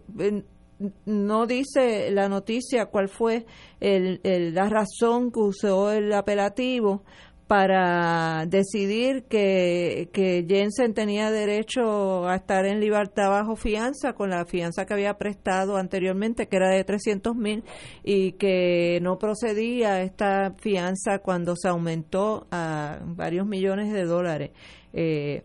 [1.05, 3.45] no dice la noticia cuál fue
[3.79, 7.03] el, el- la razón que usó el apelativo
[7.47, 14.45] para decidir que, que Jensen tenía derecho a estar en libertad bajo fianza con la
[14.45, 17.63] fianza que había prestado anteriormente, que era de 300 mil,
[18.03, 24.51] y que no procedía esta fianza cuando se aumentó a varios millones de dólares.
[24.99, 25.43] Eh,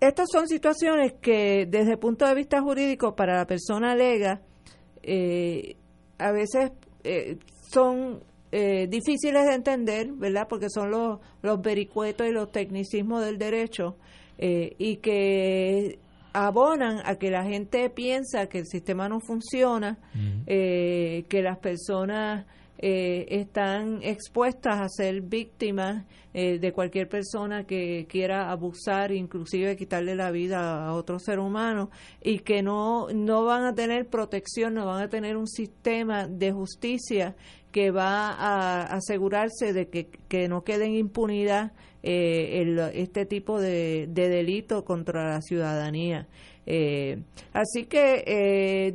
[0.00, 4.40] estas son situaciones que desde el punto de vista jurídico para la persona alega
[5.02, 5.76] eh,
[6.18, 6.72] a veces
[7.04, 7.38] eh,
[7.70, 8.20] son
[8.50, 10.48] eh, difíciles de entender, ¿verdad?
[10.48, 13.96] Porque son los, los vericuetos y los tecnicismos del derecho
[14.38, 15.98] y que
[16.34, 19.98] abonan a que la gente piensa que el sistema no funciona,
[20.46, 22.44] que las personas
[22.78, 26.04] eh, están expuestas a ser víctimas
[26.34, 31.90] eh, de cualquier persona que quiera abusar, inclusive quitarle la vida a otro ser humano,
[32.22, 36.52] y que no, no van a tener protección, no van a tener un sistema de
[36.52, 37.34] justicia
[37.72, 41.72] que va a asegurarse de que, que no quede en impunidad
[42.02, 46.28] eh, el, este tipo de, de delito contra la ciudadanía.
[47.52, 48.94] así que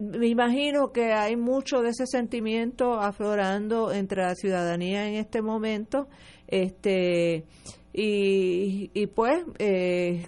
[0.00, 6.08] me imagino que hay mucho de ese sentimiento aflorando entre la ciudadanía en este momento
[6.48, 7.44] este
[7.92, 10.26] y, y pues eh,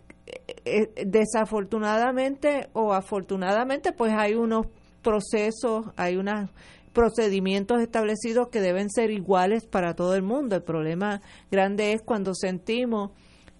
[0.65, 4.67] eh, desafortunadamente o afortunadamente pues hay unos
[5.03, 6.51] procesos hay unos
[6.93, 10.57] procedimientos establecidos que deben ser iguales para todo el mundo.
[10.57, 13.13] El problema grande es cuando sentimos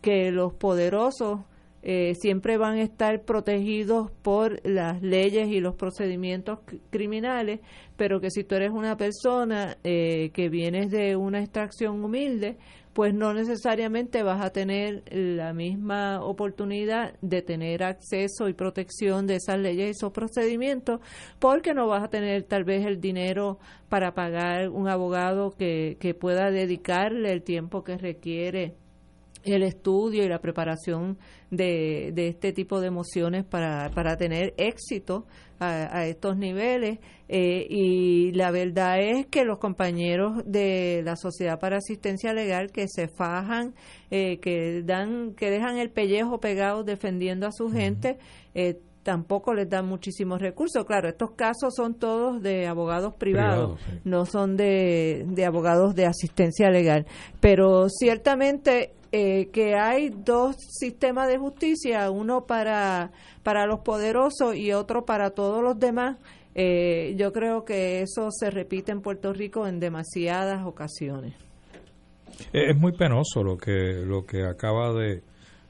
[0.03, 1.41] que los poderosos
[1.83, 6.61] eh, siempre van a estar protegidos por las leyes y los procedimientos
[6.91, 7.61] criminales,
[7.97, 12.57] pero que si tú eres una persona eh, que vienes de una extracción humilde,
[12.93, 19.37] pues no necesariamente vas a tener la misma oportunidad de tener acceso y protección de
[19.37, 21.01] esas leyes y esos procedimientos,
[21.39, 26.15] porque no vas a tener tal vez el dinero para pagar un abogado que, que
[26.15, 28.75] pueda dedicarle el tiempo que requiere
[29.45, 31.19] el estudio y la preparación
[31.53, 35.27] de, de este tipo de emociones para, para tener éxito
[35.61, 36.99] a, estos niveles.
[37.29, 42.89] Eh, y la verdad es que los compañeros de la Sociedad para Asistencia Legal que
[42.89, 43.75] se fajan,
[44.11, 48.19] eh, que dan, que dejan el pellejo pegado defendiendo a su gente,
[48.55, 50.85] eh, tampoco les dan muchísimos recursos.
[50.85, 56.71] Claro, estos casos son todos de abogados privados, no son de, de abogados de asistencia
[56.71, 57.07] legal.
[57.41, 63.11] Pero ciertamente eh, que hay dos sistemas de justicia, uno para,
[63.43, 66.17] para los poderosos y otro para todos los demás.
[66.55, 71.35] Eh, yo creo que eso se repite en Puerto Rico en demasiadas ocasiones.
[72.53, 75.23] Es muy penoso lo que lo que acaba de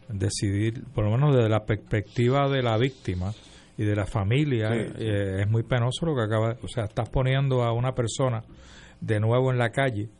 [0.08, 3.32] decidir, por lo menos desde la perspectiva de la víctima
[3.76, 7.62] y de la familia, eh, es muy penoso lo que acaba, o sea, estás poniendo
[7.62, 8.42] a una persona
[9.00, 10.10] de nuevo en la calle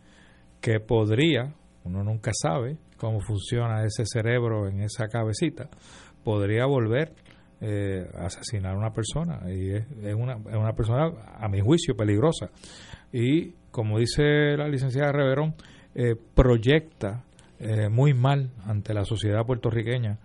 [0.60, 1.54] que podría,
[1.84, 5.68] uno nunca sabe, cómo funciona ese cerebro en esa cabecita,
[6.22, 7.12] podría volver
[7.60, 9.40] eh, a asesinar a una persona.
[9.48, 12.50] Y es, una, es una persona, a mi juicio, peligrosa.
[13.12, 15.54] Y como dice la licenciada Reverón,
[15.94, 17.24] eh, proyecta
[17.62, 20.18] eh, muy mal ante la sociedad puertorriqueña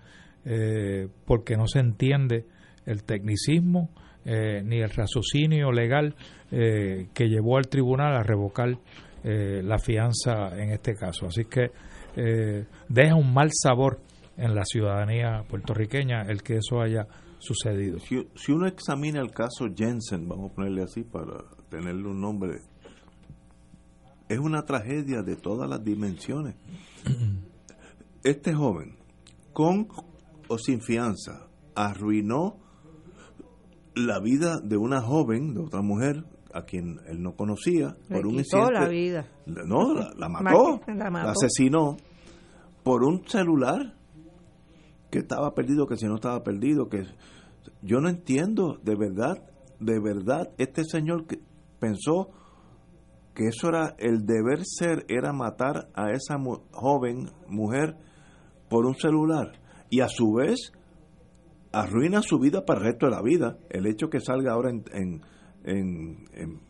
[1.26, 2.46] porque no se entiende
[2.86, 3.90] el tecnicismo
[4.24, 6.16] ni el raciocinio legal
[6.50, 8.78] que llevó al tribunal a revocar
[9.26, 11.26] la fianza en este caso.
[11.26, 11.72] Así que
[12.18, 14.00] eh, deja un mal sabor
[14.38, 17.08] en la ciudadanía puertorriqueña el que eso haya
[17.38, 18.00] sucedido.
[18.00, 22.62] Si, uno examina el caso Jensen, vamos a ponerle así para tenerle un nombre,
[24.30, 26.56] es una tragedia de todas las dimensiones.
[28.24, 28.98] Este joven,
[29.54, 29.88] con
[30.50, 32.58] o sin fianza, arruinó
[33.96, 38.36] la vida de una joven, de otra mujer, a quien él no conocía, por un
[38.36, 38.74] incidente.
[38.74, 39.28] la vida.
[39.46, 41.98] No, la, mató, la, mató, la asesinó
[42.84, 43.94] por un celular
[45.10, 47.06] que estaba perdido, que si no estaba perdido, que
[47.82, 49.38] yo no entiendo, de verdad,
[49.80, 51.40] de verdad, este señor que
[51.80, 52.30] pensó
[53.38, 56.38] que eso era el deber ser, era matar a esa
[56.72, 57.96] joven mujer
[58.68, 59.52] por un celular
[59.92, 60.72] y a su vez
[61.72, 63.60] arruina su vida para el resto de la vida.
[63.70, 64.84] El hecho que salga ahora en,
[65.64, 66.62] en, en,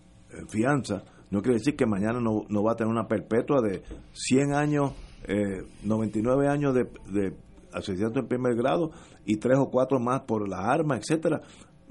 [0.50, 3.82] fianza no quiere decir que mañana no, no va a tener una perpetua de
[4.12, 4.92] 100 años
[5.26, 7.34] eh, 99 años de, de
[7.72, 8.92] asesinato en primer grado
[9.26, 11.40] y tres o cuatro más por la arma, etcétera,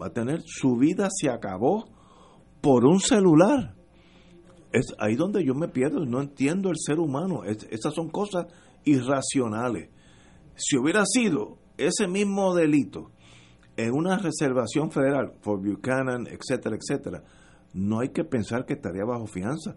[0.00, 1.86] va a tener su vida se acabó
[2.60, 3.75] por un celular.
[4.72, 7.44] Es ahí donde yo me pierdo, no entiendo el ser humano.
[7.44, 8.46] esas son cosas
[8.84, 9.90] irracionales.
[10.56, 13.10] Si hubiera sido ese mismo delito
[13.76, 17.22] en una reservación federal, por Buchanan, etcétera, etcétera,
[17.74, 19.76] no hay que pensar que estaría bajo fianza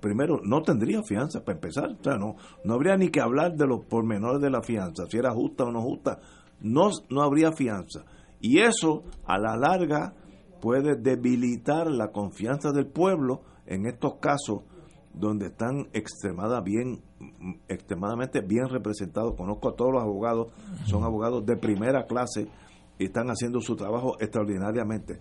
[0.00, 1.90] primero, no tendría fianza para empezar.
[1.98, 5.18] O sea, no, no habría ni que hablar de los pormenores de la fianza, si
[5.18, 6.20] era justa o no justa.
[6.60, 8.04] No, no habría fianza.
[8.40, 10.14] Y eso, a la larga,
[10.60, 14.62] puede debilitar la confianza del pueblo en estos casos
[15.12, 15.88] donde están
[16.64, 17.02] bien,
[17.68, 19.34] extremadamente bien representados.
[19.34, 20.48] Conozco a todos los abogados,
[20.84, 22.48] son abogados de primera clase
[22.98, 25.18] y están haciendo su trabajo extraordinariamente.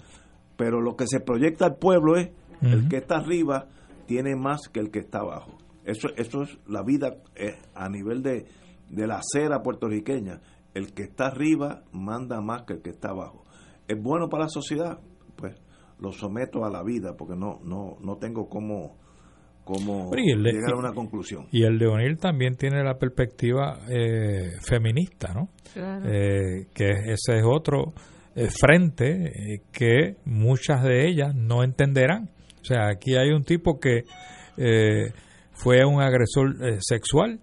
[0.58, 2.30] Pero lo que se proyecta al pueblo es
[2.62, 3.68] el que está arriba
[4.06, 5.58] tiene más que el que está abajo.
[5.84, 8.46] Eso, eso es la vida eh, a nivel de,
[8.90, 10.42] de la acera puertorriqueña.
[10.74, 13.44] El que está arriba manda más que el que está abajo.
[13.88, 15.00] ¿Es bueno para la sociedad?
[16.00, 18.98] Lo someto a la vida porque no no no tengo cómo
[19.64, 21.48] cómo llegar a una conclusión.
[21.52, 25.50] Y el de O'Neill también tiene la perspectiva eh, feminista, ¿no?
[25.74, 26.06] Claro.
[26.08, 27.94] Eh, que ese es otro
[28.36, 32.30] eh, frente eh, que muchas de ellas no entenderán.
[32.62, 34.04] O sea, aquí hay un tipo que
[34.58, 35.12] eh,
[35.52, 37.40] fue un agresor eh, sexual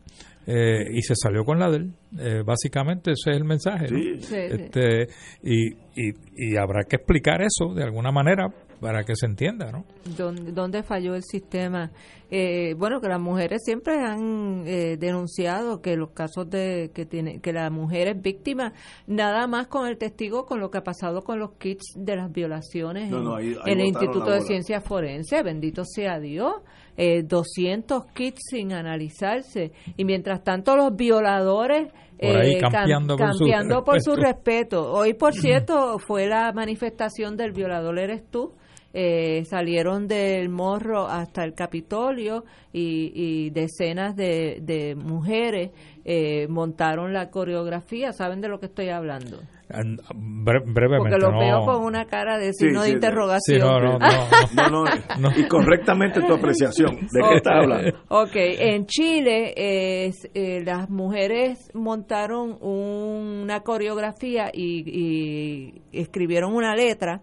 [0.47, 1.93] eh, y se salió con la de él.
[2.19, 3.87] Eh, básicamente ese es el mensaje.
[3.91, 3.99] ¿no?
[3.99, 4.35] Sí, Sí, sí.
[4.37, 5.07] Este,
[5.43, 8.49] y, y, y habrá que explicar eso de alguna manera
[8.81, 9.85] para que se entienda, ¿no?
[10.17, 11.93] ¿Dónde, dónde falló el sistema?
[12.33, 17.41] Eh, bueno, que las mujeres siempre han eh, denunciado que los casos de que tiene
[17.41, 18.73] que la mujer es víctima,
[19.07, 22.33] nada más con el testigo con lo que ha pasado con los kits de las
[22.33, 24.41] violaciones No, en, no, ahí- ahí en el Instituto de.
[24.41, 26.55] Ciencias Forenses, bendito sea Dios.
[26.97, 31.89] Eh, 200 kits sin analizarse y mientras tanto los violadores
[32.21, 32.71] Por ahí eh, cam-
[33.17, 34.93] campeando por su respeto.
[34.93, 38.53] Hoy, por cierto, fue la manifestación del violador eres tú.
[38.95, 42.45] Eh, salieron del morro hasta el Capitolio
[42.75, 45.71] y, y decenas de, de mujeres
[46.05, 48.13] eh, montaron la coreografía.
[48.13, 49.39] ¿Saben de lo que estoy hablando?
[49.71, 51.39] And- bre- brevemente, Porque lo no.
[51.39, 52.95] veo con una cara de Sí, signo sí, de sí.
[52.97, 53.59] interrogación.
[53.61, 54.09] Sí, no, no, no,
[54.55, 54.85] no.
[54.85, 54.85] No,
[55.19, 56.97] no, y correctamente tu apreciación.
[57.11, 57.99] ¿De qué estás hablando?
[58.09, 67.23] Ok, en Chile eh, eh, las mujeres montaron una coreografía y, y escribieron una letra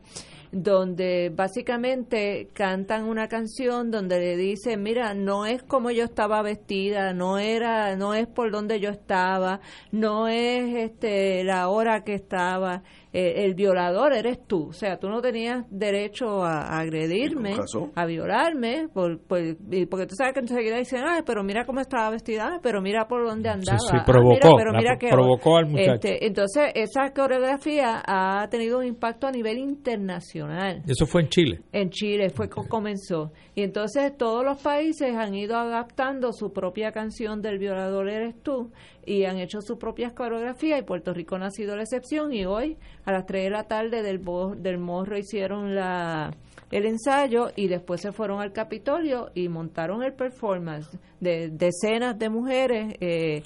[0.52, 7.14] donde básicamente cantan una canción donde le dicen, mira, no es como yo estaba vestida,
[7.14, 9.60] no era, no es por donde yo estaba,
[9.92, 15.10] no es este la hora que estaba, eh, el violador eres tú, o sea, tú
[15.10, 17.56] no tenías derecho a, a agredirme,
[17.96, 22.60] a violarme, por, porque tú sabes que enseguida dicen, ay, pero mira cómo estaba vestida,
[22.62, 23.80] pero mira por dónde andaba.
[23.80, 25.94] sí, provocó, mira, pero mira que- provocó al muchacho.
[25.94, 30.84] Este, entonces, esa coreografía ha tenido un impacto a nivel internacional.
[30.88, 31.60] Eso fue en Chile.
[31.72, 33.32] En Chile fue que comenzó.
[33.56, 38.72] Y entonces todos los países han ido adaptando su propia canción del violador eres tú
[39.10, 42.46] y han hecho sus propias coreografías y Puerto Rico no ha sido la excepción y
[42.46, 46.32] hoy a las 3 de la tarde del, Bo- del Morro hicieron la
[46.72, 50.88] el ensayo y después se fueron al Capitolio y montaron el performance
[51.20, 53.42] de decenas de mujeres eh,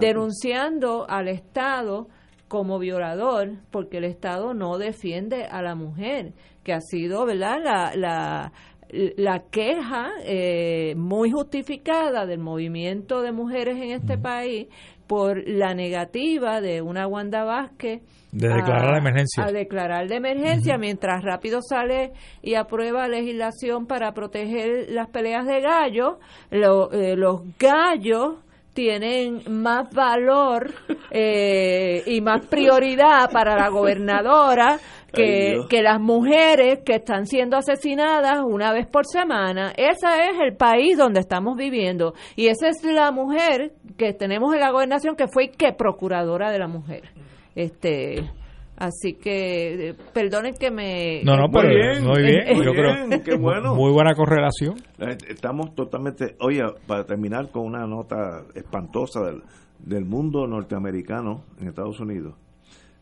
[0.00, 2.08] denunciando al Estado
[2.48, 6.32] como violador porque el Estado no defiende a la mujer
[6.64, 8.52] que ha sido verdad la la,
[8.90, 14.68] la queja eh, muy justificada del movimiento de mujeres en este país
[15.06, 18.02] por la negativa de una Wanda Vázquez
[18.32, 19.44] De declarar la emergencia.
[19.44, 22.12] a declarar de emergencia mientras rápido sale
[22.42, 26.16] y aprueba legislación para proteger las peleas de gallos
[26.50, 28.34] lo- eh, los gallos
[28.78, 30.72] tienen más valor
[31.10, 34.78] eh, y más prioridad para la gobernadora
[35.12, 39.72] que, que las mujeres que están siendo asesinadas una vez por semana.
[39.76, 42.14] Ese es el país donde estamos viviendo.
[42.36, 46.60] Y esa es la mujer que tenemos en la gobernación que fue que procuradora de
[46.60, 47.10] la mujer.
[47.56, 48.30] Este,
[48.78, 52.56] así que eh, perdonen que me No, no, Muy pero bien, muy bien.
[52.56, 53.74] muy Yo bien, creo qué bueno.
[53.74, 54.76] muy buena correlación.
[54.98, 59.42] Eh, Estamos totalmente, oye, para terminar con una nota espantosa del,
[59.78, 62.34] del mundo norteamericano en Estados Unidos,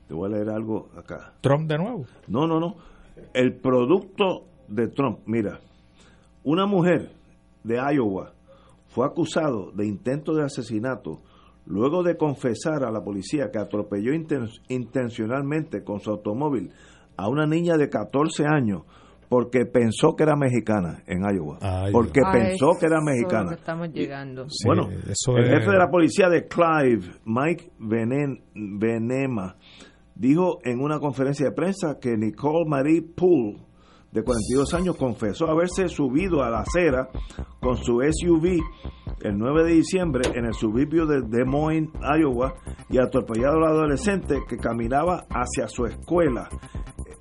[0.08, 1.32] te voy a leer algo acá.
[1.40, 2.04] Trump de nuevo.
[2.28, 2.76] No, no, no.
[3.34, 5.60] El producto de Trump, mira,
[6.44, 7.10] una mujer
[7.64, 8.32] de Iowa
[8.88, 11.20] fue acusado de intento de asesinato
[11.66, 16.70] luego de confesar a la policía que atropelló inten- intencionalmente con su automóvil
[17.16, 18.82] a una niña de 14 años
[19.28, 21.58] porque pensó que era mexicana en Iowa.
[21.60, 23.48] Ay, porque pensó que era mexicana.
[23.50, 24.46] que estamos llegando.
[24.48, 29.56] Sí, bueno, eso el es- jefe de la policía de Clive, Mike Venen- Venema,
[30.14, 33.65] dijo en una conferencia de prensa que Nicole Marie Poole,
[34.12, 37.08] de 42 años, confesó haberse subido a la acera
[37.60, 38.60] con su SUV
[39.22, 42.54] el 9 de diciembre en el suburbio de Des Moines, Iowa,
[42.88, 46.48] y atropellado a la adolescente que caminaba hacia su escuela.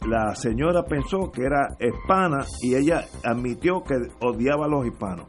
[0.08, 5.26] La señora pensó que era hispana y ella admitió que odiaba a los hispanos.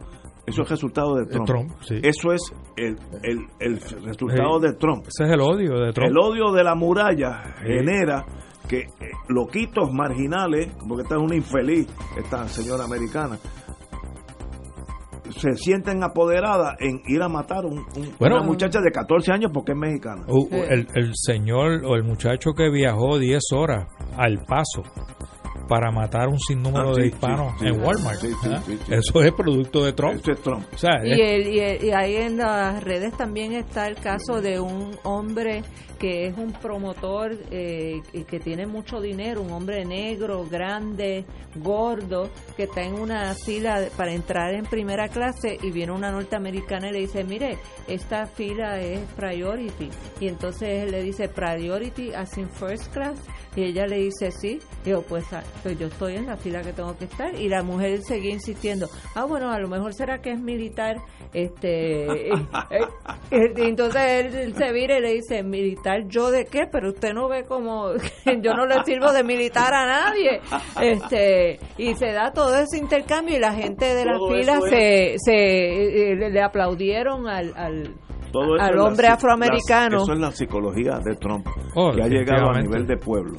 [0.46, 1.46] Eso es resultado de Trump.
[1.46, 1.96] Trump, sí.
[2.02, 4.66] Eso es el, el, el resultado Sí.
[4.68, 5.04] de Trump.
[5.08, 6.08] Ese es el odio de Trump.
[6.10, 8.24] El odio de la muralla genera
[8.68, 8.88] que eh,
[9.28, 11.86] loquitos marginales, porque esta es una infeliz,
[12.18, 13.38] esta señora americana,
[15.38, 18.36] se sienten apoderadas en ir a matar a un, un- Bueno.
[18.36, 20.22] una muchacha de 14 años porque es mexicana.
[20.28, 23.86] Uh, el, el señor o el muchacho que viajó 10 horas
[24.16, 24.82] al paso
[25.68, 27.74] para matar un sinnúmero Ah, sí, de hispanos sí, sí.
[27.74, 28.20] en Walmart.
[28.20, 28.94] Sí, sí, sí, sí.
[28.94, 30.14] Eso es producto de Trump.
[30.20, 30.64] Eso es Trump.
[30.72, 33.96] O sea, Y, es- el, y, el- y ahí en las redes también está el
[33.96, 35.62] caso de un hombre
[35.98, 41.24] que es un promotor eh, que tiene mucho dinero, un hombre negro, grande,
[41.56, 46.88] gordo, que está en una fila para entrar en primera clase y viene una norteamericana
[46.88, 47.58] y le dice, mire,
[47.88, 49.90] esta fila es priority.
[50.20, 53.18] Y entonces él le dice, priority as in first class.
[53.54, 54.60] Y ella le dice, sí.
[54.84, 57.34] Y yo, pues, ah, pues yo estoy en la fila que tengo que estar.
[57.34, 60.96] Y la mujer seguía insistiendo, ah, bueno, a lo mejor será que es militar.
[61.32, 62.34] este eh,
[63.30, 67.28] eh, Entonces él se vira y le dice, militar yo de qué, pero usted no
[67.28, 67.92] ve como
[68.42, 70.40] yo no le sirvo de militar a nadie.
[70.80, 76.12] este Y se da todo ese intercambio y la gente de la fila se, se
[76.12, 77.94] eh, le, aplaudieron al, al
[78.60, 80.02] al hombre afroamericano.
[80.02, 83.36] eso es la psicología de Trump, oh, que ha llegado a nivel de pueblo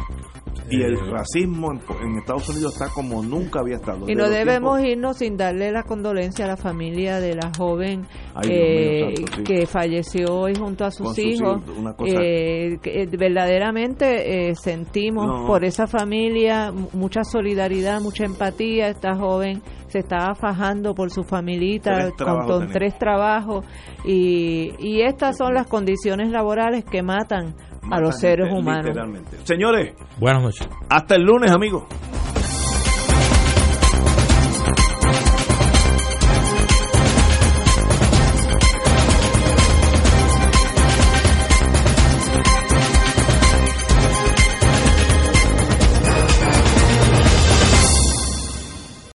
[0.69, 4.09] y el racismo en, Estados Unidos está como nunca había estado.
[4.09, 8.05] Y no debemos irnos sin darle la condolencia a la familia de la joven
[8.43, 9.13] eh,
[9.45, 11.61] que falleció hoy junto a sus hijos.
[12.05, 18.89] Eh, eh, verdaderamente sentimos por esa familia mucha solidaridad, mucha empatía.
[18.89, 23.65] Esta joven se estaba fajando por su familita con, tres trabajos
[24.05, 27.55] y, y estas son las condiciones laborales que matan
[27.91, 28.95] a los seres humanos.
[29.43, 30.68] Señores, buenas noches.
[30.89, 31.84] Hasta el lunes, amigos.